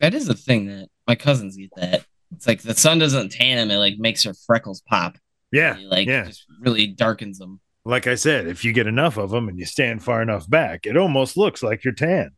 that 0.00 0.14
is 0.14 0.28
a 0.28 0.34
thing 0.34 0.66
that 0.66 0.88
my 1.06 1.14
cousins 1.14 1.56
get. 1.56 1.70
That 1.76 2.04
it's 2.32 2.46
like 2.46 2.62
the 2.62 2.74
sun 2.74 2.98
doesn't 2.98 3.30
tan 3.32 3.56
them; 3.56 3.70
it 3.70 3.78
like 3.78 3.98
makes 3.98 4.24
their 4.24 4.34
freckles 4.46 4.80
pop. 4.82 5.16
Yeah. 5.52 5.76
It, 5.78 5.86
like 5.86 6.08
yeah. 6.08 6.24
just 6.24 6.44
really 6.60 6.86
darkens 6.88 7.38
them. 7.38 7.60
Like 7.84 8.06
I 8.06 8.14
said, 8.14 8.46
if 8.46 8.64
you 8.64 8.72
get 8.72 8.86
enough 8.86 9.18
of 9.18 9.30
them 9.30 9.48
and 9.48 9.58
you 9.58 9.66
stand 9.66 10.02
far 10.02 10.22
enough 10.22 10.48
back, 10.48 10.86
it 10.86 10.96
almost 10.96 11.36
looks 11.36 11.62
like 11.62 11.84
you're 11.84 11.92
tan 11.92 12.30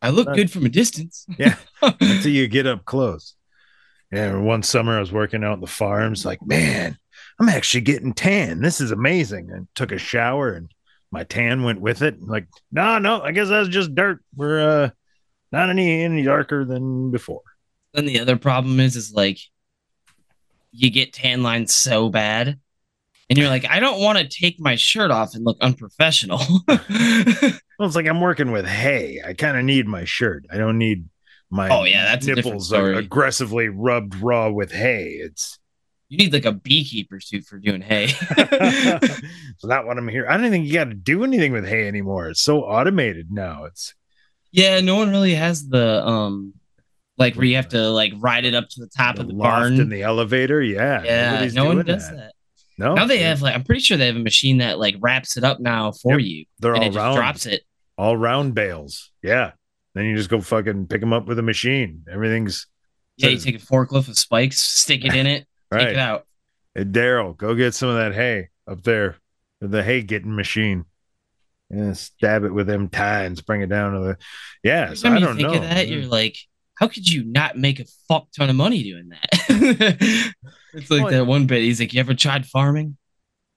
I 0.00 0.10
look 0.10 0.28
Uh, 0.28 0.34
good 0.34 0.50
from 0.52 0.64
a 0.64 0.68
distance. 0.68 1.26
Yeah. 1.38 1.56
until 1.82 2.30
you 2.30 2.46
get 2.46 2.66
up 2.68 2.84
close. 2.84 3.34
Yeah. 4.12 4.36
One 4.36 4.62
summer 4.62 4.96
I 4.96 5.00
was 5.00 5.10
working 5.12 5.42
out 5.42 5.54
in 5.54 5.60
the 5.60 5.66
farms, 5.66 6.24
like, 6.24 6.38
man, 6.46 6.96
I'm 7.40 7.48
actually 7.48 7.80
getting 7.80 8.14
tan. 8.14 8.60
This 8.60 8.80
is 8.80 8.92
amazing. 8.92 9.50
And 9.52 9.66
took 9.74 9.90
a 9.90 9.98
shower 9.98 10.52
and 10.52 10.70
my 11.10 11.24
tan 11.24 11.62
went 11.62 11.80
with 11.80 12.02
it. 12.02 12.22
Like, 12.22 12.46
no, 12.70 12.98
no, 12.98 13.20
I 13.22 13.32
guess 13.32 13.48
that's 13.48 13.68
just 13.68 13.94
dirt. 13.94 14.22
We're 14.34 14.60
uh 14.84 14.90
not 15.52 15.70
any 15.70 16.02
any 16.02 16.22
darker 16.22 16.64
than 16.64 17.10
before. 17.10 17.42
then 17.94 18.06
the 18.06 18.20
other 18.20 18.36
problem 18.36 18.80
is 18.80 18.96
is 18.96 19.12
like 19.12 19.38
you 20.72 20.90
get 20.90 21.12
tan 21.14 21.42
lines 21.42 21.72
so 21.72 22.10
bad 22.10 22.60
and 23.30 23.38
you're 23.38 23.48
like 23.48 23.64
i 23.70 23.80
don't 23.80 24.00
want 24.02 24.18
to 24.18 24.28
take 24.28 24.60
my 24.60 24.76
shirt 24.76 25.10
off 25.10 25.34
and 25.34 25.44
look 25.44 25.56
unprofessional 25.62 26.40
Well, 27.78 27.86
it's 27.86 27.94
like 27.96 28.06
I'm 28.06 28.20
working 28.20 28.50
with 28.50 28.66
hay. 28.66 29.22
I 29.24 29.34
kind 29.34 29.56
of 29.56 29.64
need 29.64 29.86
my 29.86 30.04
shirt. 30.04 30.44
I 30.50 30.56
don't 30.56 30.78
need 30.78 31.04
my 31.48 31.68
Oh, 31.68 31.84
yeah, 31.84 32.04
that's 32.06 32.26
nipples 32.26 32.72
are 32.72 32.92
aggressively 32.92 33.68
rubbed 33.68 34.16
raw 34.16 34.50
with 34.50 34.72
hay. 34.72 35.10
It's 35.20 35.57
you 36.08 36.16
need 36.18 36.32
like 36.32 36.44
a 36.46 36.52
beekeeper 36.52 37.20
suit 37.20 37.44
for 37.44 37.58
doing 37.58 37.82
hay 37.82 38.04
it's 38.30 39.64
not 39.64 39.86
what 39.86 39.98
I'm 39.98 40.08
here. 40.08 40.26
I 40.28 40.36
don't 40.36 40.50
think 40.50 40.66
you 40.66 40.72
got 40.72 40.84
to 40.84 40.94
do 40.94 41.24
anything 41.24 41.52
with 41.52 41.66
hay 41.66 41.86
anymore. 41.86 42.28
It's 42.30 42.40
so 42.40 42.62
automated 42.62 43.30
now. 43.30 43.64
It's 43.64 43.94
yeah 44.50 44.80
no 44.80 44.96
one 44.96 45.10
really 45.10 45.34
has 45.34 45.68
the 45.68 46.06
um 46.06 46.54
like 47.18 47.34
where 47.34 47.44
you 47.44 47.56
have 47.56 47.68
to 47.68 47.90
like 47.90 48.12
ride 48.18 48.44
it 48.44 48.54
up 48.54 48.68
to 48.70 48.80
the 48.80 48.86
top 48.88 49.16
the 49.16 49.22
of 49.22 49.28
the 49.28 49.34
barn 49.34 49.78
in 49.80 49.88
the 49.88 50.02
elevator. 50.02 50.62
Yeah, 50.62 51.02
yeah 51.02 51.30
nobody's 51.32 51.54
no 51.54 51.64
one 51.66 51.84
does 51.84 52.08
that, 52.08 52.32
No, 52.78 52.94
now 52.94 53.06
they 53.06 53.18
have 53.18 53.42
like 53.42 53.54
i'm 53.54 53.64
pretty 53.64 53.80
sure 53.82 53.96
they 53.96 54.06
have 54.06 54.16
a 54.16 54.20
machine 54.20 54.58
that 54.58 54.78
like 54.78 54.96
wraps 55.00 55.36
it 55.36 55.44
up 55.44 55.60
now 55.60 55.92
for 55.92 56.18
Yep. 56.18 56.26
you 56.26 56.44
They're 56.60 56.74
and 56.74 56.84
all 56.84 56.88
it 56.88 56.92
just 56.92 56.96
round, 56.96 57.16
drops 57.16 57.46
it 57.46 57.62
all 57.98 58.16
round 58.16 58.54
bales. 58.54 59.10
Yeah, 59.22 59.50
then 59.94 60.04
you 60.04 60.16
just 60.16 60.30
go 60.30 60.40
fucking 60.40 60.86
pick 60.86 61.00
them 61.00 61.12
up 61.12 61.26
with 61.26 61.38
a 61.40 61.42
machine. 61.42 62.04
Everything's 62.10 62.66
yeah 63.16 63.30
you 63.30 63.38
take 63.38 63.56
a 63.56 63.58
forklift 63.58 64.06
with 64.06 64.16
spikes 64.16 64.60
stick 64.60 65.04
it 65.04 65.12
in 65.12 65.26
it 65.26 65.46
right. 65.70 65.88
it 65.88 65.96
out 65.96 66.26
Hey, 66.78 66.84
Daryl, 66.84 67.36
go 67.36 67.56
get 67.56 67.74
some 67.74 67.88
of 67.88 67.96
that 67.96 68.14
hay 68.14 68.50
up 68.68 68.84
there, 68.84 69.16
the 69.60 69.82
hay 69.82 70.02
getting 70.02 70.34
machine. 70.34 70.84
And 71.70 71.98
stab 71.98 72.44
it 72.44 72.54
with 72.54 72.66
them 72.66 72.88
tines, 72.88 73.42
bring 73.42 73.60
it 73.60 73.68
down 73.68 73.92
to 73.92 73.98
the. 73.98 74.18
Yeah, 74.62 74.94
so 74.94 75.10
I 75.10 75.18
don't 75.18 75.36
think 75.36 75.48
know. 75.48 75.54
of 75.54 75.62
that, 75.62 75.88
you're 75.88 76.06
like, 76.06 76.38
how 76.76 76.86
could 76.86 77.10
you 77.10 77.24
not 77.24 77.58
make 77.58 77.80
a 77.80 77.84
fuck 78.08 78.28
ton 78.30 78.48
of 78.48 78.56
money 78.56 78.84
doing 78.84 79.08
that? 79.08 79.28
it's 80.72 80.90
like 80.90 81.02
Well, 81.02 81.10
that 81.10 81.26
one 81.26 81.46
bit. 81.46 81.62
He's 81.62 81.80
like, 81.80 81.92
you 81.92 82.00
ever 82.00 82.14
tried 82.14 82.46
farming? 82.46 82.96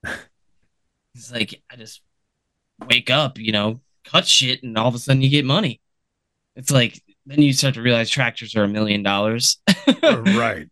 He's 1.14 1.32
like, 1.32 1.62
I 1.70 1.76
just 1.76 2.02
wake 2.90 3.08
up, 3.08 3.38
you 3.38 3.52
know, 3.52 3.80
cut 4.04 4.26
shit, 4.26 4.62
and 4.64 4.76
all 4.76 4.88
of 4.88 4.94
a 4.96 4.98
sudden 4.98 5.22
you 5.22 5.30
get 5.30 5.44
money. 5.44 5.80
It's 6.56 6.72
like 6.72 7.00
then 7.24 7.40
you 7.40 7.52
start 7.52 7.74
to 7.74 7.82
realize 7.82 8.10
tractors 8.10 8.56
are 8.56 8.64
a 8.64 8.68
million 8.68 9.04
dollars. 9.04 9.58
right, 10.02 10.68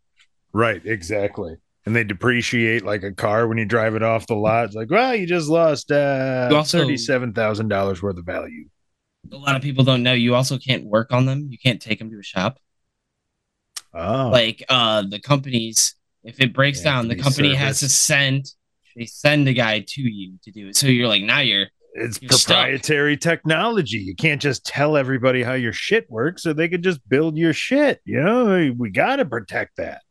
right, 0.52 0.84
exactly. 0.84 1.56
And 1.86 1.96
they 1.96 2.04
depreciate 2.04 2.84
like 2.84 3.02
a 3.02 3.12
car 3.12 3.48
when 3.48 3.58
you 3.58 3.64
drive 3.64 3.94
it 3.94 4.02
off 4.02 4.26
the 4.26 4.34
lot. 4.34 4.66
It's 4.66 4.74
like, 4.74 4.90
well, 4.90 5.14
you 5.14 5.26
just 5.26 5.48
lost 5.48 5.90
uh, 5.90 6.62
thirty-seven 6.64 7.32
thousand 7.32 7.68
dollars 7.68 8.02
worth 8.02 8.18
of 8.18 8.24
value. 8.24 8.66
A 9.32 9.36
lot 9.36 9.56
of 9.56 9.62
people 9.62 9.84
don't 9.84 10.02
know 10.02 10.12
you 10.12 10.34
also 10.34 10.58
can't 10.58 10.84
work 10.84 11.12
on 11.12 11.26
them. 11.26 11.48
You 11.50 11.58
can't 11.58 11.80
take 11.80 11.98
them 11.98 12.10
to 12.10 12.18
a 12.18 12.22
shop. 12.22 12.58
Oh, 13.92 14.28
Like 14.28 14.62
uh 14.68 15.02
the 15.08 15.18
companies, 15.18 15.94
if 16.22 16.40
it 16.40 16.52
breaks 16.52 16.78
have 16.78 16.84
down, 16.84 17.08
the 17.08 17.16
company 17.16 17.54
has 17.54 17.80
to 17.80 17.88
send 17.88 18.46
they 18.96 19.06
send 19.06 19.48
a 19.48 19.52
guy 19.52 19.84
to 19.86 20.02
you 20.02 20.34
to 20.44 20.50
do 20.50 20.68
it. 20.68 20.76
So 20.76 20.86
you're 20.86 21.08
like, 21.08 21.22
now 21.22 21.40
you're 21.40 21.66
it's 21.94 22.20
you're 22.22 22.30
stuck. 22.32 22.56
proprietary 22.56 23.16
technology. 23.16 23.98
You 23.98 24.14
can't 24.14 24.40
just 24.40 24.64
tell 24.64 24.96
everybody 24.96 25.42
how 25.42 25.54
your 25.54 25.72
shit 25.72 26.10
works, 26.10 26.46
or 26.46 26.54
they 26.54 26.68
could 26.68 26.82
just 26.82 27.06
build 27.08 27.36
your 27.36 27.52
shit. 27.52 28.00
You 28.04 28.22
know, 28.22 28.74
we 28.76 28.90
got 28.90 29.16
to 29.16 29.24
protect 29.24 29.76
that. 29.78 30.02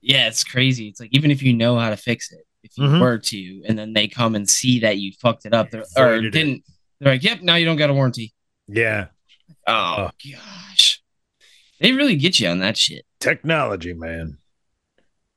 Yeah, 0.00 0.28
it's 0.28 0.44
crazy. 0.44 0.88
It's 0.88 1.00
like 1.00 1.10
even 1.12 1.30
if 1.30 1.42
you 1.42 1.52
know 1.54 1.78
how 1.78 1.90
to 1.90 1.96
fix 1.96 2.32
it, 2.32 2.44
if 2.62 2.76
you 2.76 2.84
Mhm. 2.84 3.00
were 3.00 3.18
to, 3.18 3.62
and 3.66 3.78
then 3.78 3.92
they 3.92 4.08
come 4.08 4.34
and 4.34 4.48
see 4.48 4.80
that 4.80 4.98
you 4.98 5.12
fucked 5.20 5.46
it 5.46 5.54
up, 5.54 5.70
they're, 5.70 5.84
or 5.96 6.20
didn't, 6.20 6.64
they're 7.00 7.14
like, 7.14 7.22
"Yep, 7.22 7.42
now 7.42 7.54
you 7.56 7.64
don't 7.64 7.76
got 7.76 7.90
a 7.90 7.94
warranty." 7.94 8.32
Yeah, 8.66 9.06
Oh 9.66 10.10
gosh, 10.32 11.02
they 11.80 11.92
really 11.92 12.16
get 12.16 12.38
you 12.38 12.48
on 12.48 12.58
that 12.60 12.76
shit. 12.76 13.04
technology, 13.20 13.94
man. 13.94 14.38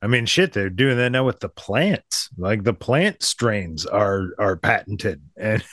I 0.00 0.08
mean, 0.08 0.26
shit, 0.26 0.52
they're 0.52 0.68
doing 0.70 0.96
that 0.96 1.10
now 1.10 1.24
with 1.24 1.40
the 1.40 1.48
plants. 1.48 2.28
Like 2.36 2.64
the 2.64 2.74
plant 2.74 3.22
strains 3.22 3.86
are 3.86 4.30
are 4.38 4.56
patented, 4.56 5.22
and 5.36 5.64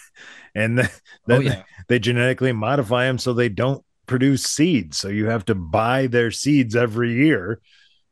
and 0.55 0.77
the, 0.79 0.83
Oh 0.85 0.89
then 1.27 1.41
yeah, 1.43 1.63
they 1.87 1.99
genetically 1.99 2.51
modify 2.53 3.05
them 3.05 3.17
so 3.17 3.33
they 3.33 3.49
don't 3.49 3.83
produce 4.05 4.43
seeds. 4.43 4.97
So 4.97 5.07
you 5.09 5.27
have 5.27 5.45
to 5.45 5.55
buy 5.55 6.07
their 6.07 6.31
seeds 6.31 6.75
every 6.75 7.13
year 7.13 7.59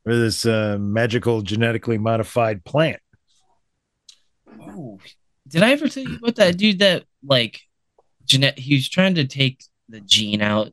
for 0.07 0.15
this 0.15 0.45
uh, 0.45 0.77
magical 0.79 1.41
genetically 1.41 1.97
modified 1.97 2.63
plant. 2.63 3.01
oh, 4.61 4.99
did 5.45 5.63
I 5.63 5.71
ever 5.71 5.89
tell 5.89 6.03
you 6.03 6.15
about 6.15 6.35
that 6.35 6.55
dude 6.57 6.79
that 6.79 7.03
like, 7.21 7.59
genet? 8.25 8.57
He 8.57 8.75
was 8.75 8.87
trying 8.87 9.15
to 9.15 9.25
take 9.27 9.65
the 9.89 9.99
gene 9.99 10.41
out 10.41 10.71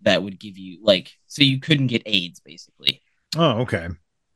that 0.00 0.22
would 0.22 0.40
give 0.40 0.56
you 0.56 0.78
like, 0.82 1.12
so 1.26 1.42
you 1.42 1.60
couldn't 1.60 1.88
get 1.88 2.02
AIDS 2.06 2.40
basically. 2.40 3.02
Oh, 3.36 3.60
okay. 3.60 3.88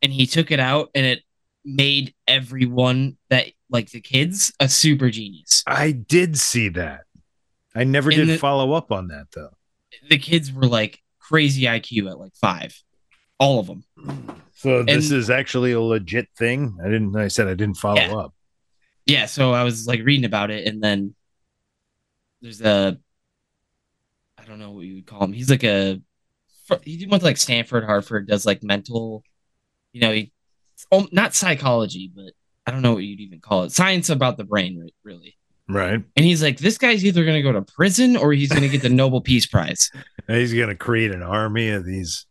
and 0.03 0.13
he 0.13 0.27
took 0.27 0.51
it 0.51 0.61
out 0.61 0.91
and 0.95 1.07
it 1.07 1.23
made 1.65 2.15
everyone 2.29 3.17
that 3.31 3.47
like 3.71 3.91
the 3.91 4.01
kids 4.03 4.53
a 4.61 4.69
super 4.69 5.09
genius. 5.09 5.63
I 5.67 5.93
did 5.93 6.39
see 6.39 6.69
that. 6.71 7.05
I 7.75 7.85
never 7.85 8.11
And 8.11 8.19
did 8.19 8.29
the- 8.29 8.37
follow 8.39 8.75
up 8.75 8.93
on 8.93 9.09
that 9.09 9.29
though. 9.35 9.55
The 10.11 10.19
kids 10.19 10.53
were 10.53 10.67
like 10.67 11.03
crazy 11.21 11.63
IQ 11.63 12.11
at 12.11 12.19
like 12.19 12.35
five, 12.35 12.79
all 13.41 13.61
of 13.61 13.67
them. 13.67 13.85
So 14.59 14.83
this 14.83 15.11
And- 15.11 15.19
is 15.19 15.29
actually 15.31 15.73
a 15.73 15.81
legit 15.81 16.29
thing. 16.37 16.79
I 16.83 16.89
didn't. 16.89 17.15
I 17.15 17.29
said 17.29 17.47
I 17.47 17.55
didn't 17.55 17.77
follow 17.77 18.01
Yeah. 18.01 18.15
up. 18.17 18.35
Yeah, 19.05 19.27
so 19.27 19.53
I 19.53 19.63
was 19.63 19.87
like 19.87 20.03
reading 20.03 20.25
about 20.25 20.51
it, 20.51 20.67
and 20.67 20.83
then 20.83 21.15
there's 22.41 22.61
a 22.61 22.99
I 24.39 24.45
don't 24.45 24.59
know 24.59 24.73
what 24.73 24.87
you 24.87 24.97
would 24.97 25.07
call 25.07 25.23
him. 25.25 25.33
He's 25.33 25.51
like 25.51 25.65
a 25.65 26.01
he 26.83 27.07
went 27.07 27.21
to 27.21 27.27
like 27.27 27.37
Stanford, 27.37 27.85
Harvard, 27.85 28.27
does 28.27 28.45
like 28.45 28.63
mental, 28.63 29.23
you 29.93 30.01
know, 30.01 30.13
he 30.13 30.33
um, 30.91 31.09
not 31.13 31.35
psychology, 31.35 32.11
but 32.15 32.33
I 32.67 32.71
don't 32.73 32.83
know 32.83 32.95
what 32.95 33.05
you'd 33.05 33.21
even 33.21 33.41
call 33.41 33.63
it, 33.65 33.73
science 33.73 34.11
about 34.11 34.37
the 34.37 34.45
brain, 34.45 34.89
really. 35.05 35.37
Right. 35.69 36.03
And 36.17 36.25
he's 36.27 36.43
like, 36.43 36.59
this 36.59 36.79
guy's 36.79 37.05
either 37.05 37.25
going 37.25 37.37
to 37.37 37.43
go 37.43 37.53
to 37.53 37.63
prison 37.63 38.17
or 38.17 38.33
he's 38.33 38.51
going 38.51 38.63
to 38.63 38.69
get 38.69 38.83
the 38.83 38.89
Nobel 39.01 39.21
Peace 39.21 39.47
Prize. 39.47 39.91
He's 40.29 40.53
gonna 40.55 40.75
create 40.75 41.13
an 41.13 41.23
army 41.23 41.69
of 41.71 41.85
these 41.85 42.27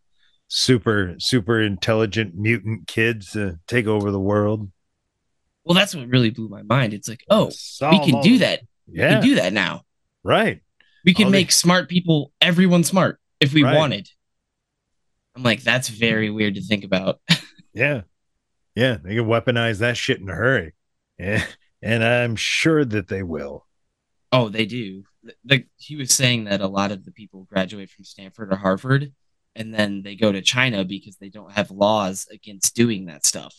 super 0.48 1.14
super 1.18 1.60
intelligent 1.60 2.34
mutant 2.36 2.86
kids 2.86 3.32
to 3.32 3.58
take 3.66 3.86
over 3.86 4.10
the 4.10 4.20
world. 4.20 4.70
Well, 5.64 5.74
that's 5.74 5.94
what 5.94 6.06
really 6.08 6.30
blew 6.30 6.48
my 6.48 6.62
mind. 6.62 6.94
It's 6.94 7.08
like, 7.08 7.24
oh, 7.28 7.46
we 7.90 7.98
can 8.10 8.20
do 8.20 8.38
that. 8.38 8.60
We 8.86 8.98
Yeah. 9.00 9.14
can 9.14 9.22
do 9.22 9.34
that 9.36 9.52
now. 9.52 9.82
right. 10.22 10.60
We 11.04 11.14
can 11.14 11.26
All 11.26 11.30
they- 11.30 11.38
make 11.38 11.52
smart 11.52 11.88
people, 11.88 12.32
everyone 12.40 12.82
smart, 12.84 13.20
if 13.40 13.52
we 13.52 13.62
Right. 13.62 13.76
wanted. 13.76 14.08
I'm 15.36 15.42
like, 15.44 15.62
that's 15.62 15.88
very 15.88 16.30
weird 16.30 16.54
to 16.56 16.62
think 16.62 16.84
about. 16.84 17.20
Yeah. 17.74 18.02
Yeah. 18.74 18.96
They 19.04 19.14
can 19.16 19.26
weaponize 19.26 19.80
that 19.80 19.98
shit 19.98 20.18
in 20.18 20.30
a 20.30 20.34
hurry. 20.34 20.72
Yeah. 21.18 21.44
And 21.82 22.02
I'm 22.02 22.34
sure 22.34 22.86
that 22.86 23.08
they 23.08 23.22
will. 23.22 23.66
oh, 24.32 24.48
they 24.48 24.64
do. 24.66 25.04
the, 25.44 25.64
he 25.76 25.94
was 25.94 26.10
saying 26.12 26.44
that 26.44 26.60
a 26.62 26.66
lot 26.68 26.90
of 26.90 27.04
the 27.04 27.12
people 27.12 27.44
graduate 27.44 27.90
from 27.90 28.04
Stanford 28.06 28.50
or 28.52 28.56
Harvard, 28.56 29.12
and 29.56 29.74
then 29.74 30.02
they 30.02 30.14
go 30.14 30.30
to 30.30 30.42
China 30.42 30.84
because 30.84 31.16
they 31.16 31.30
don't 31.30 31.50
have 31.50 31.70
laws 31.70 32.28
against 32.30 32.76
doing 32.76 33.06
that 33.06 33.24
stuff. 33.24 33.54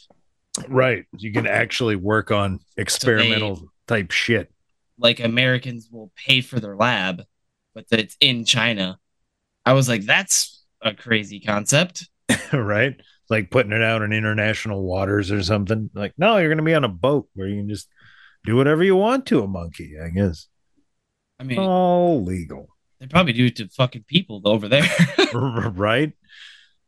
Right. 0.67 1.05
You 1.17 1.33
can 1.33 1.47
actually 1.47 1.95
work 1.95 2.31
on 2.31 2.59
experimental 2.77 3.69
type 3.87 4.11
shit. 4.11 4.51
Like 4.99 5.19
Americans 5.19 5.89
will 5.91 6.11
pay 6.15 6.41
for 6.41 6.59
their 6.59 6.75
lab, 6.75 7.23
but 7.75 7.85
it's 7.91 8.15
in 8.19 8.45
China. 8.45 8.99
I 9.65 9.73
was 9.73 9.89
like, 9.89 10.03
that's 10.03 10.63
a 10.81 10.93
crazy 10.93 11.39
concept. 11.39 12.07
right? 12.53 12.95
Like 13.29 13.51
putting 13.51 13.71
it 13.71 13.83
out 13.83 14.01
in 14.01 14.13
international 14.13 14.83
waters 14.83 15.31
or 15.31 15.43
something. 15.43 15.89
Like, 15.93 16.13
no, 16.17 16.37
you're 16.37 16.49
going 16.49 16.57
to 16.57 16.63
be 16.63 16.75
on 16.75 16.83
a 16.83 16.89
boat 16.89 17.27
where 17.33 17.47
you 17.47 17.57
can 17.57 17.69
just 17.69 17.87
do 18.45 18.55
whatever 18.55 18.83
you 18.83 18.95
want 18.95 19.25
to 19.27 19.43
a 19.43 19.47
monkey, 19.47 19.95
I 20.01 20.09
guess. 20.09 20.47
I 21.39 21.43
mean, 21.43 21.59
All 21.59 22.23
legal. 22.23 22.69
They 22.99 23.07
probably 23.07 23.33
do 23.33 23.45
it 23.45 23.55
to 23.57 23.67
fucking 23.69 24.05
people 24.07 24.41
over 24.45 24.67
there. 24.67 24.83
right? 25.33 26.13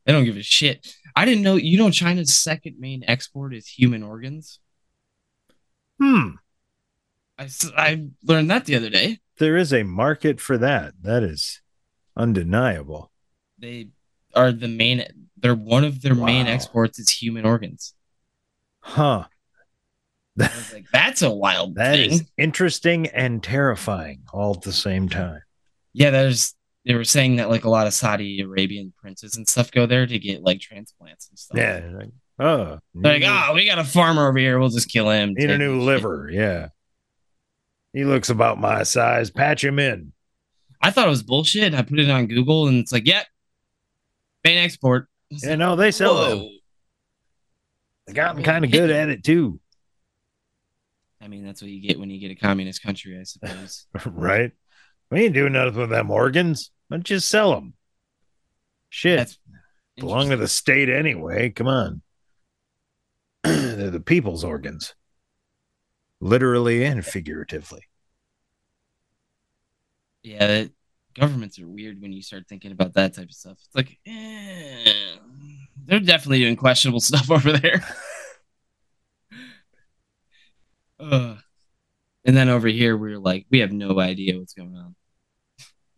they 0.06 0.12
don't 0.14 0.26
give 0.26 0.38
a 0.38 0.44
shit. 0.44 0.88
I 1.16 1.26
didn't 1.26 1.44
know. 1.44 1.56
You 1.56 1.78
know, 1.78 1.92
China's 1.92 2.34
second 2.34 2.78
main 2.80 3.04
export 3.08 3.54
is 3.54 3.68
human 3.68 4.02
organs. 4.04 4.60
Hmm. 6.00 6.30
I, 7.38 7.50
I 7.78 8.06
learned 8.24 8.50
that 8.50 8.66
the 8.66 8.76
other 8.76 8.90
day. 8.90 9.20
There 9.38 9.56
is 9.56 9.72
a 9.74 9.84
market 9.84 10.42
for 10.42 10.58
that. 10.58 10.94
That 11.02 11.24
is 11.24 11.62
undeniable. 12.16 13.12
They 13.58 13.90
are 14.36 14.52
the 14.52 14.68
main. 14.68 15.06
They're 15.38 15.56
one 15.56 15.84
of 15.84 16.02
their 16.02 16.16
main 16.16 16.48
exports 16.48 17.00
is 17.00 17.10
human 17.10 17.46
organs. 17.46 17.94
Huh. 18.82 19.26
Like, 20.36 20.86
that's 20.92 21.22
a 21.22 21.30
wild 21.32 21.76
That 21.76 21.96
thing. 21.96 22.12
is 22.12 22.24
interesting 22.38 23.08
and 23.08 23.44
terrifying 23.44 24.24
all 24.34 24.56
at 24.56 24.62
the 24.62 24.72
same 24.72 25.10
time. 25.10 25.42
Yeah, 25.94 26.12
there's. 26.12 26.56
They 26.86 26.96
were 26.96 27.04
saying 27.04 27.36
that 27.36 27.50
like 27.50 27.66
a 27.66 27.70
lot 27.70 27.88
of 27.88 27.94
Saudi 27.94 28.40
Arabian 28.42 28.94
princes 28.98 29.36
and 29.36 29.48
stuff 29.48 29.70
go 29.70 29.86
there 29.86 30.08
to 30.08 30.18
get 30.18 30.42
like 30.42 30.60
transplants 30.62 31.30
and 31.30 31.38
stuff. 31.38 31.58
Yeah. 31.58 31.82
Like, 31.94 32.10
oh, 32.40 32.80
like, 32.96 33.24
oh, 33.26 33.52
we 33.54 33.66
got 33.66 33.80
a 33.80 33.84
farmer 33.84 34.28
over 34.28 34.40
here. 34.40 34.58
We'll 34.58 34.70
just 34.70 34.90
kill 34.90 35.10
him. 35.10 35.34
need 35.34 35.52
a 35.52 35.58
new 35.58 35.76
his 35.76 35.82
shit." 35.82 35.86
liver. 35.86 36.30
Yeah. 36.32 36.70
He 37.94 38.06
looks 38.06 38.30
about 38.30 38.60
my 38.60 38.84
size. 38.84 39.30
Patch 39.30 39.64
him 39.64 39.78
in. 39.78 40.14
I 40.82 40.92
thought 40.92 41.08
it 41.08 41.12
was 41.12 41.24
bullshit. 41.24 41.74
I 41.74 41.82
put 41.82 42.00
it 42.00 42.10
on 42.10 42.28
Google 42.28 42.68
and 42.68 42.80
it's 42.80 42.92
like, 42.92 43.06
yep, 43.06 43.26
main 44.44 44.58
export. 44.58 45.08
Yeah, 45.30 45.50
like, 45.52 45.60
no, 45.60 45.76
they 45.76 45.92
sell 45.92 46.30
them. 46.30 46.40
whoa. 46.40 46.50
They 48.08 48.14
gotten 48.14 48.44
kind 48.44 48.66
of 48.66 48.72
good 48.72 48.90
at 48.90 49.10
it 49.10 49.24
too. 49.24 49.60
I 51.22 51.28
mean, 51.28 51.46
that's 51.46 51.62
what 51.62 51.70
you 51.70 51.82
get 51.82 52.00
when 52.00 52.10
you 52.10 52.20
get 52.20 52.32
a 52.32 52.36
communist 52.36 52.82
country, 52.82 53.20
I 53.20 53.24
suppose. 53.24 53.86
right? 54.06 54.52
We 55.12 55.26
ain't 55.26 55.34
doing 55.34 55.54
nothing 55.54 55.80
with 55.80 55.90
them 55.90 56.12
organs. 56.12 56.72
Don't 56.90 57.04
just 57.04 57.30
sell 57.30 57.54
them. 57.54 57.74
Shit. 58.90 59.18
That's 59.18 59.38
belong 59.98 60.30
to 60.30 60.38
the 60.38 60.48
state 60.48 60.90
anyway. 60.90 61.50
Come 61.50 61.68
on. 61.68 62.02
They're 63.44 63.90
the 63.90 64.00
people's 64.00 64.44
organs, 64.44 64.94
literally 66.20 66.84
and 66.84 67.06
figuratively. 67.06 67.84
yeah. 70.24 70.66
Governments 71.16 71.60
are 71.60 71.68
weird 71.68 72.02
when 72.02 72.14
you 72.14 72.22
start 72.22 72.48
thinking 72.48 72.72
about 72.72 72.94
that 72.94 73.16
type 73.16 73.26
of 73.26 73.34
stuff. 73.34 73.58
It's 73.66 73.76
like, 73.76 73.98
eh, 74.06 74.94
they're 75.86 76.00
definitely 76.00 76.40
doing 76.40 76.56
questionable 76.56 77.00
stuff 77.02 77.32
over 77.32 77.52
there. 77.52 77.84
Ugh. 81.00 81.38
and 82.26 82.38
then 82.38 82.50
over 82.50 82.68
here, 82.68 82.96
we're 82.96 83.18
like, 83.18 83.48
we 83.50 83.60
have 83.60 83.72
no 83.72 84.00
idea 84.00 84.38
what's 84.38 84.54
going 84.54 84.76
on. 84.76 84.96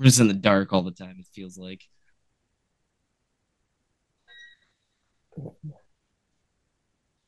We're 0.02 0.06
just 0.06 0.20
in 0.20 0.28
the 0.28 0.34
dark 0.34 0.74
all 0.74 0.82
the 0.82 0.90
time. 0.90 1.18
It 1.20 1.28
feels 1.32 1.60
like. 1.60 1.84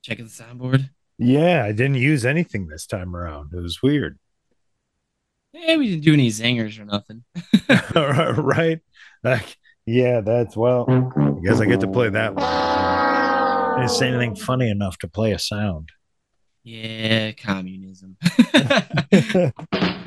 Checking 0.01 0.25
the 0.25 0.31
soundboard. 0.31 0.89
Yeah, 1.19 1.65
I 1.65 1.71
didn't 1.71 1.97
use 1.97 2.25
anything 2.25 2.65
this 2.65 2.87
time 2.87 3.15
around. 3.15 3.53
It 3.53 3.61
was 3.61 3.83
weird. 3.83 4.17
Yeah, 5.53 5.77
we 5.77 5.87
didn't 5.87 6.03
do 6.03 6.13
any 6.13 6.29
zingers 6.29 6.79
or 6.79 6.85
nothing. 6.85 7.23
right? 8.43 8.79
Like, 9.23 9.55
yeah, 9.85 10.21
that's 10.21 10.57
well. 10.57 10.87
I 10.89 11.45
guess 11.45 11.61
I 11.61 11.65
get 11.65 11.81
to 11.81 11.87
play 11.87 12.09
that 12.09 12.33
one. 12.33 12.43
I 12.43 13.75
didn't 13.81 13.91
say 13.91 14.07
anything 14.07 14.35
funny 14.35 14.71
enough 14.71 14.97
to 14.97 15.07
play 15.07 15.31
a 15.31 15.37
sound. 15.37 15.89
Yeah, 16.63 17.33
communism. 17.33 18.17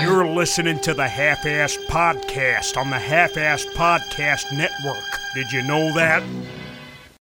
You're 0.00 0.26
listening 0.26 0.78
to 0.80 0.94
the 0.94 1.08
Half 1.08 1.44
Ass 1.44 1.76
Podcast 1.88 2.76
on 2.76 2.90
the 2.90 2.98
Half 2.98 3.36
Ass 3.36 3.64
Podcast 3.74 4.56
Network. 4.56 5.20
Did 5.34 5.50
you 5.50 5.62
know 5.62 5.92
that? 5.94 6.22